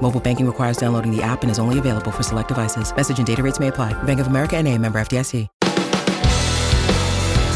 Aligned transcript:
Mobile 0.00 0.20
banking 0.20 0.46
requires 0.46 0.78
downloading 0.78 1.14
the 1.14 1.22
app 1.22 1.42
and 1.42 1.50
is 1.50 1.58
only 1.58 1.78
available 1.78 2.10
for 2.10 2.22
select 2.22 2.48
devices. 2.48 2.94
Message 2.96 3.18
and 3.18 3.26
data 3.26 3.42
rates 3.42 3.60
may 3.60 3.68
apply. 3.68 3.92
Bank 4.04 4.20
of 4.20 4.28
America 4.28 4.56
and 4.56 4.66
a 4.66 4.78
member 4.78 4.98
FDIC. 4.98 5.46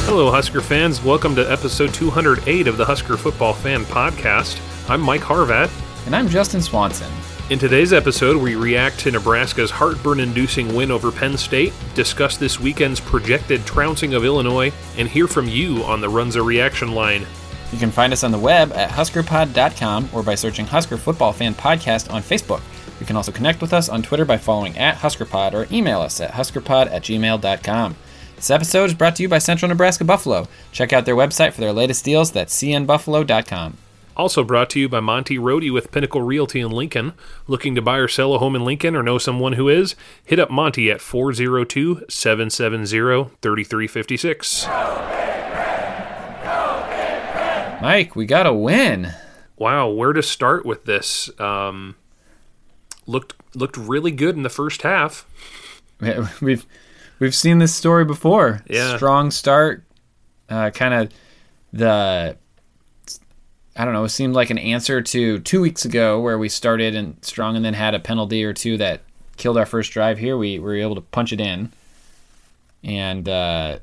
Hello, 0.04 0.30
Husker 0.30 0.60
fans. 0.60 1.02
Welcome 1.02 1.34
to 1.36 1.50
episode 1.50 1.94
208 1.94 2.66
of 2.66 2.76
the 2.76 2.84
Husker 2.84 3.16
Football 3.16 3.54
Fan 3.54 3.84
Podcast. 3.84 4.60
I'm 4.90 5.00
Mike 5.00 5.22
Harvat. 5.22 5.70
And 6.04 6.14
I'm 6.14 6.28
Justin 6.28 6.60
Swanson. 6.60 7.10
In 7.50 7.58
today's 7.58 7.92
episode, 7.92 8.36
we 8.36 8.54
react 8.54 8.98
to 9.00 9.10
Nebraska's 9.10 9.70
heartburn 9.70 10.20
inducing 10.20 10.74
win 10.74 10.90
over 10.90 11.12
Penn 11.12 11.36
State, 11.36 11.72
discuss 11.94 12.36
this 12.36 12.58
weekend's 12.58 13.00
projected 13.00 13.64
trouncing 13.64 14.14
of 14.14 14.24
Illinois, 14.24 14.72
and 14.98 15.08
hear 15.08 15.26
from 15.26 15.48
you 15.48 15.82
on 15.84 16.00
the 16.00 16.08
Runza 16.08 16.44
reaction 16.44 16.92
line. 16.92 17.26
You 17.72 17.78
can 17.78 17.90
find 17.90 18.12
us 18.12 18.22
on 18.22 18.30
the 18.30 18.38
web 18.38 18.72
at 18.72 18.90
huskerpod.com 18.90 20.10
or 20.12 20.22
by 20.22 20.34
searching 20.34 20.66
Husker 20.66 20.98
Football 20.98 21.32
Fan 21.32 21.54
Podcast 21.54 22.12
on 22.12 22.22
Facebook. 22.22 22.60
You 23.00 23.06
can 23.06 23.16
also 23.16 23.32
connect 23.32 23.60
with 23.60 23.72
us 23.72 23.88
on 23.88 24.02
Twitter 24.02 24.24
by 24.24 24.36
following 24.36 24.78
at 24.78 24.96
HuskerPod 24.98 25.54
or 25.54 25.66
email 25.74 26.00
us 26.00 26.20
at 26.20 26.32
huskerpod 26.32 26.92
at 26.92 27.02
gmail.com. 27.02 27.96
This 28.36 28.50
episode 28.50 28.84
is 28.84 28.94
brought 28.94 29.16
to 29.16 29.22
you 29.22 29.28
by 29.28 29.38
Central 29.38 29.68
Nebraska 29.68 30.04
Buffalo. 30.04 30.46
Check 30.70 30.92
out 30.92 31.04
their 31.06 31.16
website 31.16 31.52
for 31.52 31.60
their 31.60 31.72
latest 31.72 32.04
deals. 32.04 32.30
That's 32.32 32.54
cnbuffalo.com. 32.56 33.78
Also 34.16 34.44
brought 34.44 34.68
to 34.70 34.80
you 34.80 34.88
by 34.88 35.00
Monty 35.00 35.38
Rohde 35.38 35.72
with 35.72 35.90
Pinnacle 35.90 36.20
Realty 36.22 36.60
in 36.60 36.70
Lincoln. 36.70 37.14
Looking 37.46 37.74
to 37.74 37.82
buy 37.82 37.96
or 37.96 38.08
sell 38.08 38.34
a 38.34 38.38
home 38.38 38.54
in 38.54 38.64
Lincoln 38.64 38.94
or 38.94 39.02
know 39.02 39.16
someone 39.18 39.54
who 39.54 39.68
is? 39.68 39.96
Hit 40.24 40.38
up 40.38 40.50
Monty 40.50 40.90
at 40.90 41.00
402 41.00 42.04
770 42.08 43.30
3356. 43.40 45.31
Mike, 47.82 48.14
we 48.14 48.26
got 48.26 48.46
a 48.46 48.54
win. 48.54 49.12
Wow, 49.56 49.88
where 49.88 50.12
to 50.12 50.22
start 50.22 50.64
with 50.64 50.84
this? 50.84 51.28
Um, 51.40 51.96
looked 53.08 53.34
looked 53.54 53.76
really 53.76 54.12
good 54.12 54.36
in 54.36 54.44
the 54.44 54.48
first 54.48 54.82
half. 54.82 55.26
We've 56.40 56.64
we've 57.18 57.34
seen 57.34 57.58
this 57.58 57.74
story 57.74 58.04
before. 58.04 58.62
Yeah. 58.68 58.96
Strong 58.96 59.30
start, 59.30 59.84
uh, 60.48 60.70
kind 60.70 60.94
of 60.94 61.12
the 61.72 62.36
I 63.76 63.84
don't 63.84 63.94
know. 63.94 64.04
It 64.04 64.10
seemed 64.10 64.34
like 64.34 64.50
an 64.50 64.58
answer 64.58 65.00
to 65.00 65.38
two 65.40 65.60
weeks 65.60 65.84
ago 65.84 66.20
where 66.20 66.38
we 66.38 66.48
started 66.48 66.94
and 66.94 67.16
strong 67.24 67.56
and 67.56 67.64
then 67.64 67.74
had 67.74 67.94
a 67.94 68.00
penalty 68.00 68.44
or 68.44 68.52
two 68.52 68.76
that 68.78 69.02
killed 69.36 69.56
our 69.56 69.66
first 69.66 69.92
drive. 69.92 70.18
Here 70.18 70.36
we 70.36 70.58
were 70.58 70.74
able 70.74 70.94
to 70.94 71.00
punch 71.00 71.32
it 71.32 71.40
in, 71.40 71.72
and 72.84 73.28
uh, 73.28 73.78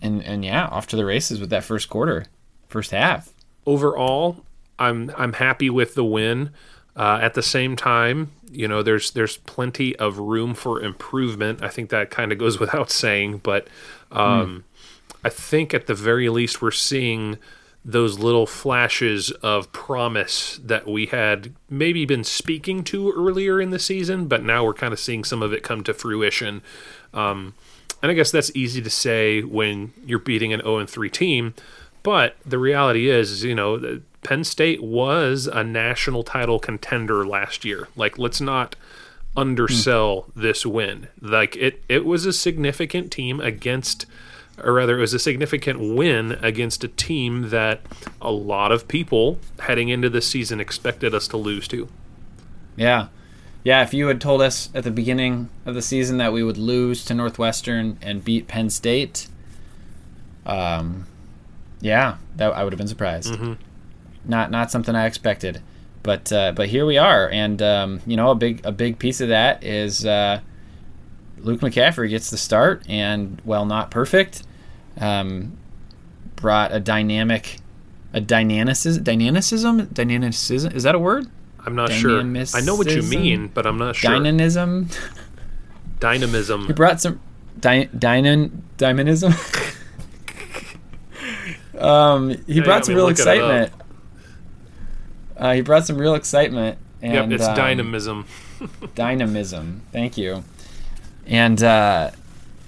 and 0.00 0.22
and 0.22 0.44
yeah, 0.44 0.66
off 0.66 0.86
to 0.88 0.96
the 0.96 1.04
races 1.04 1.40
with 1.40 1.50
that 1.50 1.64
first 1.64 1.88
quarter, 1.90 2.26
first 2.72 2.90
half. 2.90 3.32
Overall, 3.66 4.44
I'm 4.78 5.12
I'm 5.16 5.34
happy 5.34 5.70
with 5.70 5.94
the 5.94 6.04
win. 6.04 6.50
Uh, 6.94 7.18
at 7.22 7.32
the 7.32 7.42
same 7.42 7.74
time, 7.74 8.32
you 8.50 8.68
know, 8.68 8.82
there's 8.82 9.12
there's 9.12 9.38
plenty 9.38 9.96
of 9.96 10.18
room 10.18 10.54
for 10.54 10.80
improvement. 10.80 11.62
I 11.62 11.68
think 11.68 11.90
that 11.90 12.10
kind 12.10 12.32
of 12.32 12.38
goes 12.38 12.58
without 12.64 12.90
saying, 12.90 13.38
but 13.38 13.68
um, 14.10 14.64
mm. 14.68 14.88
I 15.24 15.28
think 15.28 15.72
at 15.72 15.86
the 15.86 15.94
very 15.94 16.28
least 16.28 16.60
we're 16.60 16.70
seeing 16.70 17.38
those 17.84 18.18
little 18.18 18.46
flashes 18.46 19.30
of 19.42 19.72
promise 19.72 20.60
that 20.62 20.86
we 20.86 21.06
had 21.06 21.52
maybe 21.68 22.04
been 22.04 22.22
speaking 22.22 22.84
to 22.84 23.10
earlier 23.10 23.60
in 23.60 23.70
the 23.70 23.78
season, 23.78 24.26
but 24.26 24.44
now 24.44 24.64
we're 24.64 24.74
kind 24.74 24.92
of 24.92 25.00
seeing 25.00 25.24
some 25.24 25.42
of 25.42 25.52
it 25.52 25.64
come 25.64 25.82
to 25.82 25.92
fruition. 25.92 26.62
Um, 27.12 27.54
and 28.00 28.10
I 28.10 28.14
guess 28.14 28.30
that's 28.30 28.52
easy 28.54 28.82
to 28.82 28.90
say 28.90 29.42
when 29.42 29.92
you're 30.04 30.20
beating 30.20 30.52
an 30.52 30.60
0 30.60 30.86
3 30.86 31.10
team, 31.10 31.54
but 32.02 32.36
the 32.44 32.58
reality 32.58 33.08
is, 33.08 33.44
you 33.44 33.54
know, 33.54 34.00
Penn 34.22 34.44
State 34.44 34.82
was 34.82 35.46
a 35.46 35.64
national 35.64 36.22
title 36.22 36.58
contender 36.58 37.26
last 37.26 37.64
year. 37.64 37.88
Like, 37.96 38.18
let's 38.18 38.40
not 38.40 38.76
undersell 39.36 40.22
hmm. 40.22 40.40
this 40.40 40.64
win. 40.66 41.08
Like, 41.20 41.56
it, 41.56 41.82
it 41.88 42.04
was 42.04 42.26
a 42.26 42.32
significant 42.32 43.10
team 43.10 43.40
against 43.40 44.06
or 44.62 44.74
rather, 44.74 44.98
it 44.98 45.00
was 45.00 45.14
a 45.14 45.18
significant 45.18 45.80
win 45.80 46.32
against 46.42 46.84
a 46.84 46.88
team 46.88 47.50
that 47.50 47.80
a 48.20 48.30
lot 48.30 48.70
of 48.70 48.86
people 48.86 49.38
heading 49.60 49.88
into 49.88 50.10
this 50.10 50.26
season 50.26 50.60
expected 50.60 51.14
us 51.14 51.26
to 51.28 51.36
lose 51.36 51.66
to. 51.68 51.88
Yeah. 52.76 53.08
Yeah, 53.64 53.82
if 53.82 53.94
you 53.94 54.08
had 54.08 54.20
told 54.20 54.42
us 54.42 54.68
at 54.74 54.84
the 54.84 54.90
beginning 54.90 55.48
of 55.64 55.74
the 55.74 55.82
season 55.82 56.18
that 56.18 56.32
we 56.32 56.42
would 56.42 56.58
lose 56.58 57.04
to 57.06 57.14
Northwestern 57.14 57.96
and 58.02 58.24
beat 58.24 58.48
Penn 58.48 58.70
State, 58.70 59.28
um, 60.44 61.06
yeah, 61.82 62.16
that 62.36 62.52
I 62.52 62.62
would 62.64 62.72
have 62.72 62.78
been 62.78 62.88
surprised. 62.88 63.34
Mm-hmm. 63.34 63.54
Not 64.24 64.50
not 64.50 64.70
something 64.70 64.94
I 64.94 65.06
expected, 65.06 65.60
but 66.02 66.32
uh, 66.32 66.52
but 66.52 66.68
here 66.68 66.86
we 66.86 66.96
are, 66.96 67.28
and 67.28 67.60
um, 67.60 68.00
you 68.06 68.16
know 68.16 68.30
a 68.30 68.34
big 68.36 68.64
a 68.64 68.70
big 68.72 68.98
piece 68.98 69.20
of 69.20 69.28
that 69.28 69.64
is 69.64 70.06
uh, 70.06 70.40
Luke 71.38 71.60
McCaffrey 71.60 72.08
gets 72.08 72.30
the 72.30 72.38
start, 72.38 72.84
and 72.88 73.42
while 73.44 73.66
not 73.66 73.90
perfect, 73.90 74.44
um, 75.00 75.58
brought 76.36 76.72
a 76.72 76.78
dynamic, 76.78 77.58
a 78.12 78.20
dynamicism, 78.20 79.02
dynamicism, 79.02 79.86
dynamicism. 79.92 80.72
Is 80.72 80.84
that 80.84 80.94
a 80.94 81.00
word? 81.00 81.26
I'm 81.66 81.74
not 81.74 81.90
sure. 81.90 82.20
I 82.20 82.60
know 82.60 82.76
what 82.76 82.90
you 82.90 83.02
mean, 83.02 83.48
but 83.48 83.66
I'm 83.66 83.78
not 83.78 83.96
sure. 83.96 84.12
Dynamism. 84.12 84.88
Dynamism. 85.98 86.66
He 86.68 86.72
brought 86.72 87.00
some 87.00 87.20
dy- 87.58 87.88
dynan 87.88 88.62
dynamism. 88.76 89.32
um, 91.82 92.30
he 92.30 92.54
yeah, 92.54 92.62
brought 92.62 92.86
some 92.86 92.94
real 92.94 93.08
excitement. 93.08 93.72
Uh, 95.36 95.54
he 95.54 95.60
brought 95.60 95.86
some 95.86 95.98
real 95.98 96.14
excitement. 96.14 96.78
And, 97.00 97.14
yep, 97.14 97.30
it's 97.30 97.44
um, 97.44 97.56
dynamism. 97.56 98.26
dynamism. 98.94 99.82
Thank 99.92 100.16
you 100.16 100.44
and 101.26 101.62
uh, 101.62 102.10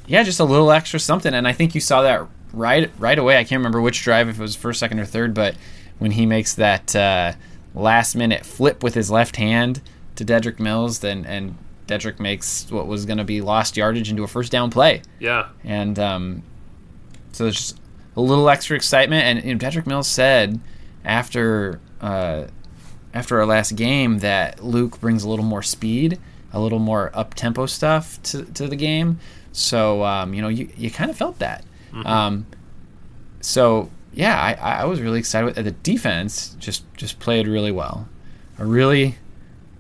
yeah, 0.07 0.23
just 0.23 0.41
a 0.41 0.45
little 0.45 0.71
extra 0.71 1.01
something. 1.01 1.33
And 1.35 1.47
I 1.47 1.53
think 1.53 1.75
you 1.75 1.81
saw 1.81 2.03
that 2.03 2.27
right 2.53 2.91
right 2.99 3.19
away. 3.19 3.37
I 3.37 3.45
can't 3.45 3.61
remember 3.61 3.81
which 3.81 4.03
drive, 4.03 4.29
if 4.29 4.39
it 4.39 4.43
was 4.43 4.57
first, 4.57 4.81
second, 4.81 4.99
or 4.99 5.05
third, 5.05 5.35
but 5.35 5.57
when 5.99 6.13
he 6.13 6.27
makes 6.27 6.55
that 6.55 6.95
uh, 6.95 7.33
last 7.75 8.15
minute 8.15 8.45
flip 8.45 8.83
with 8.83 8.95
his 8.95 9.11
left 9.11 9.37
hand 9.37 9.81
to 10.17 10.25
Dedrick 10.25 10.59
Mills, 10.59 11.01
then 11.01 11.25
and 11.25 11.57
Dedrick 11.87 12.21
makes 12.21 12.71
what 12.71 12.87
was 12.87 13.07
going 13.07 13.19
to 13.19 13.25
be 13.25 13.41
lost 13.41 13.77
yardage 13.77 14.11
into 14.11 14.25
a 14.25 14.29
first 14.29 14.53
down 14.53 14.71
play. 14.71 15.03
Yeah, 15.19 15.49
and 15.63 15.99
um, 15.99 16.43
so 17.33 17.45
there's 17.45 17.57
just 17.57 17.81
a 18.17 18.21
little 18.21 18.49
extra 18.49 18.77
excitement. 18.77 19.25
And 19.25 19.45
you 19.45 19.55
know, 19.55 19.59
Dedrick 19.59 19.87
Mills 19.87 20.09
said 20.09 20.61
after 21.05 21.81
uh, 22.01 22.45
after 23.13 23.39
our 23.41 23.47
last 23.47 23.77
game 23.77 24.19
that 24.19 24.65
Luke 24.65 25.01
brings 25.01 25.25
a 25.25 25.29
little 25.29 25.45
more 25.45 25.63
speed 25.63 26.19
a 26.55 26.61
little 26.61 26.79
more 26.79 27.11
up 27.13 27.35
tempo 27.35 27.67
stuff 27.67 28.23
to, 28.23 28.45
to 28.45 28.69
the 28.69 28.77
game. 28.77 29.19
So 29.53 30.05
um, 30.05 30.33
you 30.33 30.41
know, 30.41 30.49
you, 30.49 30.71
you 30.77 30.91
kind 30.91 31.11
of 31.11 31.17
felt 31.17 31.41
that. 31.41 31.65
Mm-hmm. 31.93 32.07
Um, 32.07 32.47
so 33.41 33.91
yeah, 34.13 34.41
I, 34.41 34.83
I 34.83 34.85
was 34.85 35.01
really 35.01 35.19
excited. 35.19 35.47
With, 35.47 35.57
the 35.57 35.73
defense 35.73 36.57
just 36.59 36.85
just 36.95 37.19
played 37.19 37.49
really 37.49 37.73
well. 37.73 38.09
A 38.59 38.65
really 38.65 39.17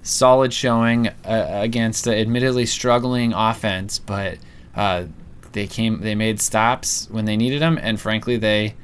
solid 0.03 0.53
showing 0.53 1.09
uh, 1.25 1.49
against 1.49 2.06
an 2.09 2.15
admittedly 2.15 2.66
struggling 2.66 3.33
offense, 3.33 4.01
but 4.01 4.39
uh, 4.75 5.05
they 5.54 5.66
came 5.66 6.00
they 6.00 6.15
made 6.15 6.41
stops 6.41 7.09
when 7.10 7.24
they 7.24 7.36
needed 7.36 7.62
them, 7.62 7.78
and 7.80 7.98
frankly 7.98 8.36
they 8.36 8.74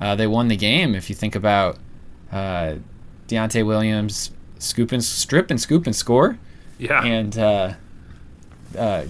uh, 0.00 0.14
they 0.14 0.26
won 0.26 0.48
the 0.48 0.56
game. 0.56 0.94
If 0.94 1.08
you 1.08 1.16
think 1.16 1.34
about 1.34 1.78
uh, 2.30 2.74
Deontai 3.26 3.64
Williams 3.64 4.30
scoop 4.58 4.92
and 4.92 5.02
strip 5.02 5.50
and 5.50 5.60
scoop 5.60 5.86
and 5.86 5.94
score. 5.94 6.38
Yeah. 6.78 7.02
And 7.04 7.36
uh, 7.38 7.74
uh, 8.76 9.04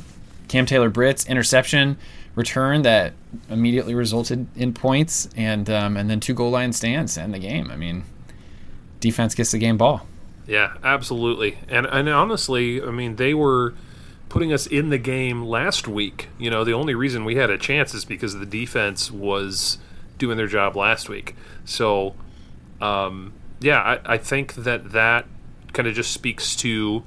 Cam 0.48 0.66
Taylor 0.66 0.90
Britt's 0.90 1.26
interception 1.26 1.98
return 2.34 2.82
that 2.82 3.12
immediately 3.50 3.94
resulted 3.94 4.46
in 4.56 4.72
points, 4.72 5.28
and 5.36 5.68
um, 5.68 5.96
and 5.96 6.08
then 6.08 6.20
two 6.20 6.34
goal 6.34 6.50
line 6.50 6.72
stands 6.72 7.14
to 7.14 7.22
end 7.22 7.34
the 7.34 7.38
game. 7.38 7.70
I 7.70 7.76
mean, 7.76 8.04
defense 9.00 9.34
gets 9.34 9.50
the 9.50 9.58
game 9.58 9.76
ball. 9.76 10.06
Yeah, 10.46 10.76
absolutely. 10.82 11.58
And 11.68 11.86
and 11.86 12.08
honestly, 12.08 12.82
I 12.82 12.90
mean, 12.90 13.16
they 13.16 13.34
were 13.34 13.74
putting 14.28 14.52
us 14.52 14.66
in 14.66 14.90
the 14.90 14.98
game 14.98 15.44
last 15.44 15.88
week. 15.88 16.28
You 16.38 16.50
know, 16.50 16.64
the 16.64 16.72
only 16.72 16.94
reason 16.94 17.24
we 17.24 17.36
had 17.36 17.50
a 17.50 17.58
chance 17.58 17.94
is 17.94 18.04
because 18.04 18.38
the 18.38 18.46
defense 18.46 19.10
was 19.10 19.78
doing 20.18 20.36
their 20.36 20.46
job 20.46 20.76
last 20.76 21.08
week. 21.08 21.34
So, 21.64 22.14
um, 22.80 23.32
yeah, 23.60 23.80
I, 23.80 24.14
I 24.14 24.18
think 24.18 24.54
that 24.54 24.92
that 24.92 25.26
kind 25.72 25.88
of 25.88 25.94
just 25.94 26.12
speaks 26.12 26.56
to 26.56 27.04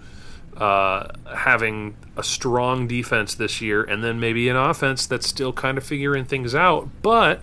uh, 0.58 1.08
having 1.36 1.96
a 2.18 2.24
strong 2.24 2.88
defense 2.88 3.36
this 3.36 3.62
year, 3.62 3.84
and 3.84 4.04
then 4.04 4.20
maybe 4.20 4.50
an 4.50 4.56
offense 4.56 5.06
that's 5.06 5.28
still 5.28 5.54
kind 5.54 5.78
of 5.78 5.84
figuring 5.84 6.26
things 6.26 6.54
out. 6.54 6.90
But 7.02 7.42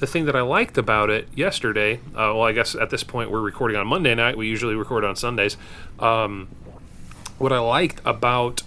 the 0.00 0.06
thing 0.06 0.26
that 0.26 0.36
I 0.36 0.42
liked 0.42 0.78
about 0.78 1.10
it 1.10 1.28
yesterday, 1.34 1.96
uh, 2.14 2.34
well, 2.34 2.42
I 2.42 2.52
guess 2.52 2.74
at 2.74 2.90
this 2.90 3.02
point 3.02 3.30
we're 3.30 3.40
recording 3.40 3.76
on 3.76 3.86
Monday 3.86 4.14
night. 4.14 4.36
We 4.36 4.46
usually 4.48 4.74
record 4.74 5.04
on 5.04 5.16
Sundays. 5.16 5.56
Um, 5.98 6.48
what 7.38 7.52
I 7.52 7.58
liked 7.58 8.00
about 8.04 8.62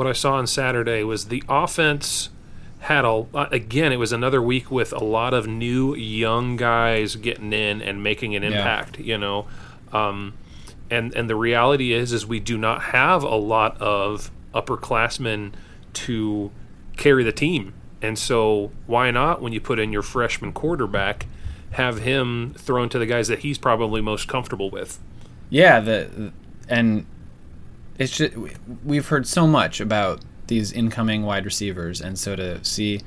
what 0.00 0.06
I 0.06 0.14
saw 0.14 0.36
on 0.36 0.46
Saturday 0.46 1.04
was 1.04 1.26
the 1.26 1.44
offense 1.46 2.30
had 2.78 3.04
a 3.04 3.26
again 3.50 3.92
it 3.92 3.98
was 3.98 4.12
another 4.12 4.40
week 4.40 4.70
with 4.70 4.94
a 4.94 5.04
lot 5.04 5.34
of 5.34 5.46
new 5.46 5.94
young 5.94 6.56
guys 6.56 7.16
getting 7.16 7.52
in 7.52 7.82
and 7.82 8.02
making 8.02 8.34
an 8.34 8.42
impact 8.42 8.98
yeah. 8.98 9.04
you 9.04 9.18
know? 9.18 9.46
Um, 9.92 10.32
and 10.90 11.14
and 11.14 11.28
the 11.28 11.36
reality 11.36 11.92
is 11.92 12.14
is 12.14 12.26
we 12.26 12.40
do 12.40 12.56
not 12.56 12.80
have 12.80 13.22
a 13.22 13.34
lot 13.34 13.78
of 13.78 14.30
upperclassmen 14.54 15.52
to 15.92 16.50
carry 16.96 17.22
the 17.22 17.30
team. 17.30 17.74
And 18.00 18.18
so 18.18 18.72
why 18.86 19.10
not 19.10 19.42
when 19.42 19.52
you 19.52 19.60
put 19.60 19.78
in 19.78 19.92
your 19.92 20.00
freshman 20.00 20.54
quarterback 20.54 21.26
have 21.72 21.98
him 21.98 22.54
thrown 22.56 22.88
to 22.88 22.98
the 22.98 23.04
guys 23.04 23.28
that 23.28 23.40
he's 23.40 23.58
probably 23.58 24.00
most 24.00 24.28
comfortable 24.28 24.70
with? 24.70 24.98
Yeah 25.50 25.78
the 25.78 26.32
and 26.70 27.04
it's 28.00 28.16
just 28.16 28.34
we've 28.82 29.06
heard 29.06 29.26
so 29.26 29.46
much 29.46 29.78
about 29.78 30.22
these 30.46 30.72
incoming 30.72 31.22
wide 31.22 31.44
receivers, 31.44 32.00
and 32.00 32.18
so 32.18 32.34
to 32.34 32.64
see 32.64 33.02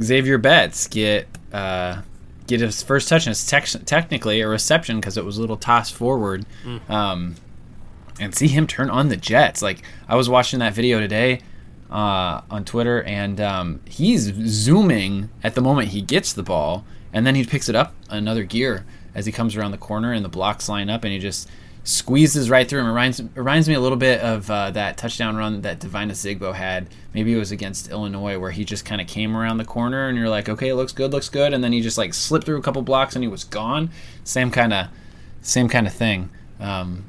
Xavier 0.00 0.38
Betts 0.38 0.86
get 0.86 1.26
uh, 1.52 2.02
get 2.46 2.60
his 2.60 2.80
first 2.82 3.08
touch, 3.08 3.26
and 3.26 3.32
it's 3.32 3.44
te- 3.44 3.84
technically 3.84 4.40
a 4.40 4.48
reception 4.48 5.00
because 5.00 5.18
it 5.18 5.24
was 5.24 5.36
a 5.36 5.40
little 5.40 5.56
toss 5.56 5.90
forward, 5.90 6.46
mm. 6.64 6.88
um, 6.88 7.34
and 8.20 8.34
see 8.34 8.46
him 8.46 8.68
turn 8.68 8.88
on 8.88 9.08
the 9.08 9.16
Jets. 9.16 9.62
Like 9.62 9.82
I 10.08 10.14
was 10.14 10.30
watching 10.30 10.60
that 10.60 10.74
video 10.74 11.00
today 11.00 11.40
uh, 11.90 12.42
on 12.48 12.64
Twitter, 12.64 13.02
and 13.02 13.40
um, 13.40 13.80
he's 13.84 14.32
zooming 14.46 15.28
at 15.42 15.56
the 15.56 15.60
moment 15.60 15.88
he 15.88 16.02
gets 16.02 16.32
the 16.32 16.44
ball, 16.44 16.84
and 17.12 17.26
then 17.26 17.34
he 17.34 17.44
picks 17.44 17.68
it 17.68 17.74
up 17.74 17.94
another 18.08 18.44
gear 18.44 18.86
as 19.12 19.26
he 19.26 19.32
comes 19.32 19.56
around 19.56 19.72
the 19.72 19.78
corner, 19.78 20.12
and 20.12 20.24
the 20.24 20.28
blocks 20.28 20.68
line 20.68 20.88
up, 20.88 21.02
and 21.02 21.12
he 21.12 21.18
just 21.18 21.48
squeezes 21.86 22.50
right 22.50 22.68
through 22.68 22.80
him. 22.80 22.86
It 22.86 22.90
reminds, 22.90 23.22
reminds 23.36 23.68
me 23.68 23.74
a 23.74 23.80
little 23.80 23.96
bit 23.96 24.20
of 24.20 24.50
uh, 24.50 24.72
that 24.72 24.96
touchdown 24.96 25.36
run 25.36 25.62
that 25.62 25.78
Devine 25.78 26.10
Ozigbo 26.10 26.52
had. 26.52 26.88
Maybe 27.14 27.32
it 27.32 27.38
was 27.38 27.52
against 27.52 27.90
Illinois 27.90 28.38
where 28.40 28.50
he 28.50 28.64
just 28.64 28.84
kind 28.84 29.00
of 29.00 29.06
came 29.06 29.36
around 29.36 29.58
the 29.58 29.64
corner 29.64 30.08
and 30.08 30.18
you're 30.18 30.28
like, 30.28 30.48
okay, 30.48 30.68
it 30.68 30.74
looks 30.74 30.90
good, 30.92 31.12
looks 31.12 31.28
good, 31.28 31.54
and 31.54 31.62
then 31.62 31.72
he 31.72 31.80
just 31.80 31.96
like 31.96 32.12
slipped 32.12 32.44
through 32.44 32.58
a 32.58 32.62
couple 32.62 32.82
blocks 32.82 33.14
and 33.14 33.22
he 33.22 33.28
was 33.28 33.44
gone. 33.44 33.90
Same 34.24 34.50
kind 34.50 34.72
of, 34.72 34.88
same 35.42 35.68
kind 35.68 35.86
of 35.86 35.94
thing. 35.94 36.28
Um, 36.58 37.04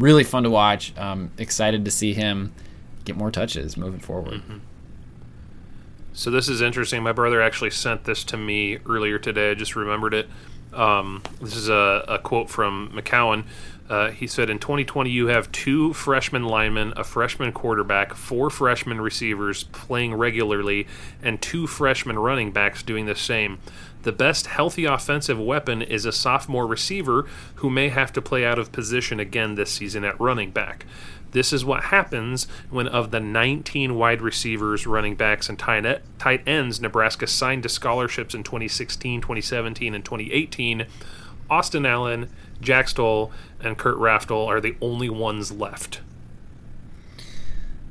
really 0.00 0.24
fun 0.24 0.42
to 0.42 0.50
watch. 0.50 0.92
Um, 0.98 1.30
excited 1.38 1.84
to 1.84 1.90
see 1.92 2.12
him 2.12 2.52
get 3.04 3.14
more 3.16 3.30
touches 3.30 3.76
moving 3.76 4.00
forward. 4.00 4.34
Mm-hmm. 4.34 4.58
So 6.12 6.32
this 6.32 6.48
is 6.48 6.60
interesting. 6.60 7.04
My 7.04 7.12
brother 7.12 7.40
actually 7.40 7.70
sent 7.70 8.04
this 8.04 8.24
to 8.24 8.36
me 8.36 8.78
earlier 8.86 9.20
today. 9.20 9.52
I 9.52 9.54
just 9.54 9.76
remembered 9.76 10.14
it. 10.14 10.28
Um, 10.72 11.22
this 11.40 11.56
is 11.56 11.68
a, 11.68 12.04
a, 12.06 12.18
quote 12.18 12.48
from 12.48 12.92
McKewon. 12.94 13.44
Uh, 13.90 14.12
he 14.12 14.28
said, 14.28 14.48
In 14.48 14.60
2020, 14.60 15.10
you 15.10 15.26
have 15.26 15.50
two 15.50 15.92
freshman 15.92 16.44
linemen, 16.44 16.92
a 16.96 17.02
freshman 17.02 17.50
quarterback, 17.50 18.14
four 18.14 18.48
freshman 18.48 19.00
receivers 19.00 19.64
playing 19.64 20.14
regularly, 20.14 20.86
and 21.20 21.42
two 21.42 21.66
freshman 21.66 22.16
running 22.16 22.52
backs 22.52 22.84
doing 22.84 23.06
the 23.06 23.16
same. 23.16 23.58
The 24.02 24.12
best 24.12 24.46
healthy 24.46 24.84
offensive 24.84 25.40
weapon 25.40 25.82
is 25.82 26.06
a 26.06 26.12
sophomore 26.12 26.68
receiver 26.68 27.26
who 27.56 27.68
may 27.68 27.88
have 27.88 28.12
to 28.12 28.22
play 28.22 28.46
out 28.46 28.60
of 28.60 28.70
position 28.70 29.18
again 29.18 29.56
this 29.56 29.72
season 29.72 30.04
at 30.04 30.18
running 30.20 30.52
back. 30.52 30.86
This 31.32 31.52
is 31.52 31.64
what 31.64 31.84
happens 31.84 32.46
when, 32.70 32.86
of 32.86 33.10
the 33.10 33.20
19 33.20 33.96
wide 33.96 34.22
receivers, 34.22 34.86
running 34.86 35.16
backs, 35.16 35.48
and 35.48 35.58
tight 35.58 36.42
ends 36.46 36.80
Nebraska 36.80 37.26
signed 37.26 37.64
to 37.64 37.68
scholarships 37.68 38.34
in 38.34 38.44
2016, 38.44 39.20
2017, 39.20 39.94
and 39.94 40.04
2018, 40.04 40.86
Austin 41.50 41.84
Allen, 41.84 42.28
Jack 42.60 42.88
Stoll, 42.88 43.32
and 43.60 43.76
Kurt 43.76 43.96
Rafdal 43.96 44.46
are 44.46 44.60
the 44.60 44.76
only 44.80 45.10
ones 45.10 45.50
left. 45.50 46.00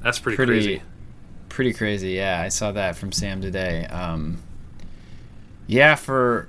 That's 0.02 0.18
pretty, 0.18 0.38
pretty 0.38 0.52
crazy. 0.54 0.82
Pretty 1.50 1.74
crazy, 1.74 2.12
yeah. 2.12 2.42
I 2.42 2.48
saw 2.48 2.72
that 2.72 2.96
from 2.96 3.12
Sam 3.12 3.42
today. 3.42 3.86
Um, 3.88 4.42
yeah, 5.68 5.96
for 5.96 6.48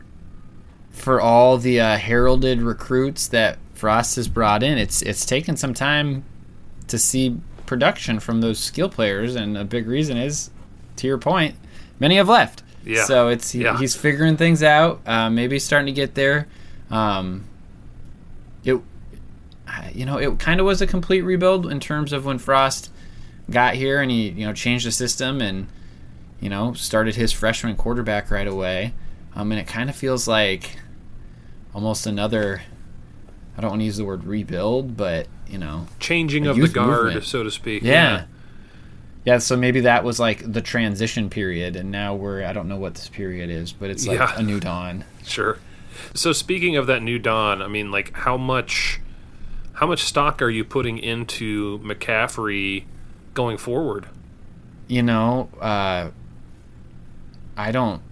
for 0.91 1.21
all 1.21 1.59
the 1.59 1.81
uh, 1.81 1.97
heralded 1.97 2.63
recruits 2.63 3.29
that 3.29 3.59
Frost 3.75 4.17
has 4.17 4.29
brought 4.29 4.63
in, 4.63 4.79
it's 4.79 5.03
it's 5.03 5.27
taken 5.27 5.57
some 5.57 5.75
time 5.75 6.25
to 6.89 6.99
see 6.99 7.41
production 7.67 8.21
from 8.21 8.41
those 8.41 8.59
skill 8.59 8.89
players, 8.89 9.35
and 9.37 9.57
a 9.57 9.65
big 9.65 9.87
reason 9.87 10.17
is, 10.17 10.51
to 10.97 11.07
your 11.07 11.19
point, 11.19 11.55
many 11.99 12.17
have 12.17 12.29
left. 12.29 12.63
Yeah. 12.85 13.05
So 13.05 13.29
it's 13.29 13.51
he, 13.53 13.63
yeah. 13.63 13.79
he's 13.79 13.95
figuring 13.95 14.37
things 14.37 14.63
out. 14.63 15.01
Uh, 15.07 15.31
maybe 15.31 15.59
starting 15.59 15.87
to 15.87 15.93
get 15.93 16.15
there. 16.15 16.47
Um, 16.91 17.45
it 18.65 18.81
you 19.95 20.05
know 20.05 20.19
it 20.19 20.39
kind 20.39 20.61
of 20.61 20.67
was 20.67 20.83
a 20.83 20.87
complete 20.87 21.23
rebuild 21.23 21.71
in 21.71 21.81
terms 21.81 22.13
of 22.13 22.25
when 22.25 22.39
Frost 22.39 22.91
got 23.51 23.75
here 23.75 24.01
and 24.01 24.11
he 24.11 24.29
you 24.31 24.47
know 24.47 24.53
changed 24.53 24.87
the 24.87 24.93
system 24.93 25.41
and 25.41 25.67
you 26.41 26.49
know 26.49 26.73
started 26.75 27.17
his 27.17 27.33
freshman 27.33 27.77
quarterback 27.77 28.31
right 28.31 28.47
away. 28.47 28.95
Um, 29.35 29.53
and 29.53 29.61
it 29.61 29.67
kind 29.67 29.89
of 29.89 29.97
feels 29.97 30.27
like 30.27 30.77
almost 31.75 32.07
another. 32.07 32.63
I 33.57 33.61
don't 33.61 33.71
want 33.71 33.81
to 33.81 33.85
use 33.85 33.97
the 33.97 34.05
word 34.05 34.25
rebuild, 34.25 34.97
but 34.97 35.27
you 35.49 35.59
know, 35.59 35.87
changing 35.99 36.47
of 36.47 36.57
the 36.57 36.69
guard, 36.69 37.05
movement. 37.05 37.25
so 37.25 37.43
to 37.43 37.51
speak. 37.51 37.83
Yeah. 37.83 37.93
yeah. 37.93 38.25
yeah. 39.25 39.39
so 39.39 39.57
maybe 39.57 39.81
that 39.81 40.05
was 40.05 40.19
like 40.19 40.51
the 40.51 40.63
transition 40.63 41.31
period, 41.31 41.77
and 41.77 41.91
now 41.91 42.15
we're 42.15 42.45
I 42.45 42.53
don't 42.53 42.69
know 42.69 42.77
what 42.77 42.95
this 42.95 43.09
period 43.09 43.51
is, 43.51 43.73
but 43.73 43.91
it's 43.91 44.07
like 44.07 44.19
yeah. 44.19 44.39
a 44.39 44.43
new 44.43 44.61
dawn. 44.61 45.05
Sure. 45.25 45.59
So 46.15 46.33
speaking 46.33 46.77
of 46.77 46.87
that 46.87 47.03
new 47.03 47.19
dawn, 47.19 47.63
I 47.63 47.69
mean, 47.69 47.91
like 47.91 48.15
how 48.15 48.37
much 48.37 49.01
how 49.75 49.87
much 49.87 50.05
stock 50.05 50.43
are 50.43 50.51
you 50.51 50.65
putting 50.65 50.99
into 50.99 51.79
McCaffrey 51.79 52.85
going 53.33 53.57
forward? 53.57 54.09
You 54.89 55.03
know, 55.03 55.49
uh, 55.61 56.11
I 57.57 57.73
don't. 57.73 58.03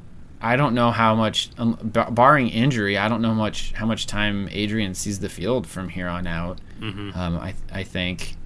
I 0.41 0.55
don't 0.55 0.73
know 0.73 0.93
how 0.93 1.17
much, 1.17 1.51
um, 1.59 1.77
barring 1.83 2.49
injury, 2.49 2.97
I 2.97 3.09
don't 3.09 3.21
know 3.21 3.35
much 3.35 3.73
how 3.73 3.87
much 3.87 4.07
time 4.07 4.49
Adrian 4.53 4.95
sees 4.95 5.19
the 5.19 5.29
field 5.29 5.67
from 5.67 5.89
here 5.89 6.07
on 6.07 6.29
out. 6.29 6.61
Mm-hmm. 6.81 7.19
Um, 7.19 7.39
I 7.39 7.55
I 7.73 7.83
think 7.83 8.37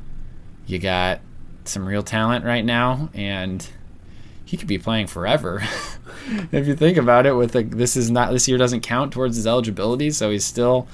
you 0.66 0.78
got 0.78 1.20
some 1.64 1.86
real 1.86 2.02
talent 2.02 2.44
right 2.44 2.64
now, 2.64 3.10
and 3.12 3.68
he 4.44 4.56
could 4.56 4.68
be 4.68 4.78
playing 4.78 5.06
forever. 5.06 5.62
if 6.52 6.66
you 6.66 6.74
think 6.74 6.96
about 6.96 7.26
it, 7.26 7.32
with 7.32 7.52
the, 7.52 7.62
this 7.62 7.96
is 7.96 8.10
not 8.10 8.32
this 8.32 8.48
year 8.48 8.58
doesn't 8.58 8.80
count 8.80 9.12
towards 9.12 9.36
his 9.36 9.46
eligibility, 9.46 10.10
so 10.10 10.30
he's 10.30 10.44
still 10.44 10.88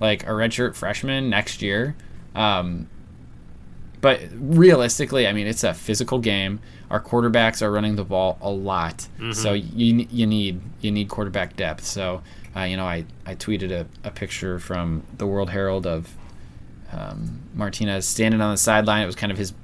like 0.00 0.24
a 0.24 0.30
redshirt 0.30 0.74
freshman 0.74 1.30
next 1.30 1.62
year. 1.62 1.96
Um, 2.34 2.88
but 4.00 4.20
realistically, 4.34 5.26
I 5.26 5.32
mean, 5.32 5.46
it's 5.46 5.64
a 5.64 5.72
physical 5.72 6.18
game. 6.18 6.60
Our 6.90 7.00
quarterbacks 7.00 7.62
are 7.62 7.70
running 7.70 7.96
the 7.96 8.04
ball 8.04 8.38
a 8.42 8.50
lot, 8.50 9.08
mm-hmm. 9.18 9.32
so 9.32 9.54
you 9.54 10.06
you 10.10 10.26
need 10.26 10.60
you 10.82 10.92
need 10.92 11.08
quarterback 11.08 11.56
depth. 11.56 11.84
So, 11.84 12.22
uh, 12.54 12.64
you 12.64 12.76
know, 12.76 12.84
I 12.84 13.06
I 13.24 13.34
tweeted 13.34 13.72
a, 13.72 13.86
a 14.06 14.10
picture 14.10 14.58
from 14.58 15.04
the 15.16 15.26
World 15.26 15.50
Herald 15.50 15.86
of 15.86 16.14
um, 16.92 17.40
Martinez 17.54 18.06
standing 18.06 18.42
on 18.42 18.50
the 18.50 18.58
sideline. 18.58 19.02
It 19.02 19.06
was 19.06 19.16
kind 19.16 19.32
of 19.32 19.38
his 19.38 19.54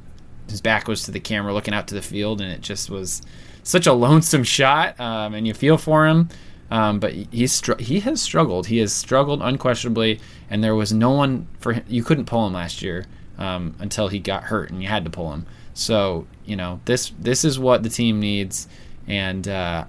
his 0.50 0.60
back 0.60 0.88
was 0.88 1.02
to 1.04 1.10
the 1.10 1.20
camera, 1.20 1.52
looking 1.52 1.74
out 1.74 1.88
to 1.88 1.94
the 1.94 2.02
field, 2.02 2.40
and 2.40 2.50
it 2.52 2.60
just 2.60 2.90
was 2.90 3.22
such 3.62 3.86
a 3.86 3.92
lonesome 3.92 4.44
shot. 4.44 4.98
Um, 5.00 5.34
and 5.34 5.46
you 5.46 5.54
feel 5.54 5.78
for 5.78 6.06
him. 6.06 6.28
Um, 6.70 7.00
but 7.00 7.12
he's 7.12 7.52
str- 7.52 7.80
he 7.80 8.00
has 8.00 8.22
struggled. 8.22 8.68
He 8.68 8.78
has 8.78 8.92
struggled 8.92 9.42
unquestionably, 9.42 10.20
and 10.48 10.62
there 10.62 10.74
was 10.74 10.92
no 10.92 11.10
one 11.10 11.48
for 11.58 11.72
him. 11.72 11.84
You 11.88 12.04
couldn't 12.04 12.26
pull 12.26 12.46
him 12.46 12.52
last 12.52 12.80
year 12.80 13.06
um, 13.38 13.74
until 13.80 14.06
he 14.08 14.20
got 14.20 14.44
hurt, 14.44 14.70
and 14.70 14.80
you 14.80 14.88
had 14.88 15.04
to 15.04 15.10
pull 15.10 15.32
him. 15.32 15.46
So 15.74 16.26
you 16.44 16.54
know 16.54 16.80
this 16.84 17.12
this 17.18 17.44
is 17.44 17.58
what 17.58 17.82
the 17.82 17.88
team 17.88 18.20
needs, 18.20 18.68
and 19.08 19.48
uh, 19.48 19.84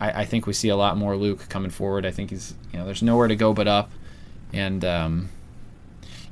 I, 0.00 0.22
I, 0.22 0.24
think 0.24 0.46
we 0.46 0.52
see 0.52 0.68
a 0.68 0.76
lot 0.76 0.96
more 0.96 1.16
Luke 1.16 1.48
coming 1.48 1.70
forward. 1.70 2.04
I 2.04 2.10
think 2.10 2.30
he's 2.30 2.54
you 2.72 2.78
know 2.78 2.84
there's 2.84 3.02
nowhere 3.02 3.28
to 3.28 3.36
go 3.36 3.52
but 3.52 3.68
up, 3.68 3.92
and 4.52 4.84
um, 4.84 5.28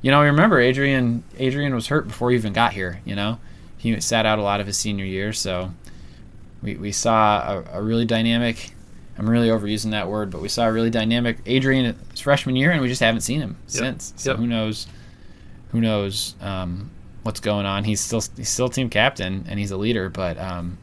you 0.01 0.11
know 0.11 0.21
remember 0.21 0.59
Adrian 0.59 1.23
Adrian 1.37 1.73
was 1.73 1.87
hurt 1.87 2.07
before 2.07 2.31
he 2.31 2.35
even 2.35 2.51
got 2.51 2.73
here. 2.73 2.99
You 3.05 3.15
know 3.15 3.39
he 3.93 4.01
sat 4.01 4.25
out 4.25 4.39
a 4.39 4.41
lot 4.41 4.59
of 4.59 4.67
his 4.67 4.77
senior 4.77 5.05
year, 5.05 5.33
so 5.33 5.71
we 6.61 6.75
we 6.75 6.91
saw 6.91 7.63
a, 7.73 7.79
a 7.79 7.81
really 7.81 8.05
dynamic 8.05 8.75
I'm 9.17 9.29
really 9.29 9.47
overusing 9.47 9.91
that 9.91 10.09
word, 10.09 10.29
but 10.29 10.41
we 10.41 10.49
saw 10.49 10.67
a 10.67 10.71
really 10.71 10.89
dynamic 10.89 11.37
Adrian 11.45 11.95
his 12.11 12.19
freshman 12.19 12.55
year, 12.55 12.71
and 12.71 12.81
we 12.81 12.89
just 12.89 13.01
haven't 13.01 13.21
seen 13.21 13.39
him 13.39 13.57
yep. 13.67 13.69
since. 13.69 14.13
So 14.17 14.31
yep. 14.31 14.39
who 14.39 14.47
knows? 14.47 14.87
Who 15.69 15.81
knows 15.81 16.35
um, 16.41 16.91
what's 17.23 17.39
going 17.39 17.65
on? 17.65 17.85
He's 17.85 18.01
still 18.01 18.21
he's 18.35 18.49
still 18.49 18.69
team 18.69 18.89
captain 18.89 19.45
and 19.47 19.57
he's 19.57 19.71
a 19.71 19.77
leader, 19.77 20.09
but 20.09 20.37
um, 20.37 20.77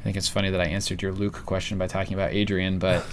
I 0.00 0.04
think 0.04 0.16
it's 0.16 0.28
funny 0.28 0.50
that 0.50 0.60
I 0.60 0.64
answered 0.64 1.00
your 1.00 1.12
Luke 1.12 1.44
question 1.46 1.78
by 1.78 1.86
talking 1.86 2.14
about 2.14 2.32
Adrian. 2.32 2.78
But 2.78 3.04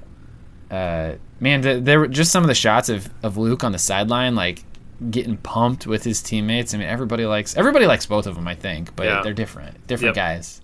uh, 0.70 1.14
man, 1.40 1.84
there 1.84 2.00
were 2.00 2.08
just 2.08 2.32
some 2.32 2.42
of 2.42 2.48
the 2.48 2.54
shots 2.54 2.88
of, 2.88 3.10
of 3.22 3.36
Luke 3.36 3.62
on 3.62 3.72
the 3.72 3.78
sideline. 3.78 4.34
Like 4.34 4.64
getting 5.10 5.36
pumped 5.36 5.86
with 5.86 6.04
his 6.04 6.20
teammates. 6.22 6.74
I 6.74 6.78
mean, 6.78 6.88
everybody 6.88 7.24
likes 7.26 7.56
everybody 7.56 7.86
likes 7.86 8.06
both 8.06 8.26
of 8.26 8.34
them, 8.34 8.48
I 8.48 8.54
think, 8.54 8.94
but 8.96 9.06
Yeah. 9.06 9.22
they're 9.22 9.32
different, 9.32 9.86
different 9.86 10.16
Yep. 10.16 10.24
guys. 10.24 10.60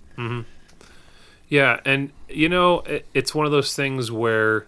Yeah, 1.49 1.79
and 1.85 2.11
you 2.27 2.49
know, 2.49 2.79
it, 2.81 3.05
it's 3.13 3.33
one 3.35 3.45
of 3.45 3.51
those 3.51 3.75
things 3.75 4.11
where 4.11 4.65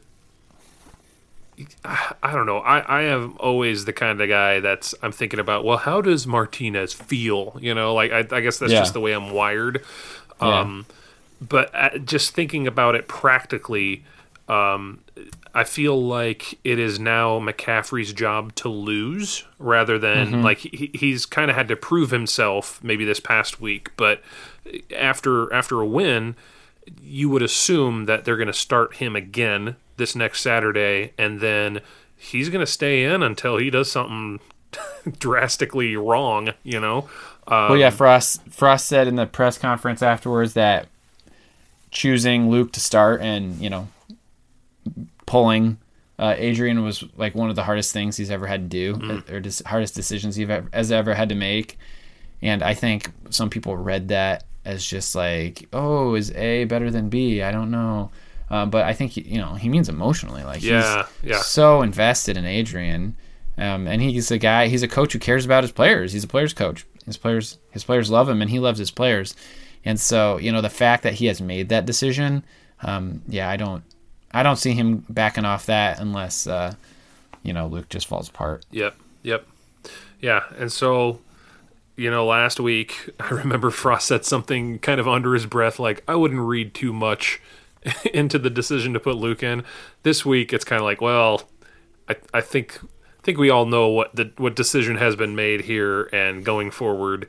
I 1.83 2.13
I 2.21 2.33
don't 2.33 2.45
know. 2.45 2.59
I, 2.59 2.79
I 2.79 3.01
am 3.03 3.35
always 3.39 3.85
the 3.85 3.93
kind 3.93 4.21
of 4.21 4.29
guy 4.29 4.59
that's 4.59 4.93
I'm 5.01 5.11
thinking 5.11 5.39
about. 5.39 5.65
Well, 5.65 5.77
how 5.77 6.01
does 6.01 6.27
Martinez 6.27 6.93
feel? 6.93 7.57
You 7.59 7.73
know, 7.73 7.93
like 7.93 8.11
I, 8.11 8.19
I 8.31 8.41
guess 8.41 8.59
that's 8.59 8.71
Yeah. 8.71 8.79
just 8.79 8.93
the 8.93 8.99
way 8.99 9.13
I'm 9.13 9.31
wired. 9.31 9.83
Yeah. 10.41 10.59
Um, 10.59 10.85
but 11.41 11.71
uh, 11.73 11.97
just 11.99 12.33
thinking 12.35 12.67
about 12.67 12.95
it 12.95 13.07
practically, 13.07 14.03
um, 14.47 14.99
I 15.53 15.63
feel 15.63 16.01
like 16.01 16.57
it 16.63 16.79
is 16.79 16.99
now 16.99 17.39
McCaffrey's 17.39 18.13
job 18.13 18.53
to 18.55 18.69
lose 18.69 19.43
rather 19.59 19.97
than 19.99 20.27
Mm-hmm. 20.27 20.41
like 20.43 20.59
he, 20.59 20.91
he's 20.93 21.25
kind 21.25 21.49
of 21.51 21.55
had 21.57 21.67
to 21.69 21.75
prove 21.75 22.11
himself 22.11 22.81
maybe 22.83 23.03
this 23.05 23.19
past 23.19 23.59
week. 23.59 23.89
But 23.97 24.21
after 24.95 25.51
after 25.53 25.81
a 25.81 25.85
win, 25.85 26.35
you 27.01 27.29
would 27.29 27.41
assume 27.41 28.05
that 28.05 28.23
they're 28.23 28.37
going 28.37 28.47
to 28.47 28.53
start 28.53 28.95
him 28.97 29.15
again 29.15 29.75
this 29.97 30.15
next 30.15 30.41
Saturday, 30.41 31.11
and 31.17 31.39
then 31.41 31.81
he's 32.15 32.49
going 32.49 32.65
to 32.65 32.71
stay 32.71 33.03
in 33.03 33.23
until 33.23 33.57
he 33.57 33.69
does 33.69 33.91
something 33.91 34.39
drastically 35.19 35.95
wrong. 35.97 36.51
You 36.63 36.79
know. 36.79 36.97
Um, 37.47 37.69
Well, 37.69 37.77
yeah, 37.77 37.89
Frost 37.89 38.41
Frost 38.49 38.85
said 38.85 39.07
in 39.07 39.15
the 39.15 39.25
press 39.25 39.57
conference 39.57 40.01
afterwards 40.01 40.53
that 40.53 40.87
choosing 41.91 42.49
Luke 42.49 42.71
to 42.73 42.79
start 42.79 43.21
and 43.21 43.57
you 43.59 43.69
know 43.69 43.87
pulling 45.27 45.77
uh, 46.17 46.33
Adrian 46.35 46.83
was 46.83 47.03
like 47.15 47.35
one 47.35 47.51
of 47.51 47.55
the 47.55 47.63
hardest 47.63 47.93
things 47.93 48.17
he's 48.17 48.31
ever 48.31 48.47
had 48.47 48.61
to 48.61 48.67
do, 48.67 48.95
Mm. 48.95 49.29
or 49.31 49.39
dis- 49.39 49.61
hardest 49.67 49.93
decisions 49.93 50.35
he's 50.35 50.49
ever, 50.49 50.67
has 50.73 50.91
ever 50.91 51.13
had 51.13 51.29
to 51.29 51.35
make. 51.35 51.77
And 52.41 52.63
I 52.63 52.73
think 52.73 53.11
some 53.29 53.51
people 53.51 53.77
read 53.77 54.07
that 54.07 54.45
as 54.65 54.83
just 54.83 55.13
like, 55.15 55.67
oh, 55.73 56.15
is 56.15 56.31
A 56.31 56.63
better 56.65 56.89
than 56.89 57.09
B? 57.09 57.43
I 57.43 57.51
don't 57.51 57.69
know. 57.69 58.09
Uh, 58.49 58.65
but 58.65 58.85
I 58.85 58.93
think 58.93 59.15
you 59.15 59.37
know 59.37 59.53
he 59.55 59.69
means 59.69 59.89
emotionally, 59.89 60.43
like 60.43 60.63
Yeah, 60.63 61.05
he's 61.21 61.29
yeah. 61.31 61.41
so 61.41 61.81
invested 61.83 62.35
in 62.37 62.45
Adrian, 62.45 63.15
um, 63.59 63.87
and 63.87 64.01
he's 64.01 64.31
a 64.31 64.37
guy. 64.39 64.69
He's 64.69 64.83
a 64.83 64.87
coach 64.87 65.13
who 65.13 65.19
cares 65.19 65.45
about 65.45 65.63
his 65.63 65.71
players. 65.71 66.13
He's 66.13 66.23
a 66.23 66.27
players 66.27 66.53
coach. 66.53 66.85
His 67.05 67.17
players, 67.17 67.57
his 67.71 67.83
players 67.83 68.09
love 68.09 68.27
him, 68.29 68.41
and 68.41 68.49
he 68.49 68.59
loves 68.59 68.79
his 68.79 68.89
players. 68.91 69.35
And 69.85 69.99
so, 69.99 70.37
you 70.37 70.51
know, 70.51 70.61
the 70.61 70.69
fact 70.69 71.03
that 71.03 71.13
he 71.15 71.25
has 71.27 71.41
made 71.41 71.69
that 71.69 71.85
decision, 71.85 72.43
um, 72.81 73.21
yeah, 73.27 73.49
I 73.49 73.55
don't, 73.57 73.83
I 74.37 74.43
don't 74.43 74.57
see 74.57 74.73
him 74.73 75.03
backing 75.09 75.45
off 75.45 75.65
that 75.65 75.99
unless, 75.99 76.45
uh, 76.45 76.75
you 77.41 77.53
know, 77.53 77.65
Luke 77.65 77.89
just 77.89 78.05
falls 78.05 78.29
apart. 78.29 78.65
Yep. 78.69 78.95
Yep. 79.23 79.47
Yeah. 80.21 80.43
And 80.57 80.71
so, 80.71 81.21
you 81.95 82.11
know, 82.11 82.27
last 82.27 82.59
week 82.59 83.09
I 83.19 83.29
remember 83.29 83.71
Frost 83.71 84.07
said 84.07 84.25
something 84.25 84.77
kind 84.77 84.99
of 84.99 85.07
under 85.07 85.33
his 85.33 85.47
breath, 85.47 85.79
like 85.79 86.03
I 86.07 86.13
wouldn't 86.13 86.41
read 86.41 86.75
too 86.75 86.93
much 86.93 87.41
into 88.13 88.37
the 88.37 88.51
decision 88.51 88.93
to 88.93 88.99
put 88.99 89.15
Luke 89.15 89.41
in. 89.41 89.63
This 90.03 90.23
week 90.23 90.53
it's 90.53 90.65
kind 90.65 90.79
of 90.79 90.85
like, 90.85 91.01
well, 91.01 91.49
I 92.07 92.15
I 92.31 92.41
think 92.41 92.79
I 92.83 93.23
think 93.23 93.39
we 93.39 93.49
all 93.49 93.65
know 93.65 93.87
what 93.87 94.15
the 94.15 94.31
what 94.37 94.55
decision 94.55 94.97
has 94.97 95.15
been 95.15 95.35
made 95.35 95.61
here, 95.61 96.03
and 96.13 96.45
going 96.45 96.69
forward, 96.69 97.27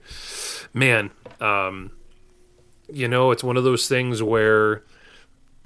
man, 0.74 1.10
um, 1.40 1.90
you 2.92 3.08
know, 3.08 3.30
it's 3.30 3.42
one 3.42 3.56
of 3.56 3.64
those 3.64 3.88
things 3.88 4.22
where 4.22 4.82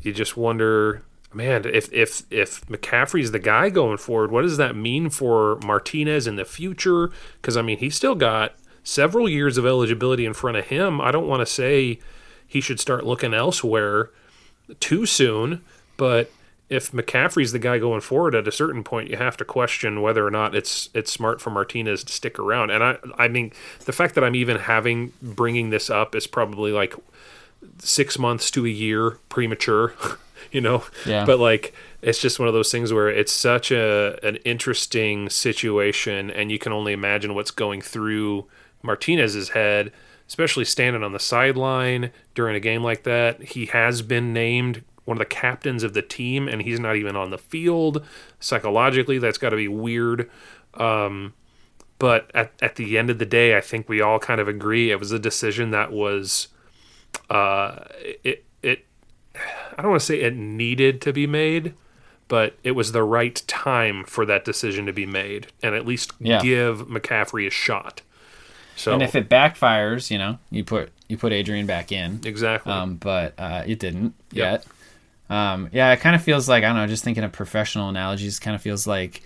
you 0.02 0.12
just 0.12 0.36
wonder, 0.36 1.02
man, 1.34 1.64
if 1.66 1.92
if 1.92 2.22
if 2.30 2.64
McCaffrey's 2.66 3.30
the 3.30 3.38
guy 3.38 3.68
going 3.70 3.98
forward, 3.98 4.30
what 4.30 4.42
does 4.42 4.56
that 4.56 4.76
mean 4.76 5.10
for 5.10 5.56
Martinez 5.64 6.26
in 6.26 6.36
the 6.36 6.44
future? 6.44 7.10
Because 7.40 7.56
I 7.56 7.62
mean, 7.62 7.78
he's 7.78 7.96
still 7.96 8.14
got 8.14 8.54
several 8.84 9.28
years 9.28 9.58
of 9.58 9.66
eligibility 9.66 10.26
in 10.26 10.34
front 10.34 10.56
of 10.56 10.66
him. 10.66 11.00
I 11.00 11.10
don't 11.10 11.28
want 11.28 11.40
to 11.40 11.46
say 11.46 11.98
he 12.46 12.60
should 12.60 12.80
start 12.80 13.06
looking 13.06 13.34
elsewhere 13.34 14.10
too 14.80 15.06
soon, 15.06 15.62
but 15.96 16.30
if 16.68 16.90
McCaffrey's 16.90 17.52
the 17.52 17.58
guy 17.58 17.78
going 17.78 18.00
forward 18.00 18.34
at 18.34 18.48
a 18.48 18.52
certain 18.52 18.82
point, 18.82 19.10
you 19.10 19.18
have 19.18 19.36
to 19.36 19.44
question 19.44 20.00
whether 20.00 20.26
or 20.26 20.30
not 20.30 20.54
it's 20.54 20.88
it's 20.94 21.12
smart 21.12 21.40
for 21.40 21.50
Martinez 21.50 22.02
to 22.04 22.12
stick 22.12 22.38
around. 22.38 22.70
And 22.70 22.82
I 22.82 22.96
I 23.18 23.28
mean 23.28 23.52
the 23.84 23.92
fact 23.92 24.14
that 24.14 24.24
I'm 24.24 24.34
even 24.34 24.56
having 24.56 25.12
bringing 25.20 25.70
this 25.70 25.90
up 25.90 26.14
is 26.14 26.26
probably 26.26 26.72
like 26.72 26.94
six 27.78 28.18
months 28.18 28.50
to 28.52 28.64
a 28.64 28.70
year 28.70 29.18
premature, 29.28 29.94
you 30.52 30.60
know. 30.60 30.84
Yeah. 31.06 31.24
But 31.24 31.38
like 31.38 31.74
it's 32.00 32.20
just 32.20 32.38
one 32.38 32.48
of 32.48 32.54
those 32.54 32.70
things 32.70 32.92
where 32.92 33.08
it's 33.08 33.32
such 33.32 33.70
a 33.70 34.18
an 34.22 34.36
interesting 34.44 35.28
situation, 35.28 36.30
and 36.30 36.52
you 36.52 36.58
can 36.58 36.72
only 36.72 36.92
imagine 36.92 37.34
what's 37.34 37.50
going 37.50 37.80
through 37.80 38.46
Martinez's 38.82 39.50
head, 39.50 39.92
especially 40.28 40.64
standing 40.64 41.02
on 41.02 41.12
the 41.12 41.20
sideline 41.20 42.10
during 42.34 42.54
a 42.54 42.60
game 42.60 42.82
like 42.82 43.02
that. 43.04 43.42
He 43.42 43.66
has 43.66 44.02
been 44.02 44.32
named 44.32 44.84
one 45.04 45.16
of 45.16 45.18
the 45.18 45.24
captains 45.24 45.82
of 45.82 45.94
the 45.94 46.02
team, 46.02 46.48
and 46.48 46.62
he's 46.62 46.78
not 46.78 46.96
even 46.96 47.16
on 47.16 47.30
the 47.30 47.38
field. 47.38 48.04
Psychologically, 48.38 49.18
that's 49.18 49.38
got 49.38 49.50
to 49.50 49.56
be 49.56 49.68
weird. 49.68 50.30
Um, 50.74 51.34
but 51.98 52.30
at, 52.34 52.52
at 52.60 52.76
the 52.76 52.98
end 52.98 53.10
of 53.10 53.18
the 53.18 53.26
day, 53.26 53.56
I 53.56 53.60
think 53.60 53.88
we 53.88 54.00
all 54.00 54.18
kind 54.18 54.40
of 54.40 54.48
agree 54.48 54.90
it 54.90 54.98
was 54.98 55.12
a 55.12 55.18
decision 55.18 55.70
that 55.70 55.92
was 55.92 56.48
uh, 57.30 57.84
it 58.24 58.44
it 58.62 58.86
I 59.76 59.82
don't 59.82 59.90
want 59.92 60.00
to 60.00 60.06
say 60.06 60.20
it 60.20 60.34
needed 60.36 61.00
to 61.02 61.12
be 61.12 61.26
made, 61.26 61.74
but 62.28 62.56
it 62.62 62.72
was 62.72 62.92
the 62.92 63.02
right 63.02 63.40
time 63.46 64.04
for 64.04 64.24
that 64.26 64.44
decision 64.44 64.86
to 64.86 64.92
be 64.92 65.06
made, 65.06 65.48
and 65.62 65.74
at 65.74 65.86
least 65.86 66.12
Yeah. 66.20 66.40
give 66.42 66.86
McCaffrey 66.88 67.46
a 67.46 67.50
shot. 67.50 68.02
So 68.76 68.92
And 68.92 69.02
if 69.02 69.14
it 69.14 69.28
backfires, 69.28 70.10
you 70.10 70.18
know, 70.18 70.38
you 70.50 70.64
put 70.64 70.90
you 71.08 71.16
put 71.18 71.32
Adrian 71.32 71.66
back 71.66 71.92
in. 71.92 72.20
exactly, 72.24 72.72
Um, 72.72 72.96
but 72.96 73.34
uh, 73.38 73.62
it 73.66 73.78
didn't 73.78 74.14
Yep. 74.32 74.64
yet. 75.30 75.36
Um, 75.36 75.68
yeah, 75.72 75.92
it 75.92 76.00
kind 76.00 76.16
of 76.16 76.22
feels 76.22 76.48
like 76.48 76.64
I 76.64 76.68
don't 76.68 76.76
know. 76.76 76.86
Just 76.86 77.04
thinking 77.04 77.24
of 77.24 77.32
professional 77.32 77.88
analogies, 77.88 78.38
kind 78.38 78.54
of 78.54 78.62
feels 78.62 78.86
like 78.86 79.22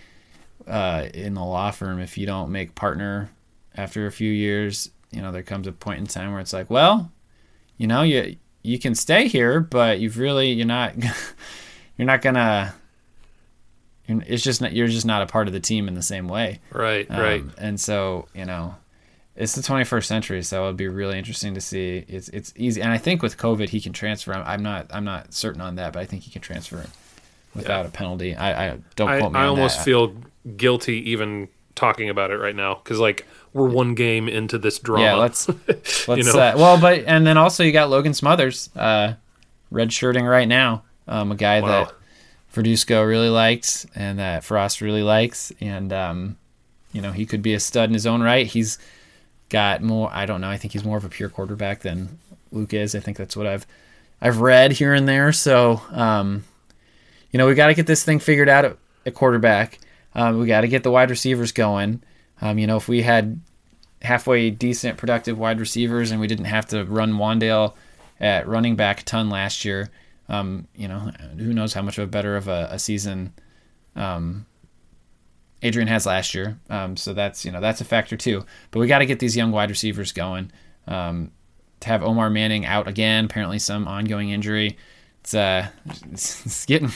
uh, 0.66 1.06
in 1.14 1.34
the 1.34 1.44
law 1.44 1.70
firm, 1.70 2.00
if 2.00 2.18
you 2.18 2.26
don't 2.26 2.50
make 2.50 2.74
partner 2.74 3.30
after 3.76 4.06
a 4.06 4.12
few 4.12 4.30
years, 4.32 4.90
you 5.12 5.22
know, 5.22 5.30
there 5.30 5.42
comes 5.44 5.66
a 5.68 5.72
point 5.72 6.00
in 6.00 6.06
time 6.06 6.32
where 6.32 6.40
it's 6.40 6.52
like, 6.52 6.68
well, 6.70 7.12
you 7.76 7.86
know, 7.86 8.02
you 8.02 8.36
you 8.66 8.78
can 8.78 8.94
stay 8.94 9.28
here, 9.28 9.60
but 9.60 10.00
you've 10.00 10.18
really 10.18 10.50
you're 10.50 10.66
not 10.66 10.94
you're 11.96 12.06
not 12.06 12.22
gonna. 12.22 12.74
You're, 14.06 14.22
it's 14.26 14.42
just 14.42 14.60
not, 14.60 14.72
you're 14.72 14.88
just 14.88 15.06
not 15.06 15.22
a 15.22 15.26
part 15.26 15.46
of 15.48 15.52
the 15.52 15.60
team 15.60 15.88
in 15.88 15.94
the 15.94 16.02
same 16.02 16.28
way. 16.28 16.60
right, 16.70 17.10
Um, 17.10 17.20
right, 17.20 17.44
And 17.58 17.80
so, 17.80 18.28
you 18.34 18.44
know, 18.44 18.76
it's 19.34 19.56
the 19.56 19.62
21st 19.62 20.04
century, 20.04 20.42
so 20.44 20.64
it'd 20.64 20.76
be 20.76 20.86
really 20.86 21.18
interesting 21.18 21.54
to 21.54 21.60
see. 21.60 22.04
It's 22.08 22.28
it's 22.30 22.52
easy, 22.56 22.80
and 22.82 22.92
I 22.92 22.98
think 22.98 23.22
with 23.22 23.36
COVID, 23.36 23.68
he 23.68 23.80
can 23.80 23.92
transfer. 23.92 24.32
I'm, 24.32 24.46
I'm 24.46 24.62
not 24.62 24.86
I'm 24.90 25.04
not 25.04 25.34
certain 25.34 25.60
on 25.60 25.74
that, 25.76 25.92
but 25.92 26.00
I 26.00 26.06
think 26.06 26.22
he 26.22 26.30
can 26.30 26.40
transfer 26.40 26.86
without 27.54 27.86
a 27.86 27.90
penalty. 27.90 28.34
I, 28.34 28.68
I 28.68 28.78
don't 28.94 29.08
I, 29.08 29.18
quote 29.20 29.32
me 29.32 29.40
I 29.40 29.46
almost 29.46 29.78
that. 29.78 29.84
feel 29.84 30.14
guilty 30.56 31.10
even 31.10 31.48
talking 31.74 32.08
about 32.08 32.30
it 32.30 32.38
right 32.38 32.56
now 32.56 32.74
because 32.74 32.98
like 32.98 33.26
we're 33.56 33.68
one 33.68 33.94
game 33.94 34.28
into 34.28 34.58
this 34.58 34.78
drama. 34.78 35.04
yeah. 35.04 35.14
Let's 35.14 35.48
let's 36.08 36.34
know? 36.34 36.40
uh, 36.40 36.54
well, 36.56 36.80
but 36.80 37.04
and 37.06 37.26
then 37.26 37.36
also 37.38 37.64
you 37.64 37.72
got 37.72 37.90
Logan 37.90 38.14
Smothers, 38.14 38.70
uh, 38.76 39.14
red 39.70 39.92
shirting 39.92 40.24
right 40.26 40.46
now, 40.46 40.84
um, 41.08 41.32
a 41.32 41.36
guy 41.36 41.60
Wow. 41.60 41.84
that 41.84 41.94
Verduzco 42.54 43.06
really 43.06 43.28
likes 43.28 43.86
and 43.94 44.18
that 44.18 44.44
Frost 44.44 44.80
really 44.80 45.02
likes, 45.02 45.52
and 45.60 45.92
um, 45.92 46.36
you 46.92 47.00
know 47.02 47.12
he 47.12 47.26
could 47.26 47.42
be 47.42 47.54
a 47.54 47.60
stud 47.60 47.88
in 47.90 47.94
his 47.94 48.06
own 48.06 48.22
right. 48.22 48.46
He's 48.46 48.78
got 49.48 49.82
more. 49.82 50.10
I 50.12 50.26
don't 50.26 50.40
know. 50.40 50.50
I 50.50 50.56
think 50.56 50.72
he's 50.72 50.84
more 50.84 50.96
of 50.96 51.04
a 51.04 51.08
pure 51.08 51.28
quarterback 51.28 51.80
than 51.80 52.18
Luke 52.52 52.72
is. 52.74 52.94
I 52.94 53.00
think 53.00 53.16
that's 53.16 53.36
what 53.36 53.46
I've 53.46 53.66
I've 54.20 54.40
read 54.40 54.72
here 54.72 54.94
and 54.94 55.06
there. 55.08 55.32
So 55.32 55.80
um, 55.90 56.44
you 57.30 57.38
know 57.38 57.46
we 57.46 57.54
got 57.54 57.66
to 57.68 57.74
get 57.74 57.86
this 57.86 58.02
thing 58.04 58.18
figured 58.18 58.48
out 58.48 58.64
at, 58.64 58.76
at 59.04 59.14
quarterback. 59.14 59.78
Um, 60.14 60.38
we 60.38 60.46
got 60.46 60.62
to 60.62 60.68
get 60.68 60.82
the 60.82 60.90
wide 60.90 61.10
receivers 61.10 61.52
going. 61.52 62.02
Um, 62.40 62.58
you 62.58 62.66
know 62.66 62.76
if 62.78 62.88
we 62.88 63.02
had 63.02 63.38
halfway 64.06 64.50
decent, 64.50 64.98
productive 64.98 65.38
wide 65.38 65.60
receivers, 65.60 66.10
and 66.10 66.20
we 66.20 66.26
didn't 66.26 66.46
have 66.46 66.66
to 66.66 66.84
run 66.84 67.14
Wandale 67.14 67.74
at 68.20 68.48
running 68.48 68.76
back 68.76 69.00
a 69.00 69.04
ton 69.04 69.28
last 69.28 69.64
year. 69.64 69.90
Um, 70.28 70.66
you 70.74 70.88
know, 70.88 71.10
who 71.38 71.52
knows 71.52 71.74
how 71.74 71.82
much 71.82 71.98
of 71.98 72.04
a 72.04 72.10
better 72.10 72.36
of 72.36 72.48
a, 72.48 72.68
a 72.72 72.78
season 72.78 73.32
um, 73.94 74.46
Adrian 75.62 75.88
has 75.88 76.06
last 76.06 76.34
year. 76.34 76.58
Um, 76.70 76.96
so 76.96 77.12
that's 77.12 77.44
you 77.44 77.52
know 77.52 77.60
that's 77.60 77.80
a 77.80 77.84
factor 77.84 78.16
too. 78.16 78.44
But 78.70 78.80
we 78.80 78.86
got 78.86 78.98
to 78.98 79.06
get 79.06 79.18
these 79.18 79.36
young 79.36 79.52
wide 79.52 79.70
receivers 79.70 80.12
going. 80.12 80.50
Um, 80.86 81.32
to 81.80 81.88
have 81.88 82.02
Omar 82.02 82.30
Manning 82.30 82.64
out 82.64 82.88
again, 82.88 83.26
apparently 83.26 83.58
some 83.58 83.86
ongoing 83.86 84.30
injury. 84.30 84.78
It's 85.20 85.34
uh, 85.34 85.68
it's, 86.10 86.46
it's 86.46 86.66
getting 86.66 86.90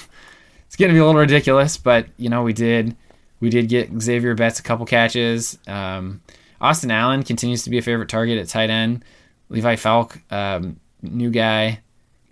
it's 0.67 0.77
getting 0.77 0.95
to 0.95 0.99
be 0.99 1.03
a 1.03 1.07
little 1.07 1.21
ridiculous. 1.21 1.77
But 1.77 2.07
you 2.17 2.29
know, 2.29 2.43
we 2.43 2.53
did 2.53 2.97
we 3.41 3.51
did 3.51 3.69
get 3.69 3.91
Xavier 4.01 4.35
Betts 4.35 4.61
a 4.61 4.63
couple 4.63 4.87
catches. 4.87 5.59
Um, 5.67 6.21
Austin 6.61 6.91
Allen 6.91 7.23
continues 7.23 7.63
to 7.65 7.71
be 7.71 7.79
a 7.79 7.83
favorite 7.83 8.09
target 8.09 8.39
at 8.39 8.49
tight 8.49 8.71
end. 8.71 9.05
Levi 9.49 9.77
Falck, 9.77 10.21
um, 10.31 10.79
new 11.03 11.31
guy, 11.31 11.81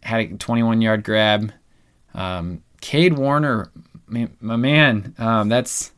had 0.02 0.20
a 0.20 0.36
21 0.36 0.80
yard 0.82 1.02
grab. 1.04 1.52
Um, 2.14 2.62
Cade 2.80 3.16
Warner, 3.16 3.70
my, 4.06 4.28
my 4.40 4.56
man, 4.56 5.14
um, 5.18 5.48
that's 5.48 5.92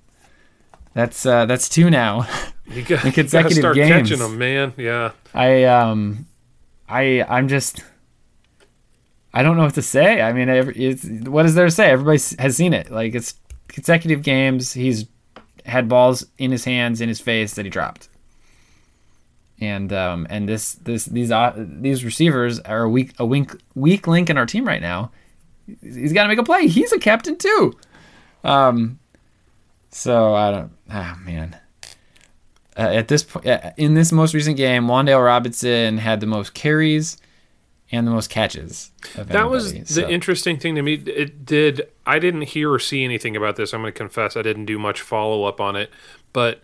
That's 0.95 1.25
uh, 1.27 1.47
that's 1.47 1.69
two 1.69 1.91
now. 1.91 2.27
You 2.71 2.83
got, 2.85 3.05
In 3.05 3.11
consecutive 3.11 3.57
you 3.57 3.63
start 3.63 3.75
games. 3.75 4.09
catching 4.09 4.21
them, 4.21 4.39
man. 4.39 4.73
Yeah. 4.77 5.11
I 5.35 5.65
um, 5.65 6.27
I 6.89 7.21
I'm 7.29 7.49
just. 7.49 7.83
I 9.35 9.43
don't 9.43 9.57
know 9.57 9.65
what 9.65 9.75
to 9.75 9.83
say. 9.83 10.21
I 10.21 10.33
mean, 10.33 10.49
it's, 10.49 11.05
what 11.29 11.47
is 11.47 11.57
there 11.57 11.65
to 11.67 11.71
say? 11.73 11.91
Everybody 11.91 12.21
has 12.39 12.57
seen 12.57 12.73
it. 12.73 12.89
Like 12.89 13.17
it's 13.17 13.35
consecutive 13.67 14.23
games. 14.23 14.73
He's 14.73 15.07
had 15.67 15.89
balls 15.89 16.27
in 16.39 16.53
his 16.53 16.65
hands, 16.65 17.01
in 17.01 17.09
his 17.09 17.21
face 17.21 17.55
that 17.55 17.65
he 17.65 17.71
dropped. 17.73 18.09
And 19.61 19.93
um, 19.93 20.26
and 20.31 20.49
this 20.49 20.73
this 20.75 21.05
these 21.05 21.31
uh, 21.31 21.52
these 21.57 22.05
receivers 22.05 22.61
are 22.61 22.83
a 22.85 22.88
weak 22.88 23.12
a 23.19 23.26
weak 23.26 23.50
weak 23.75 24.07
link 24.07 24.31
in 24.31 24.38
our 24.38 24.47
team 24.47 24.67
right 24.67 24.81
now. 24.81 25.12
He's 25.83 26.12
got 26.12 26.23
to 26.23 26.29
make 26.29 26.38
a 26.38 26.43
play. 26.43 26.67
He's 26.67 26.93
a 26.93 26.99
captain 26.99 27.37
too. 27.37 27.76
Um, 28.43 28.99
so 29.90 30.35
I 30.35 30.50
don't. 30.50 30.73
Ah 30.88 31.19
man. 31.23 31.57
Uh, 32.76 32.83
at 32.83 33.09
this 33.09 33.23
point, 33.25 33.47
uh, 33.47 33.73
in 33.76 33.95
this 33.95 34.12
most 34.12 34.33
recent 34.33 34.57
game, 34.57 34.87
Wandale 34.87 35.23
Robinson 35.23 35.99
had 35.99 36.21
the 36.21 36.26
most 36.26 36.55
carries 36.55 37.19
and 37.93 38.07
the 38.07 38.11
most 38.12 38.31
catches. 38.31 38.93
Of 39.17 39.29
That 39.29 39.50
was 39.50 39.73
anybody, 39.73 39.81
the 39.85 39.93
so- 39.93 40.09
interesting 40.09 40.59
thing 40.59 40.76
to 40.76 40.83
me. 40.83 40.95
It 40.95 41.45
did. 41.45 41.83
I 42.07 42.19
didn't 42.19 42.43
hear 42.43 42.73
or 42.73 42.79
see 42.79 43.05
anything 43.05 43.37
about 43.37 43.57
this. 43.57 43.75
I'm 43.75 43.83
going 43.83 43.93
to 43.93 43.99
confess 43.99 44.37
I 44.37 44.43
didn't 44.43 44.64
do 44.67 44.79
much 44.79 45.02
follow 45.02 45.45
up 45.45 45.61
on 45.61 45.76
it. 45.76 45.90
But 46.33 46.62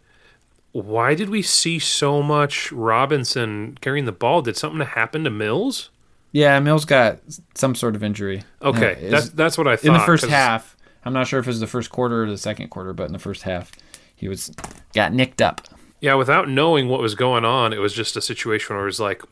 why 0.83 1.15
did 1.15 1.29
we 1.31 1.43
see 1.43 1.79
so 1.79 2.23
much 2.23 2.71
Robinson 2.73 3.79
carrying 3.81 4.05
the 4.05 4.13
ball? 4.13 4.43
Did 4.43 4.57
something 4.57 4.81
happen 4.87 5.25
to 5.25 5.31
Mills? 5.31 5.91
Yeah, 6.33 6.59
Mills 6.61 6.85
got 6.85 7.19
some 7.55 7.75
sort 7.75 7.95
of 7.97 8.03
injury. 8.03 8.45
Okay, 8.63 8.97
Uh, 9.07 9.11
that's 9.11 9.29
that's 9.31 9.57
what 9.59 9.67
I 9.69 9.77
thought. 9.77 9.87
in 9.87 9.93
the 9.95 10.01
first 10.01 10.25
'cause- 10.25 10.31
half. 10.33 10.77
I'm 11.05 11.13
not 11.13 11.29
sure 11.29 11.39
if 11.39 11.47
it 11.47 11.51
was 11.51 11.61
the 11.61 11.69
first 11.69 11.91
quarter 11.91 12.25
or 12.25 12.31
the 12.31 12.37
second 12.37 12.69
quarter, 12.69 12.93
but 12.93 13.05
in 13.07 13.13
the 13.13 13.19
first 13.21 13.43
half, 13.43 13.71
he 14.15 14.29
was 14.29 14.51
got 14.93 15.13
nicked 15.13 15.41
up. 15.41 15.61
Yeah, 16.01 16.15
without 16.15 16.49
knowing 16.49 16.89
what 16.89 17.01
was 17.01 17.15
going 17.15 17.45
on, 17.45 17.73
it 17.73 17.79
was 17.79 17.95
just 17.95 18.17
a 18.17 18.21
situation 18.21 18.75
where 18.77 18.83
it 18.85 18.87
was 18.87 19.01
like, 19.01 19.23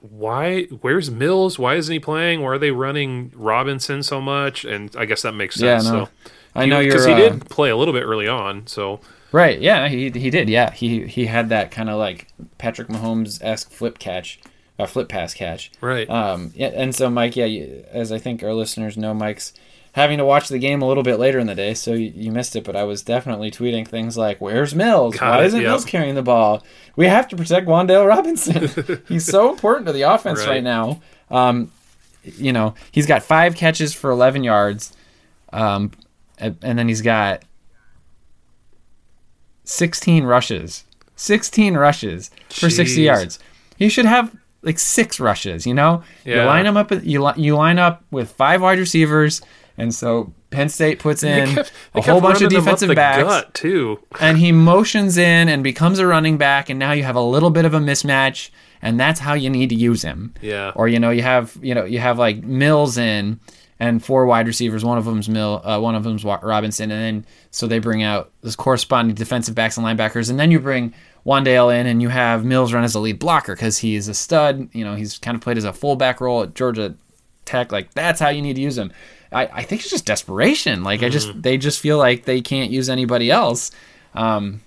why? 0.00 0.64
Where's 0.80 1.10
Mills? 1.10 1.58
Why 1.58 1.74
isn't 1.74 1.92
he 1.92 1.98
playing? 1.98 2.40
Why 2.40 2.48
are 2.50 2.58
they 2.58 2.70
running 2.70 3.30
Robinson 3.34 4.02
so 4.02 4.20
much? 4.20 4.64
And 4.64 4.94
I 4.96 5.04
guess 5.04 5.22
that 5.22 5.32
makes 5.34 5.60
Yeah, 5.60 5.78
sense. 5.78 5.92
no. 5.92 6.04
So 6.04 6.10
I 6.54 6.66
know 6.66 6.78
you're 6.80 6.92
because 6.92 7.06
he 7.06 7.12
uh, 7.12 7.16
did 7.18 7.50
play 7.50 7.68
a 7.70 7.76
little 7.76 7.92
bit 7.94 8.04
early 8.04 8.28
on. 8.28 8.66
So 8.66 9.00
right. 9.34 9.60
Yeah, 9.60 9.88
he 9.88 10.10
he 10.10 10.30
did. 10.30 10.48
Yeah, 10.48 10.70
he 10.70 11.06
he 11.06 11.26
had 11.26 11.48
that 11.48 11.70
kind 11.70 11.90
of 11.90 11.98
like 11.98 12.28
Patrick 12.58 12.88
Mahomes 12.88 13.38
esque 13.42 13.70
flip 13.70 13.98
catch, 13.98 14.38
uh, 14.78 14.86
flip 14.86 15.08
pass 15.08 15.34
catch. 15.34 15.70
right, 15.80 16.08
Um, 16.08 16.52
yeah, 16.54 16.68
and 16.74 16.94
so 16.94 17.10
Mike, 17.10 17.36
yeah, 17.36 17.44
you, 17.46 17.84
as 17.90 18.10
I 18.12 18.18
think 18.18 18.42
our 18.42 18.54
listeners 18.54 18.96
know, 18.96 19.12
Mike's 19.12 19.52
having 19.92 20.18
to 20.18 20.24
watch 20.24 20.48
the 20.48 20.58
game 20.58 20.82
a 20.82 20.88
little 20.88 21.04
bit 21.04 21.20
later 21.20 21.38
in 21.38 21.46
the 21.46 21.54
day, 21.54 21.72
so 21.72 21.92
you, 21.92 22.12
you 22.16 22.32
missed 22.32 22.56
it. 22.56 22.64
But 22.64 22.74
I 22.76 22.82
was 22.84 23.02
definitely 23.02 23.50
tweeting 23.50 23.86
things 23.86 24.16
like, 24.16 24.40
"Where's 24.40 24.74
Mills? 24.74 25.16
Got 25.16 25.36
Why 25.38 25.42
it, 25.44 25.46
isn't 25.48 25.60
yep. 25.60 25.68
Mills 25.68 25.84
carrying 25.84 26.14
the 26.16 26.22
ball? 26.22 26.64
We 26.96 27.06
have 27.06 27.28
to 27.28 27.36
protect 27.36 27.66
Wandale 27.68 28.06
Robinson. 28.06 29.02
he's 29.08 29.24
so 29.26 29.50
important 29.50 29.86
to 29.86 29.92
the 29.92 30.02
offense 30.02 30.40
right, 30.40 30.48
Right. 30.48 30.62
now. 30.64 31.00
Um, 31.30 31.70
you 32.24 32.52
know, 32.52 32.74
he's 32.90 33.06
got 33.06 33.22
five 33.22 33.54
catches 33.54 33.92
for 33.94 34.10
11 34.10 34.44
yards, 34.44 34.92
um, 35.52 35.90
and 36.38 36.56
then 36.78 36.88
he's 36.88 37.02
got 37.02 37.42
16 39.64 40.24
rushes. 40.24 40.84
16 41.16 41.76
rushes 41.76 42.30
for 42.50 42.68
60 42.70 43.00
yards. 43.02 43.38
He 43.78 43.88
should 43.88 44.04
have 44.06 44.34
like 44.62 44.78
six 44.78 45.20
rushes, 45.20 45.66
you 45.66 45.74
know? 45.74 46.02
You 46.24 46.36
line 46.42 46.64
them 46.64 46.76
up 46.76 46.90
you 47.04 47.22
li- 47.22 47.34
you 47.36 47.56
line 47.56 47.78
up 47.78 48.02
with 48.10 48.30
five 48.32 48.62
wide 48.62 48.78
receivers 48.78 49.40
and 49.76 49.94
so 49.94 50.32
Penn 50.50 50.68
State 50.68 50.98
puts 51.00 51.22
in 51.22 51.48
They 51.48 51.54
kept- 51.54 51.72
they 51.92 52.00
a 52.00 52.02
whole 52.02 52.20
bunch 52.20 52.36
of 52.36 52.42
running 52.42 52.58
them 52.60 52.68
up 52.68 52.78
defensive 52.78 52.94
backs 52.96 53.50
too. 53.54 54.00
and 54.20 54.38
he 54.38 54.52
motions 54.52 55.18
in 55.18 55.48
and 55.48 55.62
becomes 55.64 55.98
a 55.98 56.06
running 56.06 56.36
back 56.38 56.70
and 56.70 56.78
now 56.78 56.92
you 56.92 57.02
have 57.02 57.16
a 57.16 57.20
little 57.22 57.50
bit 57.50 57.64
of 57.64 57.74
a 57.74 57.78
mismatch 57.80 58.50
and 58.82 58.98
that's 59.00 59.20
how 59.20 59.34
you 59.34 59.50
need 59.50 59.68
to 59.70 59.74
use 59.76 60.02
him. 60.02 60.34
Yeah. 60.42 60.72
Or 60.74 60.88
you 60.88 60.98
know, 60.98 61.10
you 61.10 61.22
have, 61.22 61.56
you 61.62 61.74
know, 61.74 61.84
you 61.84 61.98
have 62.00 62.18
like 62.18 62.42
Mills 62.44 62.96
in 62.98 63.40
and 63.84 64.04
four 64.04 64.26
wide 64.26 64.46
receivers, 64.46 64.84
one 64.84 64.98
of 64.98 65.04
them's 65.04 65.28
Mill, 65.28 65.60
uh, 65.64 65.78
one 65.78 65.94
of 65.94 66.04
them's 66.04 66.24
Robinson 66.24 66.90
and 66.90 67.00
then 67.00 67.26
so 67.50 67.66
they 67.66 67.78
bring 67.78 68.02
out 68.02 68.30
those 68.42 68.56
corresponding 68.56 69.14
defensive 69.14 69.54
backs 69.54 69.76
and 69.76 69.86
linebackers 69.86 70.30
and 70.30 70.38
then 70.38 70.50
you 70.50 70.58
bring 70.58 70.92
Wandale 71.26 71.74
in 71.78 71.86
and 71.86 72.02
you 72.02 72.08
have 72.08 72.44
Mills 72.44 72.72
run 72.72 72.84
as 72.84 72.94
a 72.94 73.00
lead 73.00 73.18
blocker 73.18 73.56
cuz 73.56 73.78
he's 73.78 74.08
a 74.08 74.14
stud, 74.14 74.68
you 74.72 74.84
know, 74.84 74.94
he's 74.94 75.18
kind 75.18 75.34
of 75.34 75.40
played 75.40 75.58
as 75.58 75.64
a 75.64 75.72
fullback 75.72 76.20
role 76.20 76.42
at 76.42 76.54
Georgia 76.54 76.94
Tech 77.44 77.72
like 77.72 77.92
that's 77.94 78.20
how 78.20 78.30
you 78.30 78.40
need 78.42 78.56
to 78.56 78.62
use 78.62 78.78
him. 78.78 78.90
I, 79.32 79.46
I 79.52 79.62
think 79.62 79.82
it's 79.82 79.90
just 79.90 80.06
desperation. 80.06 80.84
Like 80.84 81.02
I 81.02 81.08
just 81.08 81.42
they 81.42 81.58
just 81.58 81.80
feel 81.80 81.98
like 81.98 82.24
they 82.24 82.40
can't 82.40 82.70
use 82.70 82.88
anybody 82.88 83.30
else. 83.30 83.70
Um, 84.14 84.60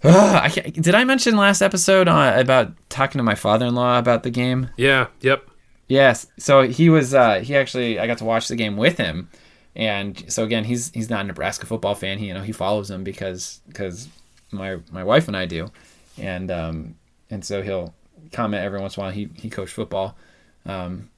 I 0.04 0.48
did 0.48 0.94
I 0.94 1.04
mention 1.04 1.36
last 1.36 1.62
episode 1.62 2.08
uh, 2.08 2.34
about 2.36 2.72
talking 2.88 3.18
to 3.18 3.22
my 3.22 3.34
father-in-law 3.34 3.98
about 3.98 4.22
the 4.22 4.30
game? 4.30 4.70
Yeah. 4.76 5.08
Yep. 5.20 5.49
Yes. 5.90 6.28
So 6.38 6.62
he 6.62 6.88
was 6.88 7.14
uh, 7.14 7.40
he 7.40 7.56
actually 7.56 7.98
I 7.98 8.06
got 8.06 8.18
to 8.18 8.24
watch 8.24 8.46
the 8.46 8.54
game 8.54 8.76
with 8.76 8.96
him, 8.96 9.28
and 9.74 10.24
so 10.32 10.44
again 10.44 10.62
he's 10.62 10.90
he's 10.92 11.10
not 11.10 11.22
a 11.22 11.24
Nebraska 11.24 11.66
football 11.66 11.96
fan. 11.96 12.18
He 12.18 12.28
you 12.28 12.34
know 12.34 12.42
he 12.42 12.52
follows 12.52 12.86
them 12.86 13.02
because 13.02 13.60
because 13.66 14.08
my 14.52 14.78
my 14.92 15.02
wife 15.02 15.26
and 15.26 15.36
I 15.36 15.46
do, 15.46 15.72
and 16.16 16.48
um 16.52 16.94
and 17.28 17.44
so 17.44 17.60
he'll 17.60 17.92
comment 18.30 18.62
every 18.62 18.80
once 18.80 18.96
in 18.96 19.00
a 19.00 19.06
while. 19.06 19.12
He 19.12 19.30
he 19.34 19.50
coached 19.50 19.74
football, 19.74 20.16
um, 20.64 21.10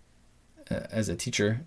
as 0.71 1.11
a 1.11 1.17
teacher 1.17 1.61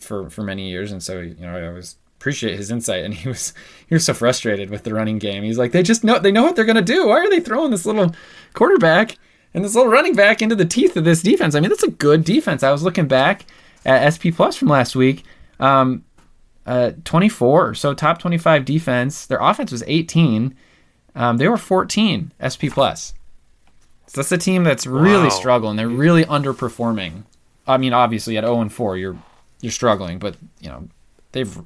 for 0.00 0.30
for 0.30 0.42
many 0.42 0.70
years, 0.70 0.92
and 0.92 1.02
so 1.02 1.20
you 1.20 1.34
know 1.38 1.54
I 1.54 1.66
always 1.66 1.96
appreciate 2.18 2.56
his 2.56 2.70
insight. 2.70 3.04
And 3.04 3.12
he 3.12 3.28
was 3.28 3.52
he 3.86 3.94
was 3.94 4.06
so 4.06 4.14
frustrated 4.14 4.70
with 4.70 4.82
the 4.84 4.94
running 4.94 5.18
game. 5.18 5.42
He's 5.42 5.58
like 5.58 5.72
they 5.72 5.82
just 5.82 6.04
know 6.04 6.18
they 6.18 6.32
know 6.32 6.44
what 6.44 6.56
they're 6.56 6.64
gonna 6.64 6.80
do. 6.80 7.08
Why 7.08 7.18
are 7.18 7.28
they 7.28 7.40
throwing 7.40 7.70
this 7.70 7.84
little 7.84 8.14
quarterback? 8.54 9.18
And 9.56 9.64
this 9.64 9.74
little 9.74 9.90
running 9.90 10.14
back 10.14 10.40
into 10.42 10.54
the 10.54 10.64
teeth 10.66 10.96
of 10.96 11.04
this 11.04 11.22
defense. 11.22 11.54
I 11.56 11.60
mean, 11.60 11.70
that's 11.70 11.82
a 11.82 11.90
good 11.90 12.22
defense. 12.24 12.62
I 12.62 12.70
was 12.70 12.82
looking 12.84 13.08
back 13.08 13.46
at 13.84 14.12
SP 14.14 14.30
Plus 14.30 14.54
from 14.54 14.68
last 14.68 14.94
week. 14.94 15.24
Um, 15.58 16.04
uh, 16.66 16.92
24, 17.04 17.74
so 17.74 17.94
top 17.94 18.18
25 18.18 18.64
defense. 18.64 19.24
Their 19.26 19.38
offense 19.40 19.72
was 19.72 19.82
18. 19.86 20.54
Um, 21.14 21.38
they 21.38 21.48
were 21.48 21.56
14 21.56 22.32
SP 22.38 22.68
Plus. 22.70 23.14
So 24.08 24.20
that's 24.20 24.30
a 24.32 24.38
team 24.38 24.62
that's 24.64 24.86
really 24.86 25.24
Wow. 25.24 25.28
struggling. 25.30 25.76
They're 25.76 25.88
really 25.88 26.24
underperforming. 26.24 27.24
I 27.66 27.76
mean, 27.78 27.92
obviously 27.92 28.36
at 28.36 28.44
0 28.44 28.60
and 28.60 28.72
4, 28.72 28.96
you're 28.96 29.16
you're 29.62 29.72
struggling, 29.72 30.18
but 30.18 30.36
you 30.60 30.68
know 30.68 30.88
they've 31.32 31.58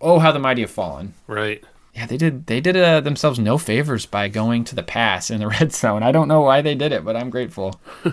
oh 0.00 0.18
how 0.18 0.32
the 0.32 0.38
mighty 0.38 0.62
have 0.62 0.70
fallen. 0.70 1.12
Right. 1.26 1.62
Yeah, 1.94 2.06
they 2.06 2.16
did. 2.16 2.46
They 2.46 2.60
did 2.60 2.76
uh, 2.76 3.00
themselves 3.00 3.38
no 3.38 3.58
favors 3.58 4.06
by 4.06 4.28
going 4.28 4.64
to 4.64 4.74
the 4.74 4.82
pass 4.82 5.30
in 5.30 5.40
the 5.40 5.48
red 5.60 5.72
zone. 5.72 6.02
I 6.02 6.12
don't 6.12 6.28
know 6.28 6.40
why 6.40 6.62
they 6.62 6.74
did 6.74 6.92
it, 6.92 7.04
but 7.04 7.16
I'm 7.16 7.30
grateful. 7.30 7.80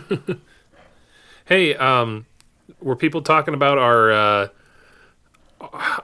Hey, 1.49 1.73
um, 1.73 2.27
were 2.79 2.95
people 2.95 3.23
talking 3.23 3.55
about 3.55 3.79
our 3.79 4.11
uh, 4.11 4.47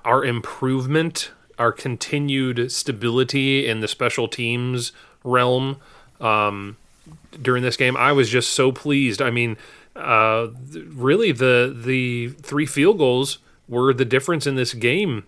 our 0.04 0.26
improvement, 0.26 1.30
our 1.60 1.72
continued 1.72 2.72
stability 2.72 3.68
in 3.68 3.80
the 3.80 3.88
special 3.88 4.28
teams 4.28 4.92
realm 5.24 5.78
um, 6.20 6.78
during 7.40 7.62
this 7.62 7.78
game? 7.78 7.96
I 7.96 8.12
was 8.12 8.28
just 8.28 8.54
so 8.54 8.72
pleased. 8.72 9.22
I 9.22 9.30
mean, 9.30 9.56
uh, 9.96 10.48
really, 10.74 11.32
the 11.32 11.72
the 11.80 12.30
three 12.42 12.66
field 12.66 12.98
goals 12.98 13.38
were 13.70 13.94
the 13.94 14.04
difference 14.04 14.48
in 14.48 14.56
this 14.56 14.74
game. 14.74 15.26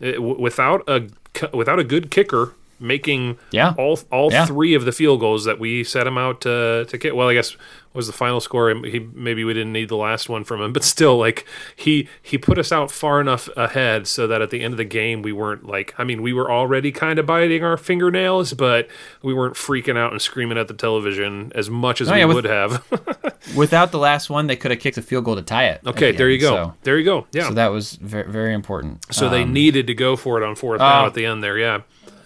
Without 0.00 0.82
a 0.88 1.08
without 1.52 1.78
a 1.78 1.84
good 1.84 2.10
kicker 2.10 2.54
making 2.80 3.38
Yeah. 3.50 3.74
all 3.78 3.98
all 4.10 4.30
Yeah. 4.32 4.46
three 4.46 4.74
of 4.74 4.84
the 4.84 4.92
field 4.92 5.20
goals 5.20 5.44
that 5.44 5.58
we 5.58 5.84
set 5.84 6.06
him 6.06 6.18
out 6.18 6.40
to 6.42 6.84
to 6.88 6.98
kick. 6.98 7.14
Well, 7.14 7.28
I 7.28 7.34
guess 7.34 7.56
was 7.94 8.06
the 8.06 8.12
final 8.12 8.38
score. 8.38 8.72
He 8.84 9.00
maybe 9.14 9.42
we 9.44 9.54
didn't 9.54 9.72
need 9.72 9.88
the 9.88 9.96
last 9.96 10.28
one 10.28 10.44
from 10.44 10.60
him, 10.60 10.72
but 10.72 10.84
still, 10.84 11.16
like 11.18 11.44
he 11.74 12.06
he 12.22 12.38
put 12.38 12.58
us 12.58 12.70
out 12.70 12.90
far 12.92 13.20
enough 13.20 13.48
ahead 13.56 14.06
so 14.06 14.26
that 14.28 14.40
at 14.42 14.50
the 14.50 14.60
end 14.62 14.74
of 14.74 14.78
the 14.78 14.84
game 14.84 15.22
we 15.22 15.32
weren't 15.32 15.66
like. 15.66 15.94
I 15.98 16.04
mean, 16.04 16.22
we 16.22 16.32
were 16.32 16.50
already 16.50 16.92
kind 16.92 17.18
of 17.18 17.26
biting 17.26 17.64
our 17.64 17.76
fingernails, 17.76 18.52
but 18.52 18.88
we 19.22 19.34
weren't 19.34 19.54
freaking 19.54 19.96
out 19.98 20.12
and 20.12 20.20
screaming 20.22 20.58
at 20.58 20.68
the 20.68 20.74
television 20.74 21.50
as 21.54 21.68
much 21.70 22.00
as 22.00 22.08
Oh, 22.08 22.12
we 22.12 22.18
yeah, 22.20 22.24
with- 22.26 22.36
would 22.36 22.44
have. 22.44 22.84
Without 23.56 23.90
the 23.92 23.98
last 23.98 24.28
one, 24.28 24.46
they 24.46 24.56
could 24.56 24.70
have 24.70 24.80
kicked 24.80 24.98
a 24.98 25.02
field 25.02 25.24
goal 25.24 25.34
to 25.36 25.42
tie 25.42 25.66
it. 25.66 25.80
okay, 25.86 26.12
the 26.12 26.18
there 26.18 26.28
you 26.28 26.38
go. 26.38 26.48
So, 26.50 26.74
there 26.82 26.98
you 26.98 27.04
go. 27.04 27.26
Yeah. 27.32 27.48
so 27.48 27.54
that 27.54 27.68
was 27.68 27.94
very, 27.94 28.30
very 28.30 28.52
important. 28.52 29.06
So 29.12 29.28
they 29.30 29.42
Um, 29.42 29.52
needed 29.52 29.86
to 29.86 29.94
go 29.94 30.16
for 30.16 30.40
it 30.40 30.44
on 30.46 30.54
fourth 30.54 30.80
down 30.80 31.04
Oh. 31.04 31.06
at 31.06 31.14
the 31.14 31.24
end 31.24 31.42
there. 31.42 31.56
Yeah. 31.56 31.80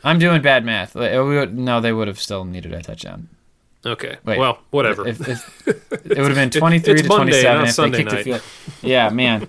I'm 0.04 0.18
doing 0.18 0.42
bad 0.42 0.64
math. 0.64 0.94
Like, 0.94 1.12
it 1.12 1.22
would- 1.22 1.56
No, 1.56 1.80
they 1.80 1.92
would 1.92 2.08
have 2.08 2.20
still 2.20 2.44
needed 2.44 2.72
a 2.72 2.82
touchdown. 2.82 3.28
Okay. 3.84 4.16
Wait, 4.24 4.38
well, 4.38 4.60
whatever. 4.70 5.06
If, 5.08 5.26
if, 5.28 5.66
it 6.06 6.18
would 6.18 6.28
have 6.28 6.34
been 6.36 6.50
23 6.50 6.92
it's 6.94 7.02
to 7.02 7.08
Monday, 7.08 7.42
27 7.42 7.58
not 7.58 7.68
if 7.68 7.74
Sunday 7.74 7.96
they 7.98 8.04
kicked 8.04 8.12
a 8.12 8.14
night. 8.30 8.40
field. 8.40 8.42
Yeah, 8.82 9.08
man. 9.10 9.48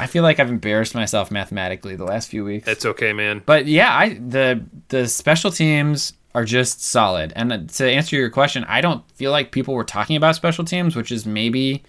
I 0.00 0.06
feel 0.06 0.22
like 0.22 0.40
I've 0.40 0.48
embarrassed 0.48 0.94
myself 0.94 1.30
mathematically 1.30 1.94
the 1.94 2.04
last 2.04 2.28
few 2.30 2.44
weeks. 2.44 2.66
it's 2.66 2.84
okay, 2.86 3.12
man. 3.12 3.42
But 3.46 3.66
yeah, 3.66 3.94
I 3.94 4.14
the 4.14 4.64
the 4.88 5.06
special 5.06 5.50
teams 5.52 6.14
are 6.34 6.44
just 6.44 6.82
solid. 6.82 7.32
And 7.36 7.52
uh, 7.52 7.58
to 7.74 7.88
answer 7.88 8.16
your 8.16 8.28
question, 8.30 8.64
I 8.64 8.80
don't 8.80 9.08
feel 9.12 9.30
like 9.30 9.52
people 9.52 9.74
were 9.74 9.84
talking 9.84 10.16
about 10.16 10.34
special 10.34 10.64
teams, 10.64 10.96
which 10.96 11.12
is 11.12 11.26
maybe 11.26 11.82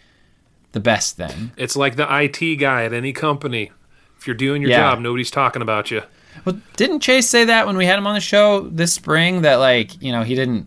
the 0.74 0.80
best 0.80 1.16
thing. 1.18 1.52
It's 1.58 1.76
like 1.76 1.96
the 1.96 2.06
IT 2.24 2.58
guy 2.58 2.84
at 2.84 2.94
any 2.94 3.12
company. 3.14 3.72
If 4.20 4.28
you're 4.28 4.36
doing 4.36 4.62
your 4.62 4.70
Yeah. 4.72 4.82
job, 4.92 5.00
nobody's 5.00 5.32
talking 5.32 5.62
about 5.62 5.90
you. 5.92 6.04
Well, 6.46 6.60
didn't 6.78 7.00
Chase 7.02 7.28
say 7.30 7.46
that 7.46 7.66
when 7.68 7.78
we 7.78 7.86
had 7.86 7.98
him 8.00 8.08
on 8.08 8.14
the 8.14 8.20
show 8.22 8.62
this 8.70 8.94
spring 8.94 9.42
that 9.44 9.56
like 9.56 10.02
you 10.02 10.12
know 10.12 10.24
he 10.24 10.36
didn't 10.36 10.66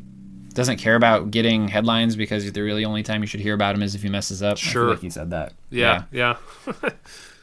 doesn't 0.54 0.76
care 0.76 0.96
about 0.96 1.30
getting 1.30 1.68
headlines 1.68 2.14
because 2.14 2.50
the 2.52 2.60
really 2.62 2.84
only 2.84 3.02
time 3.02 3.22
you 3.22 3.26
should 3.26 3.40
hear 3.40 3.54
about 3.54 3.74
him 3.74 3.82
is 3.82 3.94
if 3.94 4.02
he 4.02 4.08
messes 4.10 4.42
up. 4.42 4.58
I 4.58 4.60
feel 4.60 4.70
Sure. 4.72 4.90
like 4.90 5.00
he 5.00 5.08
said 5.10 5.30
that. 5.30 5.52
Yeah, 5.70 6.04
yeah. 6.12 6.36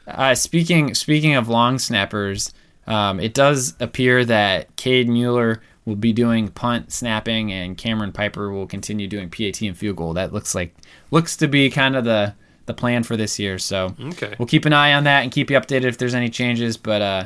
Uh, 0.07 0.33
speaking 0.33 0.95
speaking 0.95 1.35
of 1.35 1.47
long 1.47 1.77
snappers, 1.77 2.51
um, 2.87 3.19
it 3.19 3.35
does 3.35 3.75
appear 3.79 4.25
that 4.25 4.75
Cade 4.75 5.07
Mueller 5.07 5.61
will 5.85 5.95
be 5.95 6.13
doing 6.13 6.47
punt 6.47 6.91
snapping, 6.91 7.51
and 7.51 7.77
Cameron 7.77 8.11
Piper 8.11 8.51
will 8.51 8.65
continue 8.65 9.07
doing 9.07 9.29
PAT 9.29 9.61
and 9.61 9.77
field 9.77 9.97
goal. 9.97 10.13
That 10.13 10.33
looks 10.33 10.55
like 10.55 10.73
looks 11.11 11.37
to 11.37 11.47
be 11.47 11.69
kind 11.69 11.95
of 11.95 12.05
the 12.05 12.33
the 12.65 12.73
plan 12.73 13.03
for 13.03 13.17
this 13.17 13.37
year. 13.37 13.59
So 13.59 13.95
Okay. 13.99 14.33
we'll 14.39 14.47
keep 14.47 14.65
an 14.65 14.73
eye 14.73 14.93
on 14.93 15.03
that 15.03 15.21
and 15.21 15.31
keep 15.31 15.51
you 15.51 15.59
updated 15.59 15.83
if 15.85 15.99
there's 15.99 16.15
any 16.15 16.29
changes. 16.29 16.75
But 16.75 17.01
uh, 17.03 17.23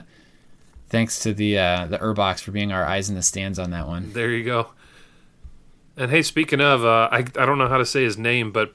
thanks 0.93 1.19
to 1.23 1.33
the 1.33 1.57
uh, 1.57 1.87
the 1.87 1.97
Urbox 1.97 2.39
for 2.39 2.51
being 2.51 2.71
our 2.71 2.85
eyes 2.85 3.09
in 3.09 3.15
the 3.15 3.21
stands 3.23 3.57
on 3.59 3.71
that 3.71 3.87
one. 3.87 4.13
There 4.13 4.29
you 4.31 4.45
go. 4.45 4.67
And 5.97 6.09
hey, 6.09 6.21
speaking 6.21 6.61
of, 6.61 6.85
uh, 6.85 7.09
I 7.11 7.17
I 7.17 7.45
don't 7.45 7.57
know 7.57 7.67
how 7.67 7.77
to 7.79 7.85
say 7.85 8.03
his 8.03 8.17
name, 8.17 8.51
but 8.53 8.73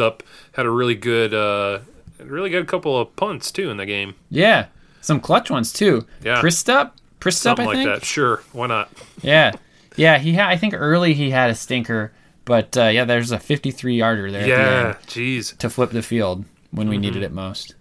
up 0.00 0.22
had 0.52 0.66
a 0.66 0.70
really 0.70 0.94
good, 0.94 1.32
uh, 1.32 1.78
really 2.22 2.50
good 2.50 2.66
couple 2.68 2.98
of 3.00 3.14
punts 3.16 3.50
too 3.50 3.70
in 3.70 3.76
the 3.78 3.86
game. 3.86 4.14
Yeah, 4.28 4.66
some 5.00 5.20
clutch 5.20 5.50
ones 5.50 5.72
too. 5.72 6.06
Yeah. 6.22 6.40
Przystup, 6.40 6.90
Przystup, 7.20 7.32
Something 7.56 7.64
I 7.64 7.68
like 7.68 7.76
think. 7.76 7.88
that. 7.88 8.04
Sure, 8.04 8.42
why 8.52 8.66
not? 8.66 8.90
Yeah, 9.22 9.52
yeah. 9.96 10.18
He 10.18 10.32
had. 10.34 10.48
I 10.50 10.56
think 10.56 10.74
early 10.74 11.14
he 11.14 11.30
had 11.30 11.50
a 11.50 11.54
stinker, 11.54 12.12
but 12.44 12.76
uh, 12.76 12.84
yeah, 12.88 13.04
there's 13.04 13.30
a 13.32 13.38
53 13.40 13.96
yarder 13.96 14.30
there 14.30 14.46
Yeah, 14.46 14.96
jeez. 15.06 15.56
to 15.58 15.70
flip 15.70 15.90
the 15.90 16.02
field 16.02 16.44
when 16.70 16.86
Mm-hmm. 16.86 16.90
we 16.90 16.98
needed 16.98 17.22
it 17.22 17.32
most. 17.32 17.74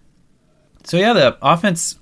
So 0.86 0.98
yeah, 0.98 1.14
the 1.14 1.38
offense, 1.42 1.98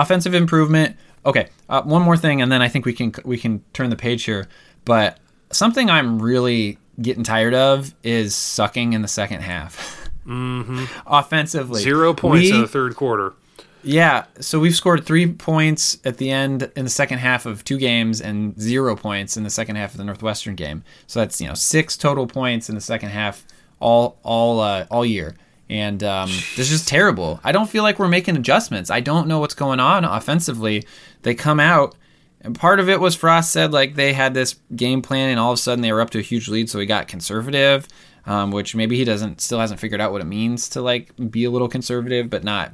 offensive 0.00 0.34
improvement. 0.34 0.96
Okay, 1.24 1.48
uh, 1.68 1.82
one 1.82 2.02
more 2.02 2.16
thing, 2.16 2.40
and 2.42 2.50
then 2.52 2.62
I 2.62 2.68
think 2.68 2.84
we 2.84 2.92
can 2.92 3.12
we 3.24 3.36
can 3.38 3.62
turn 3.72 3.90
the 3.90 3.96
page 3.96 4.24
here. 4.24 4.48
But 4.84 5.18
something 5.50 5.90
I'm 5.90 6.20
really 6.20 6.78
getting 7.02 7.24
tired 7.24 7.54
of 7.54 7.94
is 8.02 8.34
sucking 8.34 8.92
in 8.92 9.02
the 9.02 9.08
second 9.08 9.40
half. 9.42 10.08
Mm-hmm. 10.26 10.84
Offensively, 11.06 11.82
Zero 11.82 12.14
points 12.14 12.48
We- 12.50 12.54
in 12.54 12.60
the 12.62 12.68
third 12.68 12.96
quarter. 12.96 13.34
yeah, 13.82 14.24
so 14.40 14.58
we've 14.58 14.74
scored 14.74 15.04
three 15.04 15.26
points 15.32 15.98
at 16.04 16.16
the 16.18 16.30
end 16.30 16.70
in 16.76 16.84
the 16.84 16.90
second 16.90 17.18
half 17.18 17.46
of 17.46 17.62
two 17.64 17.78
games 17.78 18.20
and 18.20 18.60
zero 18.60 18.96
points 18.96 19.36
in 19.36 19.44
the 19.44 19.50
second 19.50 19.76
half 19.76 19.92
of 19.92 19.98
the 19.98 20.04
Northwestern 20.04 20.54
game. 20.56 20.82
So 21.06 21.20
that's 21.20 21.40
you 21.40 21.46
know 21.48 21.54
six 21.54 21.96
total 21.96 22.26
points 22.26 22.68
in 22.68 22.74
the 22.74 22.80
second 22.80 23.10
half 23.10 23.44
all 23.80 24.18
all 24.22 24.60
uh, 24.60 24.86
all 24.90 25.04
year, 25.04 25.34
and 25.68 26.02
um, 26.04 26.28
this 26.28 26.58
is 26.58 26.70
just 26.70 26.88
terrible. 26.88 27.40
I 27.42 27.52
don't 27.52 27.68
feel 27.68 27.82
like 27.82 27.98
we're 27.98 28.08
making 28.08 28.36
adjustments. 28.36 28.90
I 28.90 29.00
don't 29.00 29.26
know 29.26 29.40
what's 29.40 29.54
going 29.54 29.80
on 29.80 30.04
offensively. 30.04 30.84
They 31.22 31.34
come 31.34 31.60
out. 31.60 31.96
And 32.40 32.54
part 32.54 32.78
of 32.78 32.88
it 32.88 33.00
was 33.00 33.16
Frost 33.16 33.50
said 33.50 33.72
like 33.72 33.96
they 33.96 34.12
had 34.12 34.34
this 34.34 34.56
game 34.76 35.02
plan 35.02 35.30
and 35.30 35.40
all 35.40 35.52
of 35.52 35.58
a 35.58 35.60
sudden 35.60 35.82
they 35.82 35.92
were 35.92 36.00
up 36.00 36.10
to 36.10 36.18
a 36.18 36.22
huge 36.22 36.48
lead, 36.48 36.70
so 36.70 36.78
he 36.78 36.86
got 36.86 37.08
conservative, 37.08 37.88
um, 38.24 38.52
which 38.52 38.76
maybe 38.76 38.96
he 38.96 39.04
doesn't 39.04 39.40
still 39.40 39.58
hasn't 39.58 39.80
figured 39.80 40.00
out 40.00 40.12
what 40.12 40.20
it 40.20 40.26
means 40.26 40.68
to 40.70 40.80
like 40.80 41.12
be 41.30 41.44
a 41.44 41.50
little 41.50 41.68
conservative, 41.68 42.30
but 42.30 42.44
not 42.44 42.72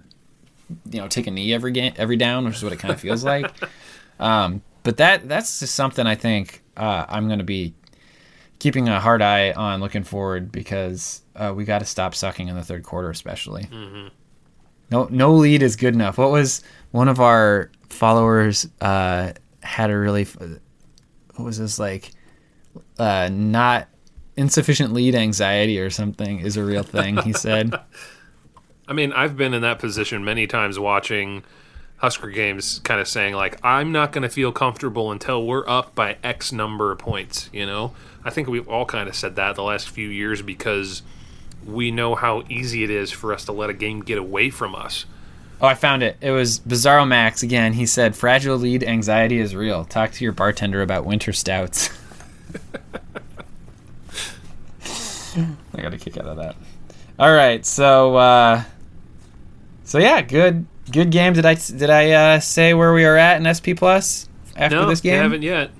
you 0.90 1.00
know 1.00 1.08
take 1.08 1.26
a 1.26 1.30
knee 1.30 1.54
every 1.54 1.72
game 1.72 1.94
every 1.96 2.16
down, 2.16 2.44
which 2.44 2.56
is 2.56 2.64
what 2.64 2.72
it 2.72 2.78
kind 2.78 2.92
of 2.92 3.00
feels 3.00 3.24
like. 3.24 3.50
Um, 4.20 4.62
but 4.84 4.98
that 4.98 5.28
that's 5.28 5.58
just 5.58 5.74
something 5.74 6.06
I 6.06 6.14
think 6.14 6.62
uh, 6.76 7.06
I'm 7.08 7.26
going 7.26 7.40
to 7.40 7.44
be 7.44 7.74
keeping 8.62 8.88
a 8.88 9.00
hard 9.00 9.20
eye 9.20 9.50
on 9.50 9.80
looking 9.80 10.04
forward 10.04 10.52
because 10.52 11.22
uh, 11.34 11.52
we 11.54 11.64
got 11.64 11.80
to 11.80 11.84
stop 11.84 12.14
sucking 12.14 12.46
in 12.46 12.54
the 12.54 12.62
third 12.62 12.84
quarter, 12.84 13.10
especially. 13.10 13.66
No, 14.88 15.08
no 15.10 15.34
lead 15.34 15.64
is 15.64 15.74
good 15.74 15.94
enough. 15.94 16.16
What 16.16 16.30
was 16.30 16.62
one 16.92 17.08
of 17.08 17.18
our 17.18 17.72
followers 17.88 18.68
uh, 18.80 19.32
had 19.64 19.90
a 19.90 19.98
really 19.98 20.26
what 21.34 21.44
was 21.44 21.58
this 21.58 21.80
like 21.80 22.12
uh, 23.00 23.28
not 23.32 23.88
insufficient 24.36 24.92
lead 24.92 25.16
anxiety 25.16 25.80
or 25.80 25.90
something 25.90 26.38
is 26.38 26.56
a 26.56 26.62
real 26.62 26.84
thing. 26.84 27.16
He 27.16 27.32
said. 27.32 27.74
I 28.86 28.92
mean, 28.92 29.12
I've 29.12 29.36
been 29.36 29.54
in 29.54 29.62
that 29.62 29.80
position 29.80 30.24
many 30.24 30.46
times 30.46 30.78
watching 30.78 31.42
Husker 32.02 32.30
games, 32.30 32.80
kind 32.80 33.00
of 33.00 33.06
saying 33.06 33.34
like, 33.34 33.60
I'm 33.62 33.92
not 33.92 34.10
going 34.10 34.22
to 34.22 34.28
feel 34.28 34.50
comfortable 34.50 35.12
until 35.12 35.46
we're 35.46 35.64
up 35.68 35.94
by 35.94 36.16
X 36.24 36.50
number 36.50 36.90
of 36.90 36.98
points. 36.98 37.48
You 37.52 37.64
know, 37.64 37.94
I 38.24 38.30
think 38.30 38.48
we've 38.48 38.66
all 38.68 38.84
kind 38.84 39.08
of 39.08 39.14
said 39.14 39.36
that 39.36 39.54
the 39.54 39.62
last 39.62 39.88
few 39.88 40.08
years 40.08 40.42
because 40.42 41.02
we 41.64 41.92
know 41.92 42.16
how 42.16 42.42
easy 42.48 42.82
it 42.82 42.90
is 42.90 43.12
for 43.12 43.32
us 43.32 43.44
to 43.44 43.52
let 43.52 43.70
a 43.70 43.72
game 43.72 44.00
get 44.00 44.18
away 44.18 44.50
from 44.50 44.74
us. 44.74 45.06
Oh, 45.60 45.68
I 45.68 45.74
found 45.74 46.02
it. 46.02 46.16
It 46.20 46.32
was 46.32 46.58
Bizarro 46.58 47.06
Max 47.06 47.44
again. 47.44 47.74
He 47.74 47.86
said, 47.86 48.16
"Fragile 48.16 48.56
lead 48.56 48.82
anxiety 48.82 49.38
is 49.38 49.54
real. 49.54 49.84
Talk 49.84 50.10
to 50.10 50.24
your 50.24 50.32
bartender 50.32 50.82
about 50.82 51.04
winter 51.04 51.32
stouts." 51.32 51.88
I 55.72 55.80
got 55.80 55.94
a 55.94 55.98
kick 55.98 56.16
out 56.16 56.26
of 56.26 56.36
that. 56.38 56.56
All 57.16 57.32
right, 57.32 57.64
so 57.64 58.16
uh, 58.16 58.64
so 59.84 59.98
yeah, 60.00 60.20
good 60.20 60.66
good 60.92 61.10
game. 61.10 61.32
Did 61.32 61.46
I 61.46 61.54
did 61.54 61.90
I 61.90 62.10
uh, 62.10 62.40
say 62.40 62.74
where 62.74 62.92
we 62.92 63.04
are 63.04 63.16
at 63.16 63.44
in 63.44 63.52
SP 63.52 63.74
Plus 63.76 64.28
after 64.56 64.76
no, 64.76 64.88
this 64.88 65.00
game? 65.00 65.22
haven't 65.22 65.42
yet. 65.42 65.70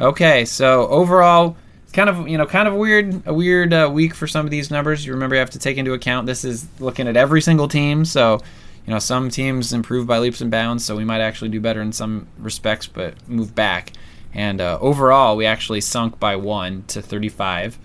Okay, 0.00 0.44
so 0.44 0.88
overall, 0.88 1.56
kind 1.92 2.10
of 2.10 2.28
you 2.28 2.36
know 2.36 2.46
kind 2.46 2.66
of 2.66 2.74
weird 2.74 3.22
a 3.26 3.32
weird 3.32 3.72
uh, 3.72 3.90
week 3.92 4.14
for 4.14 4.26
some 4.26 4.44
of 4.44 4.50
these 4.50 4.70
numbers. 4.70 5.06
You 5.06 5.12
remember 5.12 5.36
you 5.36 5.40
have 5.40 5.50
to 5.50 5.58
take 5.58 5.76
into 5.76 5.92
account 5.92 6.26
this 6.26 6.44
is 6.44 6.66
looking 6.80 7.06
at 7.08 7.16
every 7.16 7.40
single 7.40 7.68
team. 7.68 8.04
So 8.04 8.40
you 8.86 8.92
know 8.92 8.98
some 8.98 9.30
teams 9.30 9.72
improve 9.72 10.06
by 10.06 10.18
leaps 10.18 10.40
and 10.40 10.50
bounds, 10.50 10.84
so 10.84 10.96
we 10.96 11.04
might 11.04 11.20
actually 11.20 11.50
do 11.50 11.60
better 11.60 11.80
in 11.80 11.92
some 11.92 12.26
respects, 12.38 12.86
but 12.86 13.14
move 13.28 13.54
back. 13.54 13.92
And 14.34 14.60
uh, 14.60 14.78
overall, 14.80 15.36
we 15.36 15.44
actually 15.44 15.82
sunk 15.82 16.18
by 16.18 16.36
one 16.36 16.84
to 16.88 17.02
35. 17.02 17.78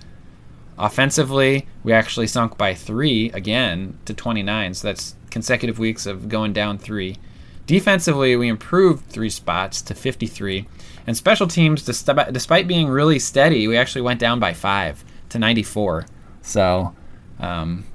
Offensively, 0.77 1.67
we 1.83 1.91
actually 1.93 2.27
sunk 2.27 2.57
by 2.57 2.73
three 2.73 3.31
again 3.31 3.97
to 4.05 4.13
29. 4.13 4.73
So 4.75 4.87
that's 4.87 5.15
consecutive 5.31 5.79
weeks 5.79 6.05
of 6.05 6.29
going 6.29 6.53
down 6.53 6.77
three. 6.77 7.17
Defensively, 7.65 8.35
we 8.35 8.47
improved 8.47 9.07
three 9.07 9.29
spots 9.29 9.81
to 9.83 9.93
53. 9.95 10.67
And 11.05 11.17
special 11.17 11.47
teams, 11.47 11.83
despite 11.83 12.67
being 12.67 12.87
really 12.89 13.19
steady, 13.19 13.67
we 13.67 13.75
actually 13.77 14.01
went 14.01 14.19
down 14.19 14.39
by 14.39 14.53
five 14.53 15.03
to 15.29 15.39
94. 15.39 16.05
So, 16.41 16.95
um, 17.39 17.85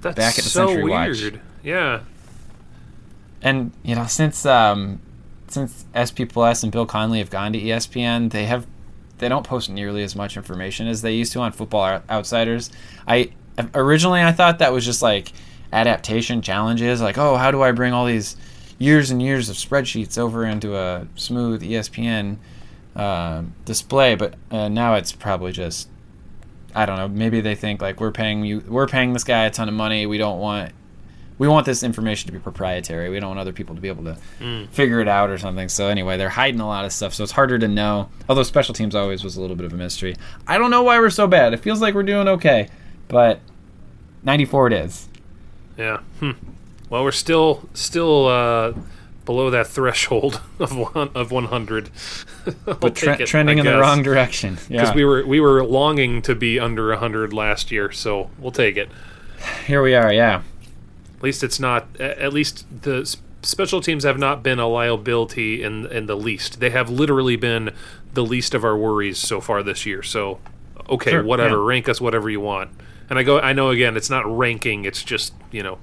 That's 0.00 0.16
Back 0.16 0.38
at 0.38 0.44
the 0.44 0.50
so 0.50 0.68
Century 0.68 0.90
Watch. 0.90 1.20
weird. 1.20 1.40
Yeah. 1.62 2.00
and 3.42 3.72
you 3.82 3.94
know 3.94 4.06
since 4.06 4.44
um, 4.46 5.00
since 5.48 5.84
SP 5.96 6.24
Plus 6.28 6.62
and 6.62 6.70
Bill 6.72 6.86
Connelly 6.86 7.18
have 7.18 7.30
gone 7.30 7.52
to 7.52 7.60
ESPN, 7.60 8.30
they 8.30 8.46
have 8.46 8.66
they 9.18 9.28
don't 9.28 9.46
post 9.46 9.70
nearly 9.70 10.02
as 10.02 10.16
much 10.16 10.36
information 10.36 10.86
as 10.86 11.02
they 11.02 11.12
used 11.12 11.32
to 11.32 11.40
on 11.40 11.52
Football 11.52 12.02
Outsiders. 12.10 12.70
I 13.06 13.30
originally 13.74 14.22
I 14.22 14.32
thought 14.32 14.58
that 14.58 14.72
was 14.72 14.84
just 14.84 15.02
like 15.02 15.32
adaptation 15.72 16.42
challenges, 16.42 17.00
like 17.00 17.18
oh 17.18 17.36
how 17.36 17.50
do 17.50 17.62
I 17.62 17.72
bring 17.72 17.92
all 17.92 18.06
these 18.06 18.36
years 18.78 19.10
and 19.10 19.22
years 19.22 19.48
of 19.48 19.56
spreadsheets 19.56 20.18
over 20.18 20.44
into 20.44 20.76
a 20.76 21.06
smooth 21.14 21.62
ESPN 21.62 22.36
uh, 22.96 23.42
display, 23.64 24.14
but 24.14 24.34
uh, 24.50 24.68
now 24.68 24.94
it's 24.94 25.12
probably 25.12 25.52
just 25.52 25.88
I 26.74 26.86
don't 26.86 26.96
know. 26.96 27.08
Maybe 27.08 27.40
they 27.40 27.54
think 27.54 27.80
like 27.80 28.00
we're 28.00 28.10
paying 28.10 28.44
you, 28.44 28.62
we're 28.66 28.88
paying 28.88 29.12
this 29.12 29.24
guy 29.24 29.44
a 29.44 29.50
ton 29.50 29.68
of 29.68 29.74
money. 29.74 30.06
We 30.06 30.18
don't 30.18 30.40
want, 30.40 30.72
we 31.38 31.48
want 31.48 31.66
this 31.66 31.82
information 31.82 32.26
to 32.28 32.32
be 32.32 32.38
proprietary. 32.38 33.08
We 33.10 33.18
don't 33.18 33.28
want 33.30 33.40
other 33.40 33.52
people 33.52 33.74
to 33.74 33.80
be 33.80 33.88
able 33.88 34.04
to 34.04 34.66
figure 34.70 35.00
it 35.00 35.08
out 35.08 35.30
or 35.30 35.38
something. 35.38 35.68
So 35.68 35.88
anyway, 35.88 36.16
they're 36.16 36.28
hiding 36.28 36.60
a 36.60 36.66
lot 36.66 36.84
of 36.84 36.92
stuff, 36.92 37.12
so 37.14 37.22
it's 37.24 37.32
harder 37.32 37.58
to 37.58 37.66
know. 37.68 38.08
Although 38.28 38.44
special 38.44 38.72
teams 38.74 38.94
always 38.94 39.24
was 39.24 39.36
a 39.36 39.40
little 39.40 39.56
bit 39.56 39.66
of 39.66 39.72
a 39.72 39.76
mystery. 39.76 40.14
I 40.46 40.58
don't 40.58 40.70
know 40.70 40.82
why 40.84 40.98
we're 41.00 41.10
so 41.10 41.26
bad. 41.26 41.52
It 41.52 41.58
feels 41.60 41.80
like 41.80 41.94
we're 41.94 42.02
doing 42.04 42.28
okay, 42.28 42.68
but 43.08 43.40
94 44.22 44.68
it 44.68 44.72
is. 44.74 45.08
Yeah. 45.76 45.98
Hmm. 46.20 46.30
Well, 46.88 47.02
we're 47.02 47.10
still 47.10 47.68
still 47.74 48.26
uh, 48.28 48.74
below 49.24 49.50
that 49.50 49.66
threshold 49.66 50.40
of 50.60 50.76
one 50.76 51.10
of 51.14 51.32
100. 51.32 51.90
But 52.64 52.94
tre- 52.94 53.16
trending 53.24 53.58
in 53.58 53.64
the 53.64 53.78
wrong 53.78 54.02
direction. 54.02 54.54
because 54.68 54.90
Yeah. 54.90 54.94
we 54.94 55.04
were 55.04 55.26
we 55.26 55.40
were 55.40 55.64
longing 55.64 56.22
to 56.22 56.34
be 56.34 56.60
under 56.60 56.88
100 56.90 57.32
last 57.32 57.72
year, 57.72 57.90
so 57.90 58.30
we'll 58.38 58.52
take 58.52 58.76
it. 58.76 58.88
Here 59.66 59.82
we 59.82 59.94
are. 59.94 60.12
Yeah. 60.12 60.42
At 61.24 61.26
least 61.26 61.42
it's 61.42 61.58
not. 61.58 61.98
At 61.98 62.34
least 62.34 62.66
the 62.82 63.16
special 63.40 63.80
teams 63.80 64.04
have 64.04 64.18
not 64.18 64.42
been 64.42 64.58
a 64.58 64.68
liability 64.68 65.62
in 65.62 65.86
in 65.86 66.04
the 66.04 66.14
least. 66.16 66.60
They 66.60 66.68
have 66.68 66.90
literally 66.90 67.36
been 67.36 67.72
the 68.12 68.22
least 68.22 68.52
of 68.52 68.62
our 68.62 68.76
worries 68.76 69.16
so 69.16 69.40
far 69.40 69.62
this 69.62 69.86
year. 69.86 70.02
So, 70.02 70.38
okay, 70.86 71.12
Sure, 71.12 71.24
whatever. 71.24 71.56
yeah. 71.56 71.64
Rank 71.66 71.88
us 71.88 71.98
whatever 71.98 72.28
you 72.28 72.40
want. 72.40 72.72
And 73.08 73.18
I 73.18 73.22
go. 73.22 73.40
I 73.40 73.54
know 73.54 73.70
again, 73.70 73.96
it's 73.96 74.10
not 74.10 74.26
ranking. 74.26 74.84
It's 74.84 75.02
just 75.02 75.32
you 75.50 75.62
know, 75.62 75.78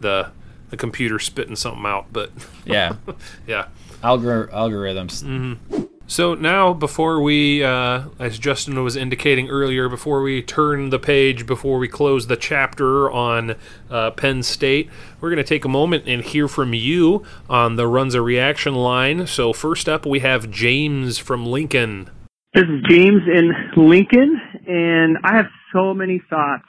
the 0.00 0.30
the 0.70 0.78
computer 0.78 1.18
spitting 1.18 1.56
something 1.56 1.84
out. 1.84 2.06
But 2.10 2.30
Yeah. 2.64 2.94
yeah. 3.46 3.66
Algor- 4.02 4.50
algorithms. 4.50 5.22
Mm-hmm. 5.22 5.82
So 6.10 6.34
now, 6.34 6.74
before 6.74 7.22
we, 7.22 7.62
uh, 7.62 8.08
as 8.18 8.36
Justin 8.36 8.82
was 8.82 8.96
indicating 8.96 9.48
earlier, 9.48 9.88
before 9.88 10.22
we 10.22 10.42
turn 10.42 10.90
the 10.90 10.98
page, 10.98 11.46
before 11.46 11.78
we 11.78 11.86
close 11.86 12.26
the 12.26 12.36
chapter 12.36 13.08
on 13.08 13.54
uh, 13.88 14.10
Penn 14.10 14.42
State, 14.42 14.90
we're 15.20 15.28
going 15.28 15.36
to 15.36 15.44
take 15.44 15.64
a 15.64 15.68
moment 15.68 16.08
and 16.08 16.24
hear 16.24 16.48
from 16.48 16.74
you 16.74 17.24
on 17.48 17.76
the 17.76 17.84
Runza 17.84 18.20
reaction 18.24 18.74
line. 18.74 19.28
So 19.28 19.52
first 19.52 19.88
up, 19.88 20.04
we 20.04 20.18
have 20.18 20.50
James 20.50 21.18
from 21.18 21.46
Lincoln. 21.46 22.10
This 22.54 22.64
is 22.64 22.82
James 22.88 23.22
in 23.32 23.52
Lincoln, 23.76 24.40
and 24.66 25.16
I 25.22 25.36
have 25.36 25.46
so 25.72 25.94
many 25.94 26.20
thoughts 26.28 26.66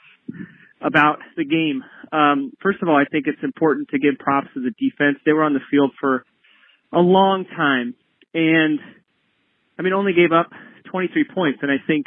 about 0.80 1.18
the 1.36 1.44
game. 1.44 1.82
Um, 2.12 2.52
first 2.62 2.80
of 2.80 2.88
all, 2.88 2.94
I 2.94 3.06
think 3.10 3.26
it's 3.26 3.42
important 3.42 3.88
to 3.88 3.98
give 3.98 4.20
props 4.20 4.50
to 4.54 4.60
the 4.60 4.70
defense. 4.78 5.18
They 5.26 5.32
were 5.32 5.42
on 5.42 5.52
the 5.52 5.66
field 5.68 5.90
for 6.00 6.24
a 6.92 7.00
long 7.00 7.44
time, 7.44 7.96
and 8.34 8.78
I 9.78 9.82
mean, 9.82 9.92
only 9.92 10.12
gave 10.12 10.32
up 10.32 10.50
23 10.90 11.24
points, 11.34 11.58
and 11.62 11.70
I 11.70 11.76
think 11.86 12.06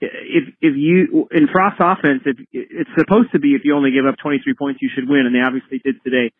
if 0.00 0.54
if 0.60 0.74
you 0.76 1.28
in 1.30 1.48
Frost 1.50 1.76
offense, 1.80 2.22
if 2.24 2.36
it's 2.52 2.90
supposed 2.96 3.32
to 3.32 3.38
be 3.38 3.54
if 3.54 3.62
you 3.64 3.74
only 3.74 3.90
give 3.90 4.06
up 4.06 4.16
23 4.22 4.54
points, 4.54 4.80
you 4.82 4.90
should 4.94 5.08
win, 5.08 5.26
and 5.26 5.34
they 5.34 5.40
obviously 5.40 5.80
did 5.82 6.02
today. 6.04 6.32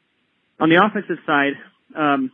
On 0.61 0.69
the 0.69 0.83
offensive 0.83 1.19
side, 1.27 1.55
um, 1.97 2.31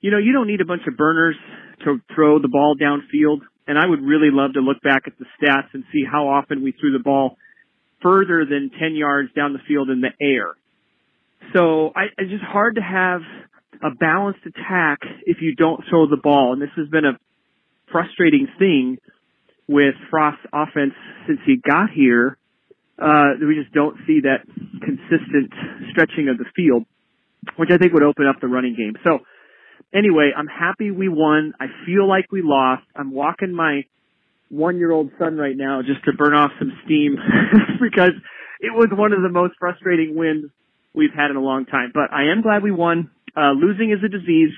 you 0.00 0.10
know, 0.10 0.18
you 0.18 0.32
don't 0.32 0.46
need 0.46 0.60
a 0.60 0.64
bunch 0.64 0.82
of 0.86 0.96
burners 0.96 1.36
to 1.84 2.00
throw 2.14 2.40
the 2.40 2.48
ball 2.48 2.76
downfield, 2.80 3.40
and 3.66 3.78
I 3.78 3.86
would 3.86 4.02
really 4.02 4.30
love 4.30 4.54
to 4.54 4.60
look 4.60 4.80
back 4.82 5.02
at 5.06 5.14
the 5.18 5.26
stats 5.38 5.74
and 5.74 5.84
see 5.92 6.04
how 6.10 6.28
often 6.28 6.62
we 6.62 6.72
threw 6.72 6.92
the 6.92 7.02
ball 7.02 7.36
further 8.02 8.44
than 8.44 8.70
10 8.78 8.94
yards 8.94 9.32
down 9.34 9.52
the 9.52 9.60
field 9.66 9.90
in 9.90 10.00
the 10.00 10.10
air. 10.20 10.54
So 11.54 11.92
I, 11.94 12.06
it's 12.18 12.30
just 12.30 12.44
hard 12.44 12.76
to 12.76 12.80
have 12.80 13.20
a 13.82 13.90
balanced 13.90 14.40
attack 14.46 15.00
if 15.24 15.38
you 15.40 15.54
don't 15.54 15.82
throw 15.88 16.08
the 16.08 16.20
ball. 16.22 16.52
And 16.52 16.60
this 16.60 16.70
has 16.76 16.88
been 16.88 17.04
a 17.04 17.18
frustrating 17.90 18.48
thing 18.58 18.98
with 19.68 19.94
Frost's 20.10 20.44
offense 20.52 20.94
since 21.26 21.40
he 21.46 21.56
got 21.56 21.90
here. 21.94 22.36
Uh, 22.98 23.34
we 23.40 23.54
just 23.54 23.72
don't 23.72 23.96
see 24.06 24.20
that 24.20 24.44
consistent 24.80 25.52
stretching 25.90 26.28
of 26.28 26.38
the 26.38 26.44
field, 26.54 26.84
which 27.56 27.70
I 27.72 27.78
think 27.78 27.92
would 27.92 28.02
open 28.02 28.26
up 28.26 28.40
the 28.40 28.48
running 28.48 28.74
game. 28.76 28.94
So 29.02 29.20
anyway, 29.94 30.30
I'm 30.36 30.46
happy 30.46 30.90
we 30.90 31.08
won. 31.08 31.54
I 31.58 31.66
feel 31.86 32.08
like 32.08 32.30
we 32.30 32.42
lost. 32.42 32.84
I'm 32.94 33.12
walking 33.12 33.52
my 33.52 33.82
one 34.48 34.78
year 34.78 34.92
old 34.92 35.10
son 35.18 35.36
right 35.36 35.56
now 35.56 35.80
just 35.80 36.04
to 36.04 36.12
burn 36.12 36.34
off 36.34 36.50
some 36.58 36.72
steam 36.84 37.16
because 37.80 38.12
it 38.60 38.72
was 38.72 38.88
one 38.92 39.12
of 39.12 39.22
the 39.22 39.30
most 39.30 39.54
frustrating 39.58 40.14
wins 40.14 40.50
we've 40.94 41.14
had 41.16 41.30
in 41.30 41.36
a 41.36 41.40
long 41.40 41.64
time. 41.64 41.90
But 41.92 42.12
I 42.12 42.30
am 42.30 42.42
glad 42.42 42.62
we 42.62 42.70
won. 42.70 43.10
Uh, 43.36 43.52
losing 43.52 43.90
is 43.90 43.98
a 44.04 44.08
disease, 44.08 44.52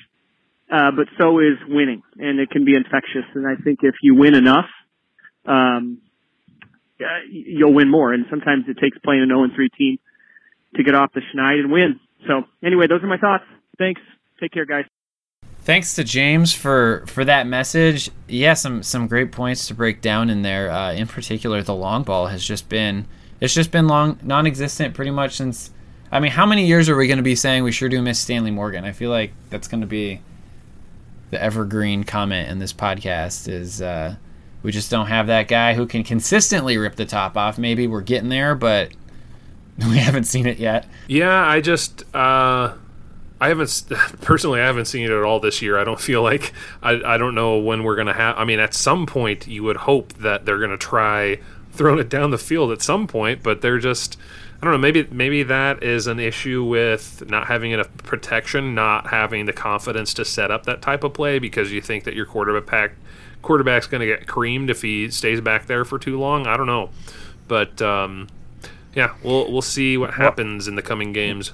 uh, 0.70 0.90
but 0.96 1.06
so 1.18 1.38
is 1.38 1.58
winning, 1.68 2.02
and 2.18 2.40
it 2.40 2.50
can 2.50 2.64
be 2.64 2.74
infectious. 2.74 3.24
And 3.34 3.46
I 3.46 3.60
think 3.62 3.80
if 3.82 3.94
you 4.02 4.14
win 4.14 4.34
enough, 4.34 4.66
um, 5.46 5.98
you'll 7.30 7.74
win 7.74 7.90
more. 7.90 8.12
And 8.12 8.26
sometimes 8.30 8.64
it 8.68 8.78
takes 8.80 8.98
playing 8.98 9.22
an 9.22 9.28
0 9.28 9.48
3 9.54 9.68
team 9.76 9.98
to 10.76 10.82
get 10.82 10.94
off 10.94 11.12
the 11.14 11.20
schneid 11.20 11.60
and 11.60 11.70
win. 11.70 12.00
So 12.26 12.44
anyway, 12.64 12.86
those 12.88 13.02
are 13.02 13.06
my 13.06 13.18
thoughts. 13.18 13.44
Thanks. 13.78 14.00
Take 14.40 14.52
care, 14.52 14.64
guys. 14.64 14.84
Thanks 15.60 15.94
to 15.94 16.04
James 16.04 16.52
for 16.52 17.04
for 17.06 17.24
that 17.24 17.46
message. 17.46 18.10
Yeah, 18.28 18.52
some 18.54 18.82
some 18.82 19.06
great 19.06 19.32
points 19.32 19.66
to 19.68 19.74
break 19.74 20.02
down 20.02 20.28
in 20.28 20.42
there. 20.42 20.70
Uh, 20.70 20.92
in 20.92 21.06
particular, 21.06 21.62
the 21.62 21.74
long 21.74 22.02
ball 22.02 22.26
has 22.26 22.44
just 22.44 22.68
been 22.68 23.06
it's 23.40 23.54
just 23.54 23.70
been 23.70 23.86
long 23.86 24.18
non-existent 24.22 24.94
pretty 24.94 25.10
much 25.10 25.36
since 25.36 25.70
I 26.14 26.20
mean, 26.20 26.30
how 26.30 26.46
many 26.46 26.64
years 26.64 26.88
are 26.88 26.94
we 26.94 27.08
going 27.08 27.16
to 27.16 27.24
be 27.24 27.34
saying 27.34 27.64
we 27.64 27.72
sure 27.72 27.88
do 27.88 28.00
miss 28.00 28.20
Stanley 28.20 28.52
Morgan? 28.52 28.84
I 28.84 28.92
feel 28.92 29.10
like 29.10 29.32
that's 29.50 29.66
going 29.66 29.80
to 29.80 29.86
be 29.88 30.20
the 31.32 31.42
evergreen 31.42 32.04
comment 32.04 32.48
in 32.48 32.60
this 32.60 32.72
podcast 32.72 33.48
is 33.48 33.82
uh, 33.82 34.14
we 34.62 34.70
just 34.70 34.92
don't 34.92 35.08
have 35.08 35.26
that 35.26 35.48
guy 35.48 35.74
who 35.74 35.88
can 35.88 36.04
consistently 36.04 36.78
rip 36.78 36.94
the 36.94 37.04
top 37.04 37.36
off. 37.36 37.58
Maybe 37.58 37.88
we're 37.88 38.00
getting 38.00 38.28
there, 38.28 38.54
but 38.54 38.92
we 39.78 39.96
haven't 39.96 40.24
seen 40.24 40.46
it 40.46 40.58
yet. 40.58 40.86
Yeah, 41.08 41.44
I 41.44 41.60
just 41.60 42.04
uh, 42.14 42.74
I 43.40 43.48
haven't 43.48 43.82
personally 44.20 44.60
I 44.60 44.66
haven't 44.66 44.84
seen 44.84 45.06
it 45.06 45.10
at 45.10 45.24
all 45.24 45.40
this 45.40 45.60
year. 45.62 45.76
I 45.76 45.82
don't 45.82 46.00
feel 46.00 46.22
like 46.22 46.52
I 46.80 46.92
I 47.04 47.18
don't 47.18 47.34
know 47.34 47.58
when 47.58 47.82
we're 47.82 47.96
gonna 47.96 48.12
have. 48.12 48.38
I 48.38 48.44
mean, 48.44 48.60
at 48.60 48.72
some 48.72 49.04
point 49.06 49.48
you 49.48 49.64
would 49.64 49.78
hope 49.78 50.12
that 50.12 50.46
they're 50.46 50.60
gonna 50.60 50.78
try 50.78 51.40
throwing 51.72 51.98
it 51.98 52.08
down 52.08 52.30
the 52.30 52.38
field 52.38 52.70
at 52.70 52.82
some 52.82 53.08
point, 53.08 53.42
but 53.42 53.62
they're 53.62 53.80
just 53.80 54.16
I 54.64 54.66
don't 54.66 54.72
know. 54.72 54.78
Maybe 54.78 55.06
maybe 55.10 55.42
that 55.42 55.82
is 55.82 56.06
an 56.06 56.18
issue 56.18 56.64
with 56.64 57.22
not 57.28 57.48
having 57.48 57.72
enough 57.72 57.94
protection, 57.98 58.74
not 58.74 59.08
having 59.08 59.44
the 59.44 59.52
confidence 59.52 60.14
to 60.14 60.24
set 60.24 60.50
up 60.50 60.64
that 60.64 60.80
type 60.80 61.04
of 61.04 61.12
play 61.12 61.38
because 61.38 61.70
you 61.70 61.82
think 61.82 62.04
that 62.04 62.14
your 62.14 62.24
quarterback 62.24 62.92
quarterback's 63.42 63.86
going 63.86 64.00
to 64.00 64.06
get 64.06 64.26
creamed 64.26 64.70
if 64.70 64.80
he 64.80 65.10
stays 65.10 65.42
back 65.42 65.66
there 65.66 65.84
for 65.84 65.98
too 65.98 66.18
long. 66.18 66.46
I 66.46 66.56
don't 66.56 66.66
know, 66.66 66.88
but 67.46 67.82
um, 67.82 68.26
yeah, 68.94 69.12
we'll 69.22 69.52
we'll 69.52 69.60
see 69.60 69.98
what 69.98 70.14
happens 70.14 70.66
in 70.66 70.76
the 70.76 70.82
coming 70.82 71.12
games. 71.12 71.52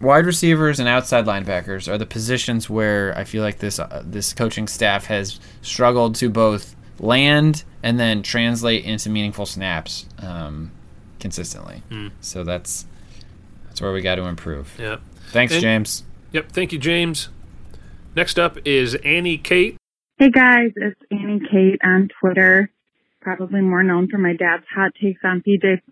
Wide 0.00 0.26
receivers 0.26 0.80
and 0.80 0.88
outside 0.88 1.26
linebackers 1.26 1.86
are 1.86 1.96
the 1.96 2.06
positions 2.06 2.68
where 2.68 3.16
I 3.16 3.22
feel 3.22 3.44
like 3.44 3.58
this 3.58 3.78
uh, 3.78 4.02
this 4.04 4.32
coaching 4.32 4.66
staff 4.66 5.04
has 5.04 5.38
struggled 5.62 6.16
to 6.16 6.28
both 6.28 6.74
land 6.98 7.62
and 7.84 8.00
then 8.00 8.24
translate 8.24 8.84
into 8.84 9.10
meaningful 9.10 9.46
snaps. 9.46 10.06
Um, 10.18 10.72
consistently. 11.20 11.82
Mm. 11.90 12.10
So 12.20 12.44
that's 12.44 12.86
that's 13.66 13.80
where 13.80 13.92
we 13.92 14.00
got 14.00 14.16
to 14.16 14.24
improve. 14.24 14.74
Yeah. 14.78 14.98
Thanks, 15.30 15.54
and, 15.54 15.62
James. 15.62 16.04
Yep. 16.32 16.52
Thank 16.52 16.72
you, 16.72 16.78
James. 16.78 17.28
Next 18.14 18.38
up 18.38 18.58
is 18.64 18.94
Annie 18.96 19.38
Kate. 19.38 19.76
Hey 20.18 20.30
guys, 20.30 20.70
it's 20.76 20.98
Annie 21.10 21.40
Kate 21.50 21.78
on 21.84 22.08
Twitter. 22.20 22.70
Probably 23.20 23.60
more 23.60 23.82
known 23.82 24.08
for 24.08 24.16
my 24.16 24.32
dad's 24.32 24.64
hot 24.74 24.92
takes 24.98 25.20
on 25.22 25.42
PJ 25.46 25.82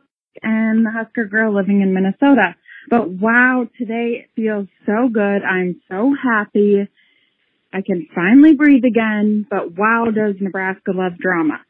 and 0.43 0.87
the 0.87 0.91
Husker 0.91 1.27
girl 1.27 1.55
living 1.55 1.83
in 1.83 1.93
Minnesota. 1.93 2.55
But 2.89 3.11
wow, 3.11 3.69
today 3.77 4.25
it 4.25 4.31
feels 4.35 4.69
so 4.87 5.09
good. 5.13 5.43
I'm 5.43 5.81
so 5.91 6.15
happy. 6.15 6.89
I 7.73 7.83
can 7.83 8.09
finally 8.15 8.55
breathe 8.55 8.85
again. 8.85 9.47
But 9.51 9.77
wow, 9.77 10.07
does 10.07 10.37
Nebraska 10.41 10.93
love 10.95 11.19
drama. 11.19 11.61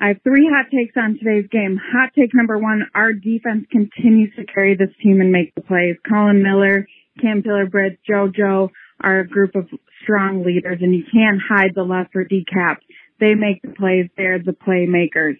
I 0.00 0.08
have 0.08 0.22
three 0.22 0.50
hot 0.50 0.66
takes 0.70 0.94
on 0.96 1.18
today's 1.18 1.48
game. 1.50 1.80
Hot 1.92 2.10
take 2.18 2.34
number 2.34 2.58
one, 2.58 2.86
our 2.94 3.12
defense 3.12 3.66
continues 3.70 4.34
to 4.36 4.44
carry 4.44 4.76
this 4.76 4.94
team 5.02 5.20
and 5.20 5.30
make 5.30 5.54
the 5.54 5.62
plays. 5.62 5.96
Collin 6.06 6.42
Miller, 6.42 6.86
Cam 7.20 7.42
Taylor-Britt, 7.42 8.00
JoJo 8.08 8.70
are 9.00 9.20
a 9.20 9.28
group 9.28 9.54
of 9.54 9.68
strong 10.02 10.44
leaders 10.44 10.78
and 10.80 10.94
you 10.94 11.04
can't 11.10 11.40
hide 11.40 11.74
the 11.74 12.06
for 12.12 12.24
decap. 12.24 12.76
They 13.20 13.34
make 13.34 13.62
the 13.62 13.68
plays. 13.68 14.10
They're 14.16 14.38
the 14.38 14.52
playmakers. 14.52 15.38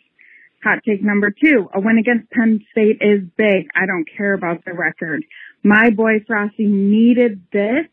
Hot 0.63 0.79
take 0.87 1.03
number 1.03 1.31
two, 1.31 1.69
a 1.75 1.81
win 1.81 1.99
against 1.99 2.31
Penn 2.31 2.65
State 2.71 2.99
is 3.03 3.21
big. 3.37 3.69
I 3.75 3.87
don't 3.87 4.07
care 4.17 4.33
about 4.33 4.65
the 4.65 4.73
record. 4.73 5.25
My 5.63 5.91
boy 5.91 6.25
Frosty 6.27 6.67
needed 6.67 7.43
this. 7.53 7.87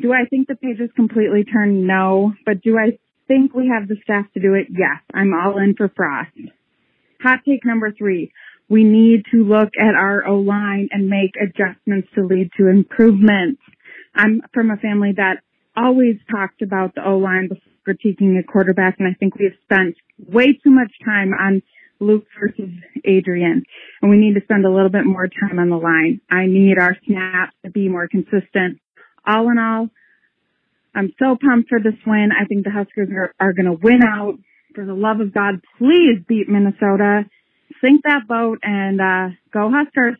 Do 0.00 0.12
I 0.12 0.26
think 0.28 0.48
the 0.48 0.54
page 0.54 0.80
is 0.80 0.90
completely 0.94 1.44
turned? 1.44 1.86
No. 1.86 2.34
But 2.44 2.60
do 2.60 2.78
I 2.78 2.98
think 3.32 3.54
we 3.54 3.68
have 3.68 3.88
the 3.88 3.96
staff 4.02 4.26
to 4.34 4.40
do 4.40 4.54
it? 4.54 4.66
Yes, 4.70 5.00
I'm 5.14 5.32
all 5.32 5.56
in 5.58 5.74
for 5.74 5.88
Frost. 5.88 6.30
Hot 7.22 7.40
take 7.46 7.64
number 7.64 7.92
three. 7.92 8.32
We 8.68 8.84
need 8.84 9.24
to 9.32 9.44
look 9.44 9.70
at 9.80 9.94
our 9.94 10.26
O 10.26 10.36
line 10.36 10.88
and 10.92 11.08
make 11.08 11.32
adjustments 11.40 12.08
to 12.14 12.26
lead 12.26 12.50
to 12.58 12.68
improvements. 12.68 13.60
I'm 14.14 14.42
from 14.52 14.70
a 14.70 14.76
family 14.76 15.12
that 15.16 15.36
always 15.76 16.16
talked 16.30 16.60
about 16.60 16.94
the 16.94 17.06
O 17.06 17.16
line 17.16 17.48
before 17.48 17.62
critiquing 17.88 18.38
a 18.38 18.42
quarterback, 18.44 18.96
and 18.98 19.08
I 19.08 19.14
think 19.18 19.36
we 19.36 19.46
have 19.46 19.58
spent 19.64 19.96
way 20.18 20.52
too 20.52 20.70
much 20.70 20.92
time 21.04 21.32
on 21.32 21.62
Luke 22.00 22.26
versus 22.38 22.70
Adrian, 23.04 23.64
and 24.00 24.10
we 24.10 24.18
need 24.18 24.34
to 24.34 24.40
spend 24.42 24.64
a 24.64 24.70
little 24.70 24.90
bit 24.90 25.04
more 25.04 25.26
time 25.26 25.58
on 25.58 25.68
the 25.68 25.76
line. 25.76 26.20
I 26.30 26.46
need 26.46 26.78
our 26.78 26.96
snaps 27.06 27.54
to 27.64 27.70
be 27.70 27.88
more 27.88 28.08
consistent. 28.08 28.78
All 29.26 29.50
in 29.50 29.58
all, 29.58 29.88
I'm 30.94 31.12
so 31.18 31.36
pumped 31.40 31.68
for 31.68 31.80
this 31.80 31.98
win. 32.06 32.30
I 32.38 32.44
think 32.44 32.64
the 32.64 32.70
Huskers 32.70 33.08
are, 33.10 33.34
are 33.40 33.52
going 33.52 33.66
to 33.66 33.72
win 33.72 34.02
out. 34.02 34.34
For 34.74 34.86
the 34.86 34.94
love 34.94 35.20
of 35.20 35.34
God, 35.34 35.60
please 35.78 36.18
beat 36.26 36.48
Minnesota. 36.48 37.24
Sink 37.82 38.02
that 38.04 38.26
boat 38.26 38.58
and 38.62 39.00
uh, 39.00 39.34
go 39.52 39.70
Huskers. 39.70 40.16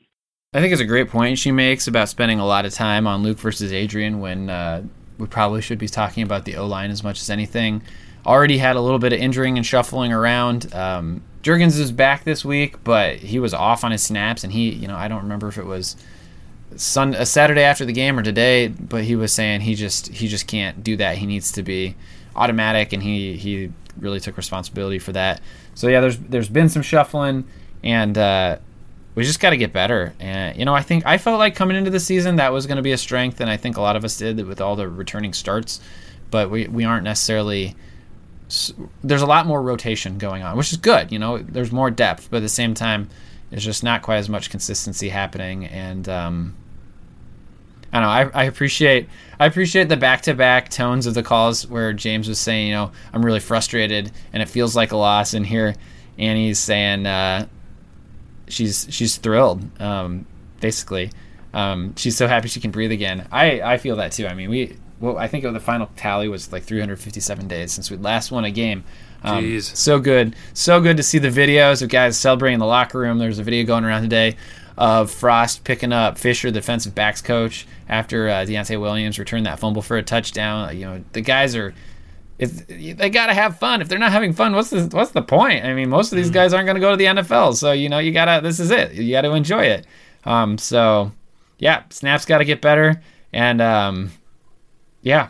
I 0.52 0.60
think 0.60 0.72
it's 0.72 0.82
a 0.82 0.86
great 0.86 1.08
point 1.08 1.38
she 1.38 1.52
makes 1.52 1.86
about 1.86 2.10
spending 2.10 2.38
a 2.38 2.44
lot 2.44 2.66
of 2.66 2.74
time 2.74 3.06
on 3.06 3.22
Luke 3.22 3.38
versus 3.38 3.72
Adrian 3.72 4.20
when 4.20 4.50
uh, 4.50 4.82
we 5.16 5.26
probably 5.26 5.62
should 5.62 5.78
be 5.78 5.88
talking 5.88 6.22
about 6.22 6.44
the 6.44 6.56
O 6.56 6.66
line 6.66 6.90
as 6.90 7.02
much 7.02 7.20
as 7.22 7.30
anything. 7.30 7.82
Already 8.26 8.58
had 8.58 8.76
a 8.76 8.80
little 8.80 8.98
bit 8.98 9.14
of 9.14 9.18
injuring 9.18 9.56
and 9.56 9.64
shuffling 9.64 10.12
around. 10.12 10.72
Um, 10.74 11.22
Jurgens 11.42 11.78
is 11.78 11.90
back 11.90 12.24
this 12.24 12.44
week, 12.44 12.84
but 12.84 13.16
he 13.16 13.38
was 13.38 13.54
off 13.54 13.82
on 13.82 13.92
his 13.92 14.02
snaps, 14.02 14.44
and 14.44 14.52
he, 14.52 14.70
you 14.70 14.86
know, 14.86 14.94
I 14.94 15.08
don't 15.08 15.22
remember 15.22 15.48
if 15.48 15.56
it 15.56 15.66
was 15.66 15.96
Sun 16.76 17.14
a 17.14 17.26
Saturday 17.26 17.62
after 17.62 17.84
the 17.84 17.92
game 17.92 18.18
or 18.18 18.22
today, 18.22 18.68
but 18.68 19.04
he 19.04 19.16
was 19.16 19.32
saying 19.32 19.60
he 19.62 19.74
just 19.74 20.08
he 20.08 20.28
just 20.28 20.46
can't 20.46 20.82
do 20.82 20.96
that. 20.96 21.18
He 21.18 21.26
needs 21.26 21.52
to 21.52 21.62
be 21.62 21.96
automatic, 22.34 22.92
and 22.92 23.02
he 23.02 23.36
he 23.36 23.72
really 23.98 24.20
took 24.20 24.36
responsibility 24.36 24.98
for 24.98 25.12
that. 25.12 25.40
So 25.74 25.88
yeah, 25.88 26.00
there's 26.00 26.18
there's 26.18 26.48
been 26.48 26.68
some 26.68 26.82
shuffling, 26.82 27.44
and 27.82 28.16
uh, 28.16 28.58
we 29.14 29.24
just 29.24 29.40
got 29.40 29.50
to 29.50 29.56
get 29.56 29.72
better. 29.72 30.14
And 30.20 30.56
you 30.56 30.64
know, 30.64 30.74
I 30.74 30.82
think 30.82 31.06
I 31.06 31.18
felt 31.18 31.38
like 31.38 31.54
coming 31.54 31.76
into 31.76 31.90
the 31.90 32.00
season 32.00 32.36
that 32.36 32.52
was 32.52 32.66
going 32.66 32.76
to 32.76 32.82
be 32.82 32.92
a 32.92 32.98
strength, 32.98 33.40
and 33.40 33.50
I 33.50 33.56
think 33.56 33.76
a 33.76 33.80
lot 33.82 33.96
of 33.96 34.04
us 34.04 34.16
did 34.16 34.44
with 34.46 34.60
all 34.60 34.76
the 34.76 34.88
returning 34.88 35.32
starts. 35.32 35.80
but 36.30 36.50
we 36.50 36.66
we 36.66 36.84
aren't 36.84 37.04
necessarily. 37.04 37.76
There's 39.02 39.22
a 39.22 39.26
lot 39.26 39.46
more 39.46 39.62
rotation 39.62 40.18
going 40.18 40.42
on, 40.42 40.58
which 40.58 40.72
is 40.72 40.78
good. 40.78 41.10
You 41.10 41.18
know, 41.18 41.38
there's 41.38 41.72
more 41.72 41.90
depth, 41.90 42.28
but 42.30 42.38
at 42.38 42.42
the 42.42 42.50
same 42.50 42.74
time, 42.74 43.08
there's 43.48 43.64
just 43.64 43.82
not 43.82 44.02
quite 44.02 44.18
as 44.18 44.28
much 44.28 44.50
consistency 44.50 45.08
happening, 45.08 45.64
and 45.64 46.06
um, 46.08 46.54
I 47.92 48.00
don't 48.00 48.02
know. 48.02 48.32
I, 48.34 48.42
I 48.42 48.44
appreciate 48.44 49.08
I 49.38 49.46
appreciate 49.46 49.88
the 49.88 49.96
back 49.96 50.22
to 50.22 50.34
back 50.34 50.68
tones 50.70 51.06
of 51.06 51.14
the 51.14 51.22
calls 51.22 51.66
where 51.66 51.92
James 51.92 52.28
was 52.28 52.38
saying, 52.38 52.68
you 52.68 52.74
know, 52.74 52.92
I'm 53.12 53.24
really 53.24 53.40
frustrated 53.40 54.10
and 54.32 54.42
it 54.42 54.48
feels 54.48 54.74
like 54.74 54.92
a 54.92 54.96
loss, 54.96 55.34
and 55.34 55.46
here 55.46 55.74
Annie's 56.18 56.58
saying 56.58 57.06
uh, 57.06 57.46
she's 58.48 58.86
she's 58.90 59.16
thrilled, 59.16 59.80
um, 59.80 60.26
basically. 60.60 61.10
Um, 61.54 61.94
she's 61.96 62.16
so 62.16 62.26
happy 62.28 62.48
she 62.48 62.60
can 62.60 62.70
breathe 62.70 62.92
again. 62.92 63.28
I, 63.30 63.60
I 63.60 63.76
feel 63.76 63.96
that 63.96 64.12
too. 64.12 64.26
I 64.26 64.34
mean, 64.34 64.48
we 64.48 64.76
well, 65.00 65.18
I 65.18 65.26
think 65.26 65.42
the 65.42 65.60
final 65.60 65.90
tally 65.96 66.28
was 66.28 66.52
like 66.52 66.62
357 66.62 67.48
days 67.48 67.72
since 67.72 67.90
we 67.90 67.96
last 67.96 68.30
won 68.30 68.44
a 68.44 68.50
game. 68.50 68.84
Um, 69.24 69.44
Jeez. 69.44 69.76
So 69.76 69.98
good, 69.98 70.36
so 70.54 70.80
good 70.80 70.96
to 70.96 71.02
see 71.02 71.18
the 71.18 71.28
videos 71.28 71.82
of 71.82 71.88
guys 71.88 72.16
celebrating 72.16 72.54
in 72.54 72.60
the 72.60 72.66
locker 72.66 73.00
room. 73.00 73.18
There's 73.18 73.38
a 73.38 73.42
video 73.42 73.66
going 73.66 73.84
around 73.84 74.02
today 74.02 74.36
of 74.76 75.10
Frost 75.10 75.64
picking 75.64 75.92
up 75.92 76.18
Fisher, 76.18 76.50
the 76.50 76.60
defensive 76.60 76.94
backs 76.94 77.20
coach, 77.20 77.66
after 77.88 78.28
uh, 78.28 78.44
Deontai 78.44 78.80
Williams 78.80 79.18
returned 79.18 79.46
that 79.46 79.58
fumble 79.58 79.82
for 79.82 79.96
a 79.96 80.02
touchdown. 80.02 80.76
You 80.76 80.86
know, 80.86 81.04
the 81.12 81.20
guys 81.20 81.56
are. 81.56 81.74
They 82.38 83.10
gotta 83.10 83.34
have 83.34 83.58
fun. 83.58 83.82
If 83.82 83.88
they're 83.88 84.00
not 84.00 84.10
having 84.10 84.32
fun, 84.32 84.54
what's 84.54 84.70
the 84.70 84.88
what's 84.92 85.12
the 85.12 85.22
point? 85.22 85.64
I 85.64 85.74
mean, 85.74 85.88
most 85.88 86.12
of 86.12 86.16
these 86.16 86.30
guys 86.30 86.52
aren't 86.52 86.66
gonna 86.66 86.80
go 86.80 86.90
to 86.90 86.96
the 86.96 87.04
NFL, 87.04 87.54
so 87.54 87.70
you 87.70 87.88
know 87.88 87.98
you 87.98 88.10
gotta. 88.10 88.40
This 88.42 88.58
is 88.58 88.70
it. 88.70 88.94
You 88.94 89.12
gotta 89.12 89.32
enjoy 89.32 89.64
it. 89.64 89.86
Um, 90.24 90.58
so, 90.58 91.12
yeah, 91.58 91.84
snaps 91.90 92.24
gotta 92.24 92.44
get 92.44 92.60
better, 92.60 93.00
and 93.32 93.60
um, 93.60 94.10
yeah, 95.02 95.28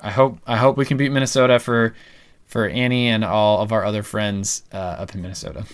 I 0.00 0.10
hope 0.10 0.38
I 0.46 0.56
hope 0.56 0.76
we 0.76 0.84
can 0.84 0.96
beat 0.96 1.10
Minnesota 1.10 1.58
for 1.58 1.94
for 2.46 2.68
Annie 2.68 3.08
and 3.08 3.24
all 3.24 3.60
of 3.62 3.72
our 3.72 3.84
other 3.84 4.02
friends 4.02 4.62
uh, 4.72 4.76
up 4.76 5.14
in 5.14 5.22
Minnesota. 5.22 5.64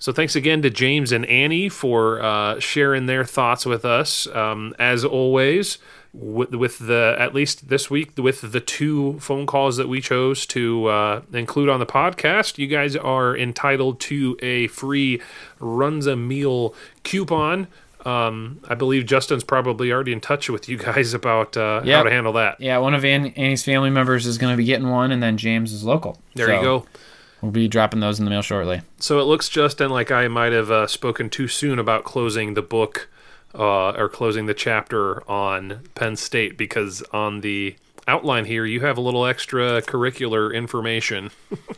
So 0.00 0.12
thanks 0.12 0.34
again 0.34 0.62
to 0.62 0.70
James 0.70 1.12
and 1.12 1.26
Annie 1.26 1.68
for 1.68 2.22
uh, 2.22 2.58
sharing 2.58 3.04
their 3.04 3.22
thoughts 3.22 3.66
with 3.66 3.84
us. 3.84 4.26
Um, 4.28 4.74
as 4.78 5.04
always, 5.04 5.76
with, 6.14 6.52
with, 6.54 6.78
the 6.78 7.14
at 7.18 7.34
least 7.34 7.68
this 7.68 7.90
week 7.90 8.12
with 8.16 8.50
the 8.52 8.60
two 8.60 9.20
phone 9.20 9.44
calls 9.44 9.76
that 9.76 9.88
we 9.90 10.00
chose 10.00 10.46
to 10.46 10.86
uh, 10.86 11.20
include 11.34 11.68
on 11.68 11.80
the 11.80 11.86
podcast, 11.86 12.56
you 12.56 12.66
guys 12.66 12.96
are 12.96 13.36
entitled 13.36 14.00
to 14.00 14.38
a 14.40 14.68
free 14.68 15.20
Runza 15.60 16.18
meal 16.18 16.74
coupon. 17.04 17.66
Um, 18.06 18.60
I 18.66 18.74
believe 18.76 19.04
Justin's 19.04 19.44
probably 19.44 19.92
already 19.92 20.14
in 20.14 20.22
touch 20.22 20.48
with 20.48 20.66
you 20.66 20.78
guys 20.78 21.12
about 21.12 21.58
uh, 21.58 21.82
Yep. 21.84 21.96
how 21.98 22.02
to 22.04 22.10
handle 22.10 22.32
that. 22.32 22.58
Yeah, 22.58 22.78
one 22.78 22.94
of 22.94 23.04
Annie's 23.04 23.62
family 23.62 23.90
members 23.90 24.24
is 24.24 24.38
going 24.38 24.54
to 24.54 24.56
be 24.56 24.64
getting 24.64 24.88
one, 24.88 25.12
and 25.12 25.22
then 25.22 25.36
James 25.36 25.74
is 25.74 25.84
local. 25.84 26.18
There 26.34 26.46
So 26.46 26.54
you 26.54 26.62
go. 26.62 26.86
We'll 27.42 27.52
be 27.52 27.68
dropping 27.68 28.00
those 28.00 28.18
in 28.18 28.24
the 28.24 28.30
mail 28.30 28.42
shortly. 28.42 28.82
So 28.98 29.18
it 29.18 29.24
looks, 29.24 29.48
Justin, 29.48 29.90
like 29.90 30.10
I 30.10 30.28
might 30.28 30.52
have 30.52 30.70
uh, 30.70 30.86
spoken 30.86 31.30
too 31.30 31.48
soon 31.48 31.78
about 31.78 32.04
closing 32.04 32.54
the 32.54 32.62
book 32.62 33.08
uh, 33.54 33.90
or 33.92 34.08
closing 34.08 34.46
the 34.46 34.54
chapter 34.54 35.28
on 35.30 35.80
Penn 35.94 36.16
State 36.16 36.56
because 36.58 37.02
on 37.12 37.40
the 37.40 37.76
outline 38.06 38.44
here 38.44 38.64
you 38.66 38.80
have 38.80 38.98
a 38.98 39.00
little 39.00 39.24
extra 39.26 39.80
curricular 39.82 40.54
information. 40.54 41.30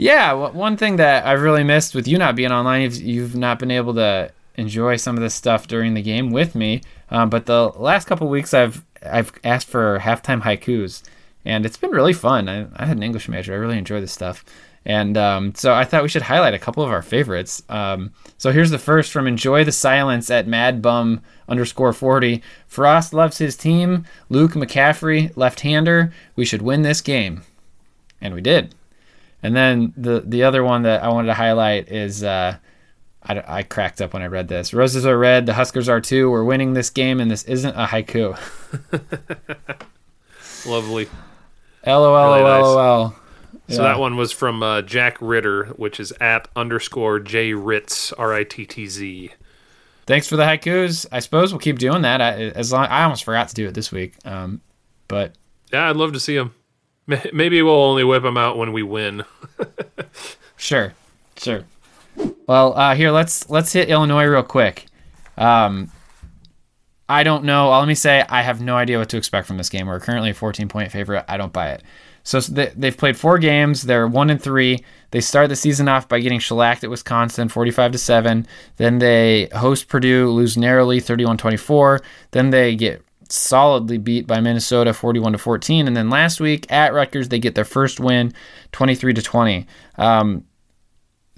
Yeah, 0.00 0.30
w- 0.30 0.54
one 0.54 0.78
thing 0.78 0.96
that 0.96 1.26
I've 1.26 1.42
really 1.42 1.62
missed 1.62 1.94
with 1.94 2.08
you 2.08 2.16
not 2.16 2.34
being 2.34 2.52
online, 2.52 2.80
you've, 2.80 2.96
you've 3.02 3.36
not 3.36 3.58
been 3.58 3.70
able 3.70 3.92
to 3.94 4.32
enjoy 4.54 4.96
some 4.96 5.14
of 5.14 5.22
this 5.22 5.34
stuff 5.34 5.68
during 5.68 5.92
the 5.92 6.00
game 6.00 6.30
with 6.30 6.54
me. 6.54 6.80
Um, 7.10 7.28
but 7.28 7.44
the 7.44 7.68
last 7.68 8.06
couple 8.06 8.26
weeks, 8.28 8.54
I've 8.54 8.82
I've 9.04 9.30
asked 9.44 9.68
for 9.68 9.98
halftime 9.98 10.40
haikus, 10.40 11.02
and 11.44 11.66
it's 11.66 11.76
been 11.76 11.90
really 11.90 12.14
fun. 12.14 12.48
I, 12.48 12.66
I 12.76 12.86
had 12.86 12.96
an 12.96 13.02
English 13.02 13.28
major. 13.28 13.52
I 13.52 13.56
really 13.56 13.76
enjoy 13.76 14.00
this 14.00 14.12
stuff. 14.12 14.42
And 14.86 15.16
um, 15.18 15.54
so 15.54 15.74
I 15.74 15.84
thought 15.84 16.02
we 16.02 16.08
should 16.08 16.22
highlight 16.22 16.54
a 16.54 16.58
couple 16.58 16.82
of 16.82 16.90
our 16.90 17.02
favorites. 17.02 17.62
Um, 17.68 18.12
so 18.38 18.50
here's 18.50 18.70
the 18.70 18.78
first 18.78 19.12
from 19.12 19.26
Enjoy 19.26 19.62
the 19.62 19.72
Silence 19.72 20.30
at 20.30 20.46
Mad 20.46 20.80
Bum 20.80 21.20
underscore 21.48 21.92
40. 21.92 22.42
Frost 22.66 23.12
loves 23.12 23.38
his 23.38 23.56
team. 23.56 24.06
Luke 24.30 24.52
McCaffrey, 24.52 25.36
left 25.36 25.60
hander. 25.60 26.12
We 26.34 26.46
should 26.46 26.62
win 26.62 26.82
this 26.82 27.02
game. 27.02 27.42
And 28.22 28.34
we 28.34 28.40
did. 28.40 28.74
And 29.42 29.56
then 29.56 29.92
the 29.96 30.20
the 30.20 30.42
other 30.42 30.62
one 30.62 30.82
that 30.82 31.02
I 31.02 31.08
wanted 31.08 31.28
to 31.28 31.34
highlight 31.34 31.90
is 31.90 32.22
uh, 32.22 32.56
I, 33.22 33.58
I 33.58 33.62
cracked 33.62 34.00
up 34.02 34.12
when 34.12 34.22
I 34.22 34.26
read 34.26 34.48
this. 34.48 34.74
Roses 34.74 35.06
are 35.06 35.16
red, 35.18 35.46
the 35.46 35.54
Huskers 35.54 35.88
are 35.88 36.00
too. 36.00 36.30
We're 36.30 36.44
winning 36.44 36.74
this 36.74 36.90
game, 36.90 37.20
and 37.20 37.30
this 37.30 37.44
isn't 37.44 37.74
a 37.74 37.86
haiku. 37.86 38.38
Lovely. 40.66 41.08
LOL, 41.86 42.34
Really 42.34 42.44
nice. 42.44 42.62
LOL. 42.62 43.14
So 43.70 43.82
Yeah. 43.82 43.88
that 43.88 43.98
one 44.00 44.16
was 44.16 44.32
from 44.32 44.62
uh, 44.62 44.82
Jack 44.82 45.16
Ritter, 45.20 45.66
which 45.76 46.00
is 46.00 46.12
at 46.20 46.48
underscore 46.56 47.20
J 47.20 47.54
Ritz 47.54 48.12
R 48.12 48.32
I 48.34 48.44
T 48.44 48.66
T 48.66 48.86
Z. 48.86 49.30
Thanks 50.06 50.26
for 50.28 50.36
the 50.36 50.42
haikus. 50.42 51.06
I 51.12 51.20
suppose 51.20 51.52
we'll 51.52 51.60
keep 51.60 51.78
doing 51.78 52.02
that. 52.02 52.20
I, 52.20 52.32
as 52.48 52.72
long 52.72 52.86
I 52.86 53.04
almost 53.04 53.22
forgot 53.24 53.48
to 53.48 53.54
do 53.54 53.68
it 53.68 53.74
this 53.74 53.92
week, 53.92 54.14
um, 54.24 54.60
but 55.08 55.34
Yeah, 55.72 55.88
I'd 55.88 55.96
love 55.96 56.12
to 56.14 56.20
see 56.20 56.34
him. 56.36 56.52
Maybe 57.32 57.60
we'll 57.62 57.74
only 57.74 58.04
whip 58.04 58.24
him 58.24 58.36
out 58.36 58.56
when 58.58 58.72
we 58.72 58.82
win. 58.82 59.24
Sure, 60.56 60.92
sure. 61.38 61.64
Well, 62.46 62.76
uh, 62.76 62.94
here 62.94 63.10
let's 63.10 63.48
let's 63.48 63.72
hit 63.72 63.88
Illinois 63.88 64.26
real 64.26 64.42
quick. 64.42 64.84
Um, 65.38 65.90
I 67.08 67.22
don't 67.22 67.44
know. 67.44 67.70
Let 67.70 67.88
me 67.88 67.94
say 67.94 68.24
I 68.28 68.42
have 68.42 68.60
no 68.60 68.76
idea 68.76 68.98
what 68.98 69.08
to 69.10 69.16
expect 69.16 69.46
from 69.46 69.56
this 69.56 69.70
game. 69.70 69.86
We're 69.86 70.00
currently 70.00 70.30
a 70.30 70.34
14 70.34 70.68
point 70.68 70.92
favorite. 70.92 71.24
I 71.28 71.38
don't 71.38 71.52
buy 71.52 71.70
it. 71.70 71.82
So 72.22 72.40
they, 72.40 72.72
they've 72.76 72.96
played 72.96 73.16
four 73.16 73.38
games. 73.38 73.82
They're 73.82 74.06
one 74.06 74.30
and 74.30 74.40
three. 74.42 74.84
They 75.10 75.20
start 75.20 75.48
the 75.48 75.56
season 75.56 75.88
off 75.88 76.08
by 76.08 76.20
getting 76.20 76.38
shellacked 76.38 76.84
at 76.84 76.90
Wisconsin, 76.90 77.48
45 77.48 77.92
to 77.92 77.98
seven. 77.98 78.46
Then 78.76 78.98
they 78.98 79.48
host 79.54 79.88
Purdue, 79.88 80.30
lose 80.30 80.56
narrowly, 80.56 81.00
31-24. 81.00 82.00
Then 82.30 82.50
they 82.50 82.76
get 82.76 83.02
solidly 83.28 83.98
beat 83.98 84.26
by 84.26 84.40
Minnesota, 84.40 84.92
41 84.92 85.32
to 85.32 85.38
14. 85.38 85.86
And 85.86 85.96
then 85.96 86.10
last 86.10 86.40
week 86.40 86.70
at 86.70 86.92
Rutgers, 86.92 87.28
they 87.28 87.38
get 87.38 87.54
their 87.54 87.64
first 87.64 88.00
win, 88.00 88.32
23 88.72 89.14
to 89.14 89.22
20. 89.22 89.66
Um, 89.98 90.44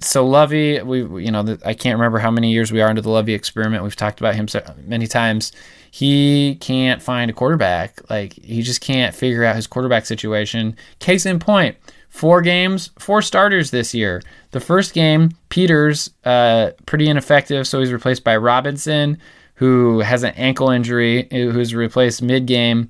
so 0.03 0.25
Lovie, 0.25 0.81
we 0.81 1.23
you 1.23 1.31
know 1.31 1.57
I 1.65 1.73
can't 1.73 1.97
remember 1.97 2.19
how 2.19 2.31
many 2.31 2.51
years 2.51 2.71
we 2.71 2.81
are 2.81 2.89
into 2.89 3.01
the 3.01 3.09
Lovie 3.09 3.33
experiment. 3.33 3.83
We've 3.83 3.95
talked 3.95 4.19
about 4.19 4.35
him 4.35 4.47
so 4.47 4.61
many 4.85 5.07
times. 5.07 5.51
He 5.91 6.55
can't 6.55 7.01
find 7.01 7.29
a 7.29 7.33
quarterback. 7.33 8.01
Like 8.09 8.33
he 8.33 8.61
just 8.61 8.81
can't 8.81 9.15
figure 9.15 9.43
out 9.43 9.55
his 9.55 9.67
quarterback 9.67 10.05
situation. 10.05 10.75
Case 10.99 11.25
in 11.25 11.39
point, 11.39 11.77
four 12.09 12.41
games, 12.41 12.91
four 12.99 13.21
starters 13.21 13.71
this 13.71 13.93
year. 13.93 14.21
The 14.51 14.59
first 14.59 14.93
game, 14.93 15.31
Peters, 15.49 16.09
uh, 16.25 16.71
pretty 16.85 17.09
ineffective, 17.09 17.67
so 17.67 17.79
he's 17.79 17.91
replaced 17.93 18.23
by 18.23 18.37
Robinson, 18.37 19.17
who 19.55 19.99
has 19.99 20.23
an 20.23 20.33
ankle 20.35 20.69
injury, 20.69 21.27
who's 21.31 21.73
replaced 21.75 22.21
mid-game 22.21 22.89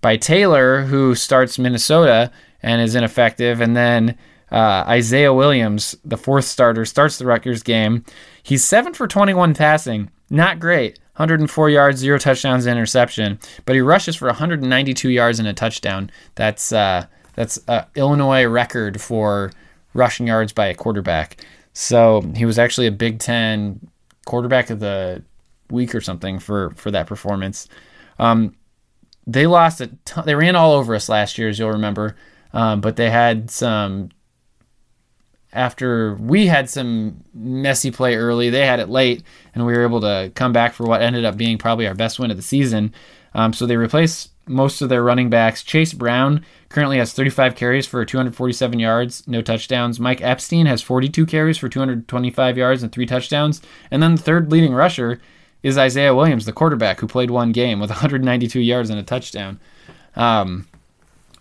by 0.00 0.16
Taylor, 0.16 0.82
who 0.82 1.14
starts 1.14 1.58
Minnesota 1.58 2.30
and 2.62 2.80
is 2.80 2.94
ineffective, 2.94 3.60
and 3.60 3.76
then 3.76 4.16
uh, 4.52 4.84
Isaiah 4.86 5.32
Williams, 5.32 5.96
the 6.04 6.18
fourth 6.18 6.44
starter, 6.44 6.84
starts 6.84 7.18
the 7.18 7.26
Rutgers 7.26 7.62
game. 7.62 8.04
He's 8.42 8.64
seven 8.64 8.92
for 8.92 9.08
21 9.08 9.54
passing, 9.54 10.10
not 10.30 10.60
great. 10.60 10.98
104 11.16 11.68
yards, 11.68 11.98
zero 11.98 12.18
touchdowns, 12.18 12.66
interception, 12.66 13.38
but 13.66 13.74
he 13.74 13.82
rushes 13.82 14.16
for 14.16 14.26
192 14.28 15.10
yards 15.10 15.38
and 15.38 15.46
a 15.46 15.52
touchdown. 15.52 16.10
That's 16.36 16.72
uh, 16.72 17.06
that's 17.34 17.58
Illinois 17.96 18.46
record 18.46 19.00
for 19.00 19.52
rushing 19.92 20.26
yards 20.26 20.52
by 20.52 20.66
a 20.66 20.74
quarterback. 20.74 21.44
So 21.74 22.22
he 22.34 22.46
was 22.46 22.58
actually 22.58 22.86
a 22.86 22.92
Big 22.92 23.18
Ten 23.18 23.80
quarterback 24.24 24.70
of 24.70 24.80
the 24.80 25.22
week 25.70 25.94
or 25.94 26.00
something 26.00 26.38
for 26.38 26.70
for 26.76 26.90
that 26.90 27.06
performance. 27.06 27.68
Um, 28.18 28.56
they 29.26 29.46
lost 29.46 29.80
a 29.80 29.88
ton, 30.04 30.24
they 30.24 30.34
ran 30.34 30.56
all 30.56 30.72
over 30.72 30.94
us 30.94 31.08
last 31.08 31.36
year, 31.36 31.48
as 31.48 31.58
you'll 31.58 31.70
remember. 31.70 32.16
Um, 32.54 32.80
but 32.80 32.96
they 32.96 33.10
had 33.10 33.50
some 33.50 34.10
after 35.52 36.14
we 36.14 36.46
had 36.46 36.70
some 36.70 37.22
messy 37.34 37.90
play 37.90 38.16
early, 38.16 38.50
they 38.50 38.66
had 38.66 38.80
it 38.80 38.88
late, 38.88 39.22
and 39.54 39.66
we 39.66 39.72
were 39.72 39.84
able 39.84 40.00
to 40.00 40.32
come 40.34 40.52
back 40.52 40.72
for 40.72 40.84
what 40.84 41.02
ended 41.02 41.24
up 41.24 41.36
being 41.36 41.58
probably 41.58 41.86
our 41.86 41.94
best 41.94 42.18
win 42.18 42.30
of 42.30 42.36
the 42.36 42.42
season. 42.42 42.92
Um, 43.34 43.52
so 43.52 43.66
they 43.66 43.76
replaced 43.76 44.30
most 44.46 44.82
of 44.82 44.88
their 44.88 45.02
running 45.02 45.30
backs. 45.30 45.62
Chase 45.62 45.92
Brown 45.92 46.44
currently 46.68 46.98
has 46.98 47.12
35 47.12 47.54
carries 47.54 47.86
for 47.86 48.04
247 48.04 48.78
yards, 48.78 49.26
no 49.28 49.42
touchdowns. 49.42 50.00
Mike 50.00 50.22
Epstein 50.22 50.66
has 50.66 50.82
42 50.82 51.26
carries 51.26 51.58
for 51.58 51.68
225 51.68 52.58
yards 52.58 52.82
and 52.82 52.90
three 52.90 53.06
touchdowns. 53.06 53.62
And 53.90 54.02
then 54.02 54.16
the 54.16 54.22
third 54.22 54.50
leading 54.50 54.74
rusher 54.74 55.20
is 55.62 55.78
Isaiah 55.78 56.14
Williams, 56.14 56.44
the 56.44 56.52
quarterback, 56.52 57.00
who 57.00 57.06
played 57.06 57.30
one 57.30 57.52
game 57.52 57.78
with 57.78 57.90
192 57.90 58.58
yards 58.60 58.90
and 58.90 58.98
a 58.98 59.02
touchdown. 59.02 59.60
Um, 60.16 60.66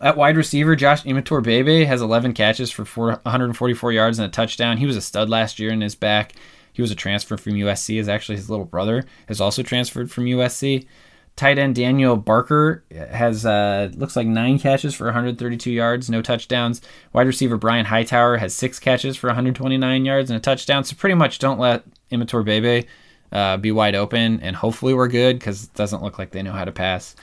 at 0.02 0.18
wide 0.18 0.38
receiver, 0.38 0.76
Josh 0.76 1.04
Imatorbhebhe 1.04 1.86
has 1.86 2.02
11 2.02 2.34
catches 2.34 2.72
for 2.72 2.84
144 2.84 3.92
yards 3.92 4.20
and 4.20 4.28
a 4.28 4.32
touchdown. 4.32 4.78
He 4.78 4.86
was 4.86 4.98
a 4.98 5.02
stud 5.02 5.30
last 5.30 5.60
year 5.60 5.72
in 5.72 5.82
his 5.82 5.96
back. 5.96 6.34
He 6.74 6.82
was 6.82 6.92
a 6.92 6.96
transfer 6.96 7.38
from 7.38 7.54
USC. 7.54 8.00
Is 8.00 8.10
actually 8.10 8.38
his 8.38 8.50
little 8.50 8.66
brother 8.66 9.06
has 9.28 9.42
also 9.42 9.64
transferred 9.64 10.12
from 10.12 10.26
USC. 10.26 10.88
Tight 11.36 11.58
end 11.58 11.76
Daniel 11.76 12.18
Barker 12.18 12.84
has 12.92 13.46
uh, 13.46 13.90
looks 13.96 14.16
like 14.16 14.28
nine 14.28 14.60
catches 14.60 14.94
for 14.94 15.06
132 15.06 15.72
yards, 15.72 16.10
no 16.10 16.22
touchdowns. 16.22 16.82
Wide 17.14 17.28
receiver 17.28 17.58
Brian 17.58 17.86
Hightower 17.86 18.38
has 18.38 18.54
six 18.54 18.80
catches 18.80 19.16
for 19.16 19.28
129 19.28 20.06
yards 20.06 20.30
and 20.30 20.38
a 20.38 20.42
touchdown. 20.42 20.84
So 20.84 20.96
pretty 20.96 21.16
much 21.16 21.40
don't 21.40 21.60
let 21.60 21.84
Imatorbhebhe 22.12 22.86
uh, 23.32 23.58
be 23.58 23.72
wide 23.72 23.96
open, 23.96 24.42
and 24.42 24.56
hopefully 24.56 24.94
we're 24.94 25.08
good 25.08 25.40
because 25.40 25.66
it 25.66 25.74
doesn't 25.74 26.04
look 26.04 26.20
like 26.20 26.32
they 26.32 26.44
know 26.44 26.52
how 26.52 26.66
to 26.66 26.72
pass. 26.72 27.16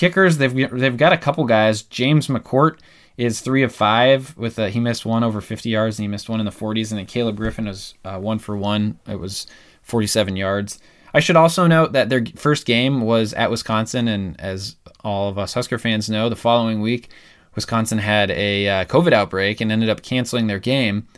Kickers, 0.00 0.38
they've 0.38 0.70
they've 0.70 0.96
got 0.96 1.12
a 1.12 1.18
couple 1.18 1.44
guys. 1.44 1.82
James 1.82 2.28
McCourt 2.28 2.78
is 3.18 3.42
three 3.42 3.62
of 3.62 3.70
five 3.70 4.34
with 4.34 4.58
a, 4.58 4.70
he 4.70 4.80
missed 4.80 5.04
one 5.04 5.22
over 5.22 5.42
50 5.42 5.68
yards 5.68 5.98
and 5.98 6.04
he 6.04 6.08
missed 6.08 6.30
one 6.30 6.40
in 6.40 6.46
the 6.46 6.52
40s, 6.52 6.90
and 6.90 6.98
then 6.98 7.04
Caleb 7.04 7.36
Griffin 7.36 7.66
was 7.66 7.92
uh, 8.02 8.18
one 8.18 8.38
for 8.38 8.56
one. 8.56 8.98
It 9.06 9.20
was 9.20 9.46
47 9.82 10.36
yards. 10.36 10.80
I 11.12 11.20
should 11.20 11.36
also 11.36 11.66
note 11.66 11.92
that 11.92 12.08
their 12.08 12.24
first 12.34 12.64
game 12.64 13.02
was 13.02 13.34
at 13.34 13.50
Wisconsin, 13.50 14.08
and 14.08 14.40
as 14.40 14.76
all 15.04 15.28
of 15.28 15.36
us 15.36 15.52
Husker 15.52 15.76
fans 15.76 16.08
know, 16.08 16.30
the 16.30 16.34
following 16.34 16.80
week, 16.80 17.10
Wisconsin 17.54 17.98
had 17.98 18.30
a 18.30 18.68
uh, 18.70 18.84
COVID 18.86 19.12
outbreak 19.12 19.60
and 19.60 19.70
ended 19.70 19.90
up 19.90 20.00
canceling 20.00 20.46
their 20.46 20.60
game. 20.60 21.08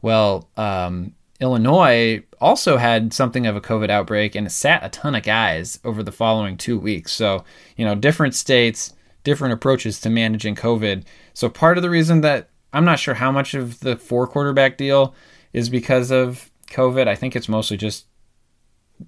Well, 0.00 0.48
um, 0.56 1.12
Illinois 1.40 2.22
also 2.40 2.76
had 2.76 3.12
something 3.12 3.46
of 3.46 3.56
a 3.56 3.60
COVID 3.60 3.90
outbreak 3.90 4.34
and 4.34 4.50
sat 4.52 4.84
a 4.84 4.88
ton 4.90 5.14
of 5.14 5.22
guys 5.22 5.80
over 5.84 6.02
the 6.02 6.12
following 6.12 6.56
two 6.56 6.78
weeks. 6.78 7.12
So, 7.12 7.44
you 7.76 7.84
know, 7.84 7.94
different 7.94 8.34
states, 8.34 8.94
different 9.24 9.54
approaches 9.54 10.00
to 10.02 10.10
managing 10.10 10.54
COVID. 10.54 11.04
So, 11.32 11.48
part 11.48 11.78
of 11.78 11.82
the 11.82 11.90
reason 11.90 12.20
that 12.20 12.50
I'm 12.72 12.84
not 12.84 12.98
sure 12.98 13.14
how 13.14 13.32
much 13.32 13.54
of 13.54 13.80
the 13.80 13.96
four 13.96 14.26
quarterback 14.26 14.76
deal 14.76 15.14
is 15.52 15.68
because 15.68 16.10
of 16.10 16.50
COVID. 16.70 17.08
I 17.08 17.16
think 17.16 17.34
it's 17.34 17.48
mostly 17.48 17.76
just 17.76 18.06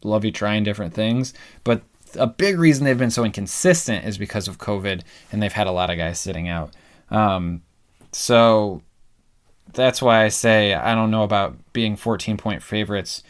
Lovie 0.03 0.33
trying 0.33 0.65
different 0.65 0.95
things. 0.95 1.35
But 1.65 1.83
a 2.17 2.27
big 2.27 2.59
reason 2.59 2.85
they've 2.85 2.99
been 2.99 3.11
so 3.11 3.25
inconsistent 3.25 4.05
is 4.05 4.19
because 4.19 4.49
of 4.49 4.59
COVID, 4.59 5.03
and 5.31 5.43
they've 5.43 5.53
had 5.53 5.67
a 5.67 5.73
lot 5.73 5.91
of 5.91 5.99
guys 5.99 6.19
sitting 6.19 6.49
out. 6.49 6.75
Um, 7.11 7.63
so 8.13 8.83
that's 9.73 10.03
why 10.03 10.25
I 10.25 10.29
say 10.29 10.75
I 10.75 10.95
don't 10.95 11.11
know 11.11 11.23
about 11.23 11.57
being 11.73 11.97
14 11.97 12.37
point 12.37 12.63
favorites. 12.63 13.23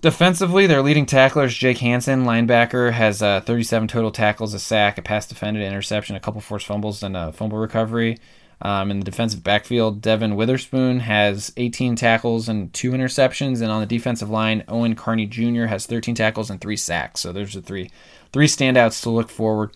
Defensively, 0.00 0.66
their 0.66 0.80
leading 0.80 1.04
tackler 1.04 1.44
is 1.44 1.54
Jake 1.54 1.78
Hansen, 1.78 2.24
linebacker, 2.24 2.92
has 2.92 3.20
uh, 3.20 3.42
37 3.42 3.86
total 3.86 4.10
tackles, 4.10 4.54
a 4.54 4.58
sack, 4.58 4.96
a 4.96 5.02
pass 5.02 5.26
defended, 5.26 5.62
interception, 5.62 6.16
a 6.16 6.20
couple 6.20 6.40
forced 6.40 6.66
fumbles, 6.66 7.02
and 7.02 7.14
a 7.14 7.32
fumble 7.32 7.58
recovery. 7.58 8.18
Um, 8.62 8.90
in 8.90 8.98
the 8.98 9.04
defensive 9.04 9.42
backfield, 9.42 10.02
Devin 10.02 10.36
Witherspoon 10.36 11.00
has 11.00 11.52
18 11.56 11.96
tackles 11.96 12.48
and 12.48 12.72
two 12.72 12.92
interceptions, 12.92 13.60
and 13.60 13.70
on 13.70 13.80
the 13.80 13.86
defensive 13.86 14.30
line, 14.30 14.64
Owen 14.68 14.94
Carney 14.94 15.26
Jr. 15.26 15.64
has 15.64 15.86
13 15.86 16.14
tackles 16.14 16.50
and 16.50 16.60
three 16.60 16.76
sacks. 16.76 17.20
So 17.20 17.32
there's 17.32 17.54
the 17.54 17.62
three 17.62 17.90
three 18.32 18.46
standouts 18.46 19.02
to 19.02 19.10
look 19.10 19.30
forward. 19.30 19.72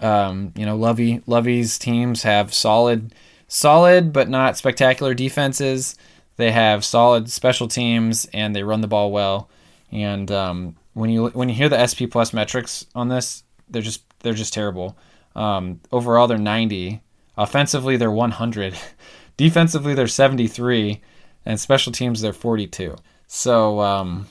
Um, 0.00 0.52
you 0.56 0.66
know, 0.66 0.76
Lovie 0.76 1.22
Lovie's 1.26 1.78
teams 1.78 2.22
have 2.22 2.52
solid, 2.52 3.14
solid 3.52 4.12
but 4.12 4.28
not 4.28 4.56
spectacular 4.56 5.12
defenses. 5.14 5.96
They 6.36 6.50
have 6.50 6.84
solid 6.84 7.30
special 7.30 7.68
teams, 7.68 8.26
and 8.32 8.56
they 8.56 8.62
run 8.62 8.80
the 8.80 8.88
ball 8.88 9.12
well. 9.12 9.50
And 9.90 10.30
um, 10.30 10.76
when 10.94 11.10
you 11.10 11.28
when 11.28 11.48
you 11.48 11.54
hear 11.54 11.68
the 11.68 11.86
SP 11.86 12.08
Plus 12.10 12.32
metrics 12.32 12.86
on 12.94 13.08
this, 13.08 13.44
they're 13.68 13.82
just 13.82 14.02
they're 14.20 14.32
just 14.32 14.54
terrible. 14.54 14.96
Um, 15.34 15.80
overall, 15.92 16.26
they're 16.26 16.38
90 16.38 17.00
Offensively, 17.36 17.96
they're 17.96 18.10
100. 18.10 18.76
Defensively, 19.36 19.94
they're 19.94 20.06
73. 20.06 21.00
And 21.44 21.58
special 21.58 21.92
teams, 21.92 22.20
they're 22.20 22.32
42. 22.32 22.96
So, 23.26 23.80
um, 23.80 24.26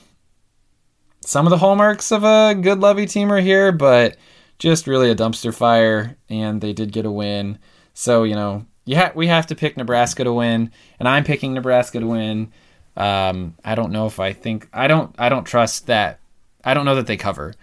some 1.24 1.46
of 1.46 1.50
the 1.50 1.58
hallmarks 1.58 2.12
of 2.12 2.24
a 2.24 2.54
good 2.54 2.80
Lovie 2.80 3.06
team 3.06 3.32
are 3.32 3.40
here, 3.40 3.72
but 3.72 4.16
just 4.58 4.86
really 4.86 5.10
a 5.10 5.14
dumpster 5.14 5.54
fire. 5.54 6.16
And 6.28 6.60
they 6.60 6.72
did 6.72 6.92
get 6.92 7.06
a 7.06 7.10
win. 7.10 7.58
So, 7.92 8.22
you 8.22 8.34
know, 8.34 8.64
yeah, 8.84 9.12
we 9.14 9.28
have 9.28 9.46
to 9.48 9.54
pick 9.54 9.76
Nebraska 9.76 10.24
to 10.24 10.32
win. 10.32 10.70
And 10.98 11.08
I'm 11.08 11.24
picking 11.24 11.54
Nebraska 11.54 12.00
to 12.00 12.06
win. 12.06 12.52
Um, 12.96 13.54
I 13.64 13.74
don't 13.74 13.92
know 13.92 14.06
if 14.06 14.20
I 14.20 14.32
think 14.32 14.68
I 14.72 14.86
don't 14.86 15.14
I 15.18 15.28
don't 15.28 15.44
trust 15.44 15.86
that 15.86 16.20
I 16.64 16.74
don't 16.74 16.84
know 16.84 16.96
that 16.96 17.06
they 17.06 17.16
cover. 17.16 17.54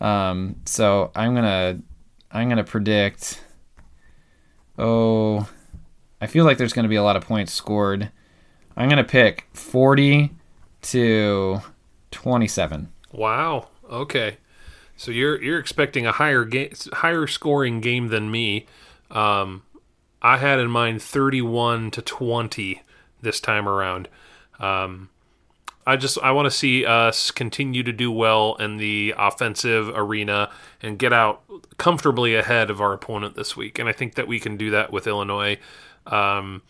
Um, 0.00 0.56
so 0.64 1.10
I'm 1.14 1.34
gonna 1.34 1.80
I'm 2.30 2.48
gonna 2.48 2.64
predict 2.64 3.42
oh, 4.78 5.46
I 6.20 6.26
feel 6.26 6.44
like 6.44 6.58
there's 6.58 6.72
to 6.84 6.88
be 6.88 6.96
a 6.96 7.02
lot 7.02 7.16
of 7.16 7.24
points 7.24 7.52
scored. 7.52 8.10
I'm 8.76 8.88
to 8.96 9.04
pick 9.04 9.46
40 9.52 10.30
to 10.82 11.60
27. 12.10 12.92
Wow. 13.12 13.68
Okay. 13.90 14.38
So 14.96 15.10
you're 15.10 15.42
you're 15.42 15.58
expecting 15.58 16.06
a 16.06 16.12
higher 16.12 16.44
game, 16.44 16.72
higher 16.92 17.26
scoring 17.26 17.80
game 17.80 18.08
than 18.08 18.30
me. 18.30 18.66
Um, 19.10 19.62
I 20.22 20.36
had 20.36 20.58
in 20.58 20.70
mind 20.70 21.02
31 21.02 21.90
to 21.92 22.02
20 22.02 22.82
this 23.22 23.40
time 23.40 23.68
around. 23.68 24.08
Um, 24.58 25.08
I 25.86 25.96
just 25.96 26.18
I 26.22 26.30
want 26.32 26.46
to 26.46 26.50
see 26.50 26.84
us 26.84 27.30
continue 27.30 27.82
to 27.82 27.92
do 27.92 28.12
well 28.12 28.54
in 28.56 28.76
the 28.76 29.14
offensive 29.16 29.90
arena 29.94 30.50
and 30.82 30.98
get 30.98 31.12
out 31.12 31.42
comfortably 31.78 32.34
ahead 32.34 32.70
of 32.70 32.80
our 32.80 32.92
opponent 32.92 33.34
this 33.34 33.56
week. 33.56 33.78
And 33.78 33.88
I 33.88 33.92
think 33.92 34.14
that 34.14 34.28
we 34.28 34.38
can 34.38 34.56
do 34.56 34.70
that 34.70 34.92
with 34.92 35.06
Illinois. 35.06 35.58
Um, 36.06 36.62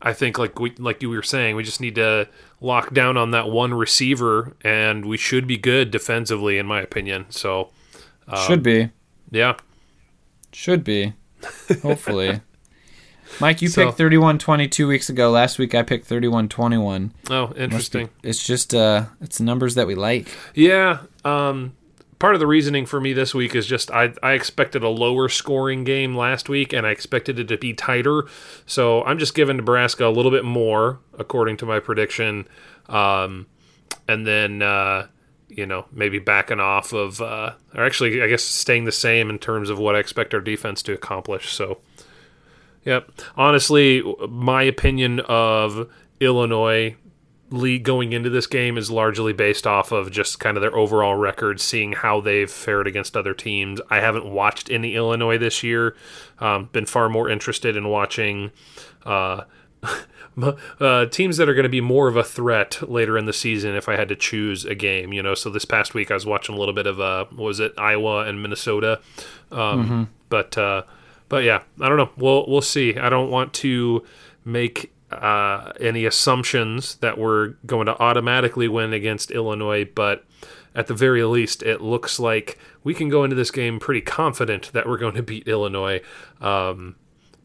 I 0.00 0.12
think 0.12 0.38
like 0.38 0.58
we 0.58 0.70
like 0.78 1.02
you 1.02 1.10
were 1.10 1.22
saying, 1.22 1.56
we 1.56 1.62
just 1.62 1.80
need 1.80 1.94
to 1.96 2.28
lock 2.60 2.94
down 2.94 3.16
on 3.16 3.32
that 3.32 3.50
one 3.50 3.74
receiver, 3.74 4.56
and 4.62 5.04
we 5.04 5.18
should 5.18 5.46
be 5.46 5.58
good 5.58 5.90
defensively, 5.90 6.58
in 6.58 6.66
my 6.66 6.80
opinion. 6.80 7.26
So 7.28 7.70
um, 8.28 8.38
should 8.46 8.62
be, 8.62 8.90
yeah, 9.30 9.56
should 10.52 10.84
be. 10.84 11.12
Hopefully. 11.82 12.40
Mike, 13.40 13.62
you 13.62 13.68
so, 13.68 13.86
picked 13.86 13.98
31-20 13.98 14.70
two 14.70 14.88
weeks 14.88 15.08
ago. 15.08 15.30
Last 15.30 15.58
week 15.58 15.74
I 15.74 15.82
picked 15.82 16.08
31-21. 16.08 17.10
Oh, 17.30 17.52
interesting. 17.56 18.10
Be, 18.22 18.28
it's 18.28 18.44
just 18.44 18.74
uh 18.74 19.06
it's 19.20 19.40
numbers 19.40 19.74
that 19.74 19.86
we 19.86 19.94
like. 19.94 20.28
Yeah. 20.54 21.00
Um 21.24 21.74
part 22.18 22.34
of 22.34 22.40
the 22.40 22.46
reasoning 22.46 22.86
for 22.86 23.00
me 23.00 23.12
this 23.12 23.34
week 23.34 23.54
is 23.54 23.66
just 23.66 23.90
I, 23.90 24.14
I 24.22 24.32
expected 24.32 24.82
a 24.82 24.88
lower 24.88 25.28
scoring 25.28 25.84
game 25.84 26.16
last 26.16 26.48
week 26.48 26.72
and 26.72 26.86
I 26.86 26.90
expected 26.90 27.38
it 27.38 27.48
to 27.48 27.58
be 27.58 27.74
tighter. 27.74 28.24
So 28.66 29.02
I'm 29.04 29.18
just 29.18 29.34
giving 29.34 29.56
Nebraska 29.56 30.06
a 30.06 30.10
little 30.10 30.30
bit 30.30 30.44
more 30.44 31.00
according 31.18 31.56
to 31.58 31.66
my 31.66 31.80
prediction. 31.80 32.48
Um 32.88 33.46
and 34.08 34.26
then 34.26 34.62
uh 34.62 35.08
you 35.56 35.66
know, 35.66 35.86
maybe 35.92 36.18
backing 36.18 36.60
off 36.60 36.92
of, 36.92 37.20
uh, 37.20 37.52
or 37.74 37.84
actually, 37.84 38.22
I 38.22 38.26
guess 38.26 38.42
staying 38.42 38.84
the 38.84 38.92
same 38.92 39.30
in 39.30 39.38
terms 39.38 39.70
of 39.70 39.78
what 39.78 39.94
I 39.94 40.00
expect 40.00 40.34
our 40.34 40.40
defense 40.40 40.82
to 40.82 40.92
accomplish. 40.92 41.52
So, 41.52 41.78
Yep. 42.84 43.10
Honestly, 43.36 44.02
my 44.28 44.62
opinion 44.62 45.20
of 45.20 45.90
Illinois 46.20 46.96
league 47.50 47.84
going 47.84 48.12
into 48.12 48.30
this 48.30 48.46
game 48.46 48.76
is 48.76 48.90
largely 48.90 49.32
based 49.32 49.66
off 49.66 49.92
of 49.92 50.10
just 50.10 50.40
kind 50.40 50.56
of 50.56 50.60
their 50.60 50.76
overall 50.76 51.14
record, 51.14 51.60
seeing 51.60 51.92
how 51.92 52.20
they've 52.20 52.50
fared 52.50 52.86
against 52.86 53.16
other 53.16 53.34
teams. 53.34 53.80
I 53.90 54.00
haven't 54.00 54.26
watched 54.26 54.70
any 54.70 54.94
Illinois 54.94 55.38
this 55.38 55.62
year. 55.62 55.96
Um, 56.38 56.68
been 56.72 56.86
far 56.86 57.08
more 57.08 57.28
interested 57.28 57.76
in 57.76 57.88
watching 57.88 58.50
uh, 59.04 59.44
uh, 60.80 61.06
teams 61.06 61.36
that 61.36 61.48
are 61.48 61.54
going 61.54 61.64
to 61.64 61.68
be 61.68 61.80
more 61.80 62.08
of 62.08 62.16
a 62.16 62.24
threat 62.24 62.88
later 62.88 63.16
in 63.16 63.26
the 63.26 63.32
season 63.32 63.74
if 63.74 63.88
I 63.88 63.96
had 63.96 64.08
to 64.08 64.16
choose 64.16 64.64
a 64.64 64.74
game. 64.74 65.12
You 65.12 65.22
know, 65.22 65.34
so 65.34 65.50
this 65.50 65.64
past 65.64 65.94
week 65.94 66.10
I 66.10 66.14
was 66.14 66.26
watching 66.26 66.54
a 66.54 66.58
little 66.58 66.74
bit 66.74 66.86
of 66.86 67.00
uh, 67.00 67.26
was 67.34 67.60
it 67.60 67.72
Iowa 67.78 68.26
and 68.26 68.42
Minnesota, 68.42 69.00
um, 69.50 69.58
mm-hmm. 69.58 70.02
but. 70.28 70.58
Uh, 70.58 70.82
but 71.28 71.44
yeah, 71.44 71.62
I 71.80 71.88
don't 71.88 71.98
know. 71.98 72.10
We'll 72.16 72.44
we'll 72.48 72.62
see. 72.62 72.96
I 72.96 73.08
don't 73.08 73.30
want 73.30 73.52
to 73.54 74.04
make 74.44 74.92
uh, 75.10 75.72
any 75.80 76.04
assumptions 76.04 76.96
that 76.96 77.18
we're 77.18 77.48
going 77.66 77.86
to 77.86 77.98
automatically 78.00 78.68
win 78.68 78.92
against 78.92 79.30
Illinois, 79.30 79.84
but 79.84 80.24
at 80.74 80.88
the 80.88 80.94
very 80.94 81.22
least, 81.24 81.62
it 81.62 81.80
looks 81.80 82.18
like 82.18 82.58
we 82.82 82.94
can 82.94 83.08
go 83.08 83.24
into 83.24 83.36
this 83.36 83.50
game 83.50 83.78
pretty 83.78 84.00
confident 84.00 84.72
that 84.72 84.86
we're 84.86 84.98
going 84.98 85.14
to 85.14 85.22
beat 85.22 85.46
Illinois. 85.46 86.00
Um, 86.40 86.96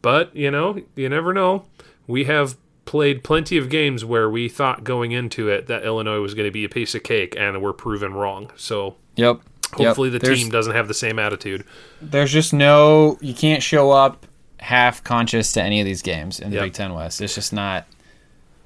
but 0.02 0.34
you 0.34 0.50
know, 0.50 0.82
you 0.96 1.08
never 1.08 1.32
know. 1.32 1.64
We 2.06 2.24
have 2.24 2.56
played 2.84 3.22
plenty 3.22 3.56
of 3.56 3.68
games 3.68 4.04
where 4.04 4.28
we 4.28 4.48
thought 4.48 4.82
going 4.82 5.12
into 5.12 5.48
it 5.48 5.68
that 5.68 5.84
Illinois 5.84 6.18
was 6.20 6.34
going 6.34 6.48
to 6.48 6.52
be 6.52 6.64
a 6.64 6.68
piece 6.68 6.94
of 6.94 7.02
cake, 7.04 7.36
and 7.38 7.62
we're 7.62 7.72
proven 7.72 8.14
wrong. 8.14 8.50
So, 8.56 8.96
yep. 9.14 9.40
Hopefully, 9.72 10.10
yep. 10.10 10.20
the 10.20 10.34
team 10.34 10.50
doesn't 10.50 10.74
have 10.74 10.88
the 10.88 10.94
same 10.94 11.18
attitude. 11.18 11.64
There's 12.02 12.32
just 12.32 12.52
no. 12.52 13.18
You 13.20 13.34
can't 13.34 13.62
show 13.62 13.90
up 13.90 14.26
half 14.58 15.02
conscious 15.04 15.52
to 15.52 15.62
any 15.62 15.80
of 15.80 15.86
these 15.86 16.02
games 16.02 16.40
in 16.40 16.50
the 16.50 16.56
yep. 16.56 16.64
Big 16.66 16.72
Ten 16.74 16.92
West. 16.92 17.20
It's 17.20 17.34
just 17.34 17.52
not. 17.52 17.86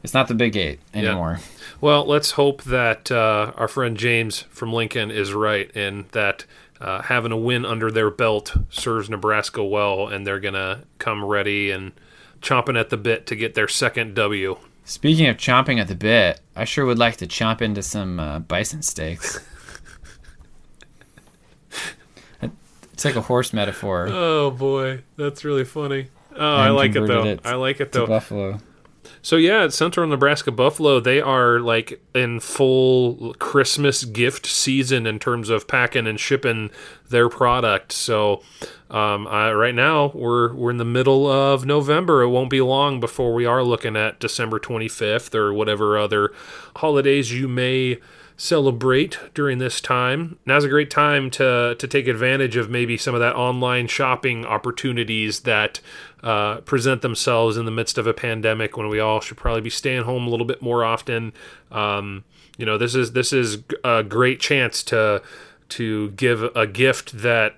It's 0.02 0.14
not 0.14 0.28
the 0.28 0.34
Big 0.34 0.56
Eight 0.56 0.80
anymore. 0.92 1.38
Yep. 1.38 1.50
Well, 1.80 2.06
let's 2.06 2.32
hope 2.32 2.62
that 2.64 3.10
uh, 3.10 3.52
our 3.56 3.68
friend 3.68 3.96
James 3.96 4.42
from 4.50 4.72
Lincoln 4.72 5.10
is 5.10 5.32
right, 5.32 5.70
and 5.74 6.08
that 6.10 6.44
uh, 6.80 7.02
having 7.02 7.32
a 7.32 7.36
win 7.36 7.64
under 7.64 7.90
their 7.90 8.10
belt 8.10 8.56
serves 8.70 9.08
Nebraska 9.08 9.64
well, 9.64 10.08
and 10.08 10.26
they're 10.26 10.40
gonna 10.40 10.84
come 10.98 11.24
ready 11.24 11.70
and 11.70 11.92
chomping 12.42 12.78
at 12.78 12.90
the 12.90 12.96
bit 12.96 13.26
to 13.26 13.36
get 13.36 13.54
their 13.54 13.68
second 13.68 14.14
W. 14.14 14.56
Speaking 14.84 15.26
of 15.28 15.36
chomping 15.38 15.80
at 15.80 15.88
the 15.88 15.94
bit, 15.94 16.40
I 16.54 16.64
sure 16.64 16.84
would 16.84 16.98
like 16.98 17.16
to 17.16 17.26
chomp 17.26 17.62
into 17.62 17.82
some 17.82 18.20
uh, 18.20 18.38
bison 18.40 18.82
steaks. 18.82 19.40
It's 22.94 23.04
like 23.04 23.16
a 23.16 23.22
horse 23.22 23.52
metaphor. 23.52 24.06
Oh 24.08 24.52
boy, 24.52 25.02
that's 25.16 25.44
really 25.44 25.64
funny. 25.64 26.10
Oh, 26.36 26.56
I 26.56 26.70
like 26.70 26.94
it 26.94 27.06
though. 27.06 27.24
it 27.24 27.40
I 27.44 27.54
like 27.54 27.80
it 27.80 27.90
though. 27.90 28.06
Buffalo. 28.06 28.60
So 29.20 29.34
yeah, 29.34 29.64
at 29.64 29.72
Central 29.72 30.06
Nebraska 30.06 30.52
Buffalo, 30.52 31.00
they 31.00 31.20
are 31.20 31.58
like 31.58 32.00
in 32.14 32.38
full 32.38 33.34
Christmas 33.40 34.04
gift 34.04 34.46
season 34.46 35.08
in 35.08 35.18
terms 35.18 35.50
of 35.50 35.66
packing 35.66 36.06
and 36.06 36.20
shipping 36.20 36.70
their 37.10 37.28
product. 37.28 37.90
So 37.90 38.42
um, 38.90 39.26
I, 39.26 39.52
right 39.52 39.74
now 39.74 40.12
we're 40.14 40.54
we're 40.54 40.70
in 40.70 40.76
the 40.76 40.84
middle 40.84 41.26
of 41.26 41.66
November. 41.66 42.22
It 42.22 42.28
won't 42.28 42.48
be 42.50 42.60
long 42.60 43.00
before 43.00 43.34
we 43.34 43.44
are 43.44 43.64
looking 43.64 43.96
at 43.96 44.20
December 44.20 44.60
25th 44.60 45.34
or 45.34 45.52
whatever 45.52 45.98
other 45.98 46.32
holidays 46.76 47.32
you 47.32 47.48
may 47.48 47.98
celebrate 48.36 49.18
during 49.32 49.58
this 49.58 49.80
time. 49.80 50.38
Now's 50.44 50.64
a 50.64 50.68
great 50.68 50.90
time 50.90 51.30
to 51.32 51.76
to 51.78 51.86
take 51.86 52.08
advantage 52.08 52.56
of 52.56 52.68
maybe 52.68 52.96
some 52.96 53.14
of 53.14 53.20
that 53.20 53.36
online 53.36 53.86
shopping 53.86 54.44
opportunities 54.44 55.40
that 55.40 55.80
uh, 56.22 56.60
present 56.62 57.02
themselves 57.02 57.56
in 57.56 57.64
the 57.64 57.70
midst 57.70 57.98
of 57.98 58.06
a 58.06 58.14
pandemic 58.14 58.76
when 58.76 58.88
we 58.88 58.98
all 58.98 59.20
should 59.20 59.36
probably 59.36 59.60
be 59.60 59.70
staying 59.70 60.02
home 60.02 60.26
a 60.26 60.30
little 60.30 60.46
bit 60.46 60.60
more 60.60 60.84
often. 60.84 61.32
Um, 61.70 62.24
you 62.56 62.66
know, 62.66 62.78
this 62.78 62.94
is 62.94 63.12
this 63.12 63.32
is 63.32 63.58
a 63.84 64.02
great 64.02 64.40
chance 64.40 64.82
to 64.84 65.22
to 65.70 66.10
give 66.10 66.42
a 66.56 66.66
gift 66.66 67.18
that 67.18 67.56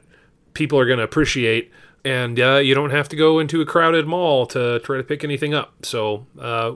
people 0.54 0.78
are 0.78 0.86
going 0.86 0.98
to 0.98 1.04
appreciate 1.04 1.70
and 2.06 2.38
uh, 2.38 2.58
you 2.58 2.72
don't 2.72 2.90
have 2.90 3.08
to 3.08 3.16
go 3.16 3.40
into 3.40 3.60
a 3.60 3.66
crowded 3.66 4.06
mall 4.06 4.46
to 4.46 4.78
try 4.78 4.96
to 4.96 5.02
pick 5.02 5.24
anything 5.24 5.54
up. 5.54 5.84
So, 5.84 6.24
uh, 6.40 6.72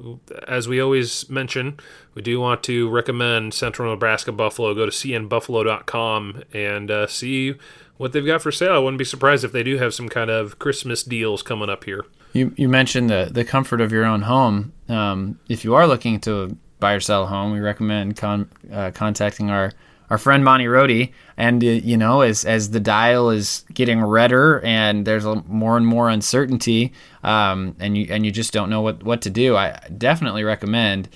as 0.48 0.66
we 0.66 0.80
always 0.80 1.30
mention, 1.30 1.78
we 2.14 2.22
do 2.22 2.40
want 2.40 2.64
to 2.64 2.90
recommend 2.90 3.54
Central 3.54 3.92
Nebraska 3.92 4.32
Buffalo. 4.32 4.74
Go 4.74 4.86
to 4.86 4.90
cnbuffalo.com 4.90 6.42
and 6.52 6.90
uh, 6.90 7.06
see 7.06 7.54
what 7.96 8.12
they've 8.12 8.26
got 8.26 8.42
for 8.42 8.50
sale. 8.50 8.72
I 8.72 8.78
wouldn't 8.78 8.98
be 8.98 9.04
surprised 9.04 9.44
if 9.44 9.52
they 9.52 9.62
do 9.62 9.78
have 9.78 9.94
some 9.94 10.08
kind 10.08 10.30
of 10.30 10.58
Christmas 10.58 11.04
deals 11.04 11.44
coming 11.44 11.70
up 11.70 11.84
here. 11.84 12.04
You 12.32 12.52
you 12.56 12.68
mentioned 12.68 13.08
the 13.08 13.28
the 13.30 13.44
comfort 13.44 13.80
of 13.80 13.92
your 13.92 14.04
own 14.04 14.22
home. 14.22 14.72
Um, 14.88 15.38
if 15.48 15.64
you 15.64 15.76
are 15.76 15.86
looking 15.86 16.18
to 16.22 16.56
buy 16.80 16.94
or 16.94 17.00
sell 17.00 17.22
a 17.22 17.26
home, 17.28 17.52
we 17.52 17.60
recommend 17.60 18.16
con- 18.16 18.50
uh, 18.72 18.90
contacting 18.92 19.50
our 19.50 19.72
our 20.10 20.18
friend 20.18 20.44
Monty 20.44 20.66
Rohde. 20.66 21.12
And 21.36 21.64
uh, 21.64 21.68
you 21.68 21.96
know, 21.96 22.20
as 22.20 22.44
as 22.44 22.70
the 22.70 22.80
dial 22.80 23.30
is 23.30 23.64
getting 23.72 24.02
redder 24.02 24.60
and 24.60 25.06
there's 25.06 25.24
a, 25.24 25.36
more 25.46 25.76
and 25.76 25.86
more 25.86 26.10
uncertainty, 26.10 26.92
um, 27.24 27.76
and 27.80 27.96
you 27.96 28.06
and 28.10 28.26
you 28.26 28.32
just 28.32 28.52
don't 28.52 28.68
know 28.68 28.82
what 28.82 29.02
what 29.02 29.22
to 29.22 29.30
do, 29.30 29.56
I 29.56 29.80
definitely 29.96 30.44
recommend. 30.44 31.08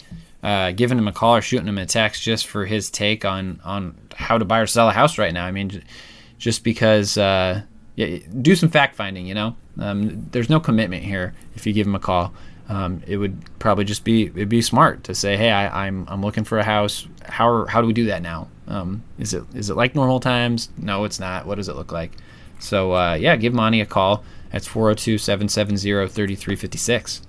Uh, 0.42 0.72
giving 0.72 0.98
him 0.98 1.08
a 1.08 1.12
call 1.12 1.36
or 1.36 1.40
shooting 1.40 1.66
him 1.66 1.78
a 1.78 1.86
text 1.86 2.22
just 2.22 2.46
for 2.46 2.66
his 2.66 2.90
take 2.90 3.24
on 3.24 3.58
on 3.64 3.98
how 4.14 4.36
to 4.36 4.44
buy 4.44 4.58
or 4.58 4.66
sell 4.66 4.90
a 4.90 4.92
house 4.92 5.16
right 5.16 5.32
now. 5.32 5.46
I 5.46 5.50
mean, 5.50 5.82
just 6.36 6.62
because 6.62 7.16
uh, 7.16 7.62
yeah, 7.96 8.18
do 8.42 8.54
some 8.54 8.68
fact 8.68 8.94
finding. 8.94 9.26
You 9.26 9.32
know, 9.32 9.56
um, 9.78 10.28
there's 10.32 10.50
no 10.50 10.60
commitment 10.60 11.02
here. 11.02 11.32
If 11.54 11.66
you 11.66 11.72
give 11.72 11.86
him 11.86 11.94
a 11.94 11.98
call, 11.98 12.34
um, 12.68 13.02
it 13.06 13.18
would 13.18 13.42
probably 13.58 13.84
just 13.84 14.04
be 14.04 14.26
it'd 14.26 14.48
be 14.48 14.62
smart 14.62 15.04
to 15.04 15.14
say, 15.14 15.36
hey, 15.36 15.50
I, 15.50 15.86
I'm 15.86 16.06
I'm 16.08 16.22
looking 16.22 16.44
for 16.44 16.58
a 16.58 16.64
house. 16.64 17.06
How 17.24 17.48
are, 17.48 17.66
how 17.66 17.80
do 17.80 17.86
we 17.86 17.92
do 17.92 18.06
that 18.06 18.22
now? 18.22 18.48
Um, 18.66 19.04
is 19.18 19.34
it 19.34 19.44
is 19.54 19.70
it 19.70 19.76
like 19.76 19.94
normal 19.94 20.20
times? 20.20 20.70
No, 20.78 21.04
it's 21.04 21.20
not. 21.20 21.46
What 21.46 21.56
does 21.56 21.68
it 21.68 21.76
look 21.76 21.92
like? 21.92 22.12
So 22.58 22.94
uh, 22.94 23.14
yeah, 23.14 23.36
give 23.36 23.52
Monty 23.52 23.80
a 23.80 23.86
call. 23.86 24.24
That's 24.50 24.68
402-770-3356. 24.68 27.20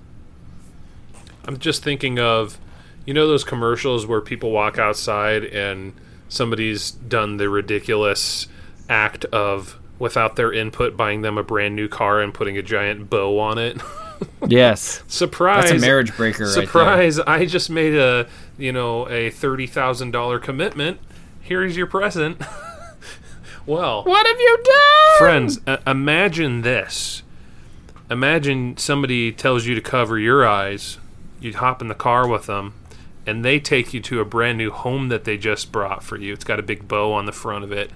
I'm 1.44 1.58
just 1.58 1.82
thinking 1.82 2.20
of, 2.20 2.58
you 3.04 3.12
know, 3.12 3.26
those 3.26 3.42
commercials 3.42 4.06
where 4.06 4.20
people 4.20 4.52
walk 4.52 4.78
outside 4.78 5.42
and 5.44 5.92
somebody's 6.28 6.92
done 6.92 7.36
the 7.36 7.48
ridiculous 7.48 8.46
act 8.88 9.24
of, 9.26 9.76
without 9.98 10.36
their 10.36 10.52
input, 10.52 10.96
buying 10.96 11.22
them 11.22 11.36
a 11.36 11.42
brand 11.42 11.74
new 11.74 11.88
car 11.88 12.20
and 12.20 12.32
putting 12.32 12.56
a 12.56 12.62
giant 12.62 13.10
bow 13.10 13.40
on 13.40 13.58
it. 13.58 13.80
Yes, 14.48 15.02
Surprise! 15.08 15.70
that's 15.70 15.82
a 15.82 15.86
marriage 15.86 16.16
breaker. 16.16 16.44
right 16.44 16.54
there. 16.54 16.64
Surprise! 16.66 17.18
I 17.18 17.46
just 17.46 17.68
made 17.70 17.94
a, 17.94 18.28
you 18.56 18.72
know, 18.72 19.08
a 19.08 19.30
thirty 19.30 19.66
thousand 19.66 20.12
dollar 20.12 20.38
commitment. 20.38 21.00
Here's 21.40 21.76
your 21.76 21.86
present. 21.86 22.40
well, 23.66 24.04
What 24.04 24.26
have 24.26 24.38
you 24.38 24.58
done? 24.64 25.18
friends, 25.18 25.60
uh, 25.66 25.78
imagine 25.86 26.62
this. 26.62 27.22
Imagine 28.10 28.76
somebody 28.76 29.32
tells 29.32 29.66
you 29.66 29.74
to 29.74 29.80
cover 29.80 30.18
your 30.18 30.46
eyes. 30.46 30.98
You 31.40 31.52
hop 31.54 31.82
in 31.82 31.88
the 31.88 31.94
car 31.94 32.26
with 32.28 32.46
them, 32.46 32.74
and 33.26 33.44
they 33.44 33.58
take 33.58 33.92
you 33.92 34.00
to 34.02 34.20
a 34.20 34.24
brand 34.24 34.58
new 34.58 34.70
home 34.70 35.08
that 35.08 35.24
they 35.24 35.36
just 35.36 35.72
brought 35.72 36.04
for 36.04 36.16
you. 36.16 36.32
It's 36.32 36.44
got 36.44 36.60
a 36.60 36.62
big 36.62 36.86
bow 36.86 37.12
on 37.12 37.26
the 37.26 37.32
front 37.32 37.64
of 37.64 37.72
it. 37.72 37.90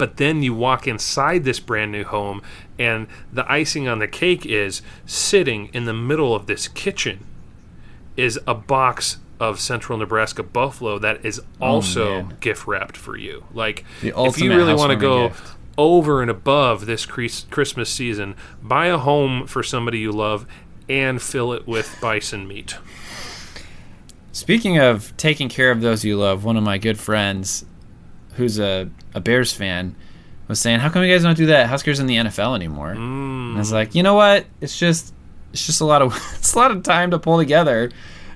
But 0.00 0.16
then 0.16 0.42
you 0.42 0.54
walk 0.54 0.88
inside 0.88 1.44
this 1.44 1.60
brand 1.60 1.92
new 1.92 2.04
home, 2.04 2.40
and 2.78 3.06
the 3.30 3.44
icing 3.52 3.86
on 3.86 3.98
the 3.98 4.08
cake 4.08 4.46
is 4.46 4.80
sitting 5.04 5.68
in 5.74 5.84
the 5.84 5.92
middle 5.92 6.34
of 6.34 6.46
this 6.46 6.68
kitchen 6.68 7.26
is 8.16 8.40
a 8.46 8.54
box 8.54 9.18
of 9.38 9.60
Central 9.60 9.98
Nebraska 9.98 10.42
buffalo 10.42 10.98
that 11.00 11.22
is 11.22 11.38
oh, 11.60 11.66
also 11.66 12.22
man. 12.22 12.36
gift 12.40 12.66
wrapped 12.66 12.96
for 12.96 13.14
you. 13.14 13.44
Like 13.52 13.84
if 14.00 14.38
you 14.38 14.48
really 14.56 14.72
want 14.72 14.88
to 14.88 14.96
go 14.96 15.28
gift. 15.28 15.50
over 15.76 16.22
and 16.22 16.30
above 16.30 16.86
this 16.86 17.04
Christmas 17.04 17.90
season, 17.90 18.36
buy 18.62 18.86
a 18.86 18.96
home 18.96 19.46
for 19.46 19.62
somebody 19.62 19.98
you 19.98 20.12
love 20.12 20.46
and 20.88 21.20
fill 21.20 21.52
it 21.52 21.66
with 21.66 21.94
bison 22.00 22.48
meat. 22.48 22.78
Speaking 24.32 24.78
of 24.78 25.14
taking 25.18 25.50
care 25.50 25.70
of 25.70 25.82
those 25.82 26.06
you 26.06 26.16
love, 26.16 26.42
one 26.42 26.56
of 26.56 26.62
my 26.62 26.78
good 26.78 26.98
friends, 26.98 27.66
who's 28.40 28.58
a, 28.58 28.88
a 29.14 29.20
Bears 29.20 29.52
fan, 29.52 29.94
was 30.48 30.58
saying, 30.60 30.80
"How 30.80 30.88
come 30.88 31.04
you 31.04 31.12
guys 31.12 31.22
don't 31.22 31.36
do 31.36 31.46
that? 31.46 31.68
Huskers 31.68 32.00
in 32.00 32.06
the 32.06 32.16
NFL 32.16 32.56
anymore?" 32.56 32.90
And 32.90 33.54
I 33.54 33.58
was 33.58 33.72
like, 33.72 33.94
"You 33.94 34.02
know 34.02 34.14
what? 34.14 34.46
It's 34.60 34.76
just 34.78 35.14
it's 35.52 35.64
just 35.64 35.80
a 35.80 35.84
lot 35.84 36.02
of 36.02 36.14
it's 36.34 36.54
a 36.54 36.58
lot 36.58 36.70
of 36.72 36.82
time 36.82 37.12
to 37.12 37.18
pull 37.20 37.38
together, 37.38 37.90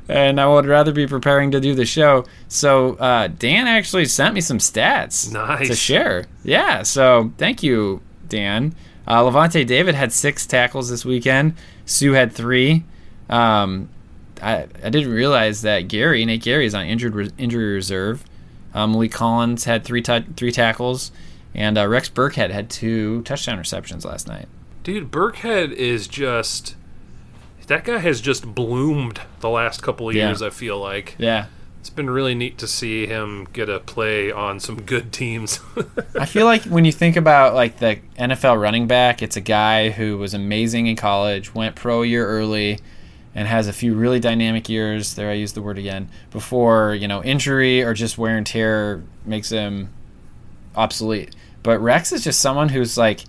and 0.08 0.40
I 0.40 0.46
would 0.46 0.66
rather 0.66 0.92
be 0.92 1.06
preparing 1.08 1.50
to 1.50 1.60
do 1.60 1.74
the 1.74 1.84
show." 1.86 2.24
So 2.48 2.94
uh, 2.94 3.26
Dan 3.28 3.66
actually 3.66 4.04
sent 4.04 4.34
me 4.34 4.40
some 4.40 4.58
stats 4.58 5.32
Nice. 5.32 5.66
to 5.68 5.74
share. 5.74 6.26
Yeah, 6.44 6.82
so 6.84 7.32
thank 7.38 7.62
you, 7.64 8.00
Dan. 8.28 8.74
Uh, 9.06 9.20
Lavonte 9.22 9.66
David 9.66 9.94
had 9.94 10.12
six 10.12 10.46
tackles 10.46 10.88
this 10.88 11.04
weekend. 11.04 11.54
Suh 11.84 12.12
had 12.12 12.32
three. 12.32 12.84
Um, 13.28 13.88
I, 14.42 14.66
I 14.82 14.90
didn't 14.90 15.10
realize 15.12 15.62
that 15.62 15.88
Gerry 15.88 16.24
Nate 16.24 16.42
Gerry 16.42 16.64
is 16.66 16.74
on 16.74 16.86
injured 16.86 17.14
re- 17.14 17.30
injury 17.38 17.74
reserve. 17.74 18.24
Um, 18.74 18.94
Maliek 18.94 19.12
Collins 19.12 19.64
had 19.64 19.84
three 19.84 20.02
tou 20.02 20.20
three 20.36 20.52
tackles, 20.52 21.12
and 21.54 21.78
uh, 21.78 21.86
Rex 21.86 22.08
Burkhead 22.08 22.50
had 22.50 22.68
two 22.68 23.22
touchdown 23.22 23.58
receptions 23.58 24.04
last 24.04 24.26
night. 24.28 24.48
Dude, 24.82 25.10
Burkhead 25.10 25.72
is 25.72 26.06
just 26.08 26.74
that 27.66 27.84
guy 27.84 27.98
has 27.98 28.20
just 28.20 28.54
bloomed 28.54 29.20
the 29.40 29.48
last 29.48 29.82
couple 29.82 30.08
of 30.10 30.14
Yeah. 30.14 30.26
years, 30.28 30.42
I 30.42 30.50
feel 30.50 30.78
like. 30.78 31.14
Yeah, 31.16 31.46
It's 31.80 31.88
been 31.88 32.10
really 32.10 32.34
neat 32.34 32.58
to 32.58 32.66
see 32.66 33.06
him 33.06 33.46
get 33.54 33.70
a 33.70 33.80
play 33.80 34.30
on 34.30 34.60
some 34.60 34.82
good 34.82 35.12
teams. 35.12 35.60
I 36.18 36.26
feel 36.26 36.44
like 36.44 36.64
when 36.64 36.84
you 36.84 36.92
think 36.92 37.16
about 37.16 37.54
like 37.54 37.78
the 37.78 38.00
NFL 38.18 38.60
running 38.60 38.86
back, 38.86 39.22
it's 39.22 39.36
a 39.36 39.40
guy 39.40 39.90
who 39.90 40.18
was 40.18 40.34
amazing 40.34 40.86
in 40.88 40.96
college, 40.96 41.54
went 41.54 41.74
pro 41.76 42.02
a 42.02 42.06
year 42.06 42.26
early, 42.26 42.80
and 43.34 43.48
has 43.48 43.66
a 43.68 43.72
few 43.72 43.94
really 43.94 44.20
dynamic 44.20 44.68
years. 44.68 45.14
There, 45.14 45.30
I 45.30 45.34
use 45.34 45.52
the 45.52 45.62
word 45.62 45.78
again 45.78 46.08
before 46.30 46.94
you 46.94 47.08
know 47.08 47.22
injury 47.22 47.82
or 47.82 47.94
just 47.94 48.18
wear 48.18 48.36
and 48.36 48.46
tear 48.46 49.02
makes 49.24 49.50
him 49.50 49.92
obsolete. 50.76 51.34
But 51.62 51.80
Rex 51.80 52.12
is 52.12 52.24
just 52.24 52.40
someone 52.40 52.68
who's 52.70 52.98
like, 52.98 53.20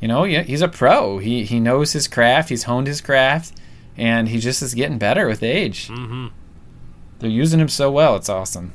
you 0.00 0.08
know, 0.08 0.24
he's 0.24 0.62
a 0.62 0.68
pro. 0.68 1.18
He 1.18 1.44
he 1.44 1.60
knows 1.60 1.92
his 1.92 2.08
craft. 2.08 2.48
He's 2.48 2.64
honed 2.64 2.86
his 2.86 3.00
craft, 3.00 3.52
and 3.96 4.28
he 4.28 4.38
just 4.38 4.62
is 4.62 4.74
getting 4.74 4.98
better 4.98 5.26
with 5.26 5.42
age. 5.42 5.88
Mm-hmm. 5.88 6.28
They're 7.18 7.30
using 7.30 7.60
him 7.60 7.68
so 7.68 7.90
well. 7.90 8.16
It's 8.16 8.28
awesome. 8.28 8.72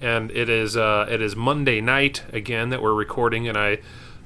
and 0.00 0.30
it 0.30 0.48
is 0.48 0.76
uh, 0.76 1.06
it 1.10 1.20
is 1.20 1.36
Monday 1.36 1.80
night 1.80 2.22
again 2.32 2.70
that 2.70 2.82
we're 2.82 2.94
recording, 2.94 3.48
and 3.48 3.56
I 3.56 3.78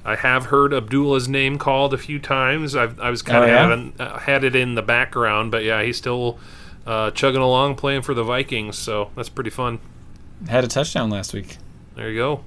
I 0.03 0.15
have 0.15 0.45
heard 0.47 0.73
Abdullah's 0.73 1.27
name 1.29 1.57
called 1.57 1.93
a 1.93 1.97
few 1.97 2.17
times. 2.19 2.75
I've, 2.75 2.99
I 2.99 3.09
was 3.11 3.21
kind 3.21 3.39
Oh, 3.39 3.43
of 3.43 3.49
yeah? 3.49 3.61
having 3.67 3.93
uh, 3.99 4.17
had 4.19 4.43
it 4.43 4.55
in 4.55 4.75
the 4.75 4.81
background, 4.81 5.51
but 5.51 5.63
yeah, 5.63 5.83
he's 5.83 5.97
still 5.97 6.39
uh, 6.87 7.11
chugging 7.11 7.41
along 7.41 7.75
playing 7.75 8.01
for 8.01 8.13
the 8.15 8.23
Vikings, 8.23 8.77
so 8.77 9.11
that's 9.15 9.29
pretty 9.29 9.51
fun. 9.51 9.79
Had 10.49 10.63
a 10.63 10.67
touchdown 10.67 11.09
last 11.11 11.33
week. 11.33 11.57
There 11.95 12.09
you 12.09 12.17
go. 12.17 12.43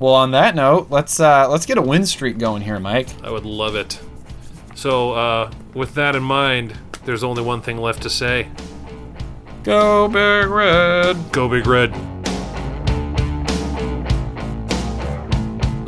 Well, 0.00 0.14
on 0.14 0.32
that 0.32 0.54
note, 0.56 0.88
let's 0.90 1.20
uh, 1.20 1.48
let's 1.48 1.64
get 1.64 1.78
a 1.78 1.82
win 1.82 2.04
streak 2.06 2.38
going 2.38 2.62
here, 2.62 2.78
Mike. 2.80 3.08
I 3.22 3.30
would 3.30 3.46
love 3.46 3.76
it. 3.76 4.00
So 4.74 5.12
uh, 5.12 5.50
with 5.74 5.94
that 5.94 6.16
in 6.16 6.22
mind, 6.24 6.76
there's 7.04 7.22
only 7.24 7.42
one 7.42 7.62
thing 7.62 7.78
left 7.78 8.02
to 8.02 8.10
say: 8.10 8.48
Go 9.62 10.08
Big 10.08 10.48
Red! 10.48 11.16
Go 11.32 11.48
Big 11.48 11.66
Red. 11.66 11.94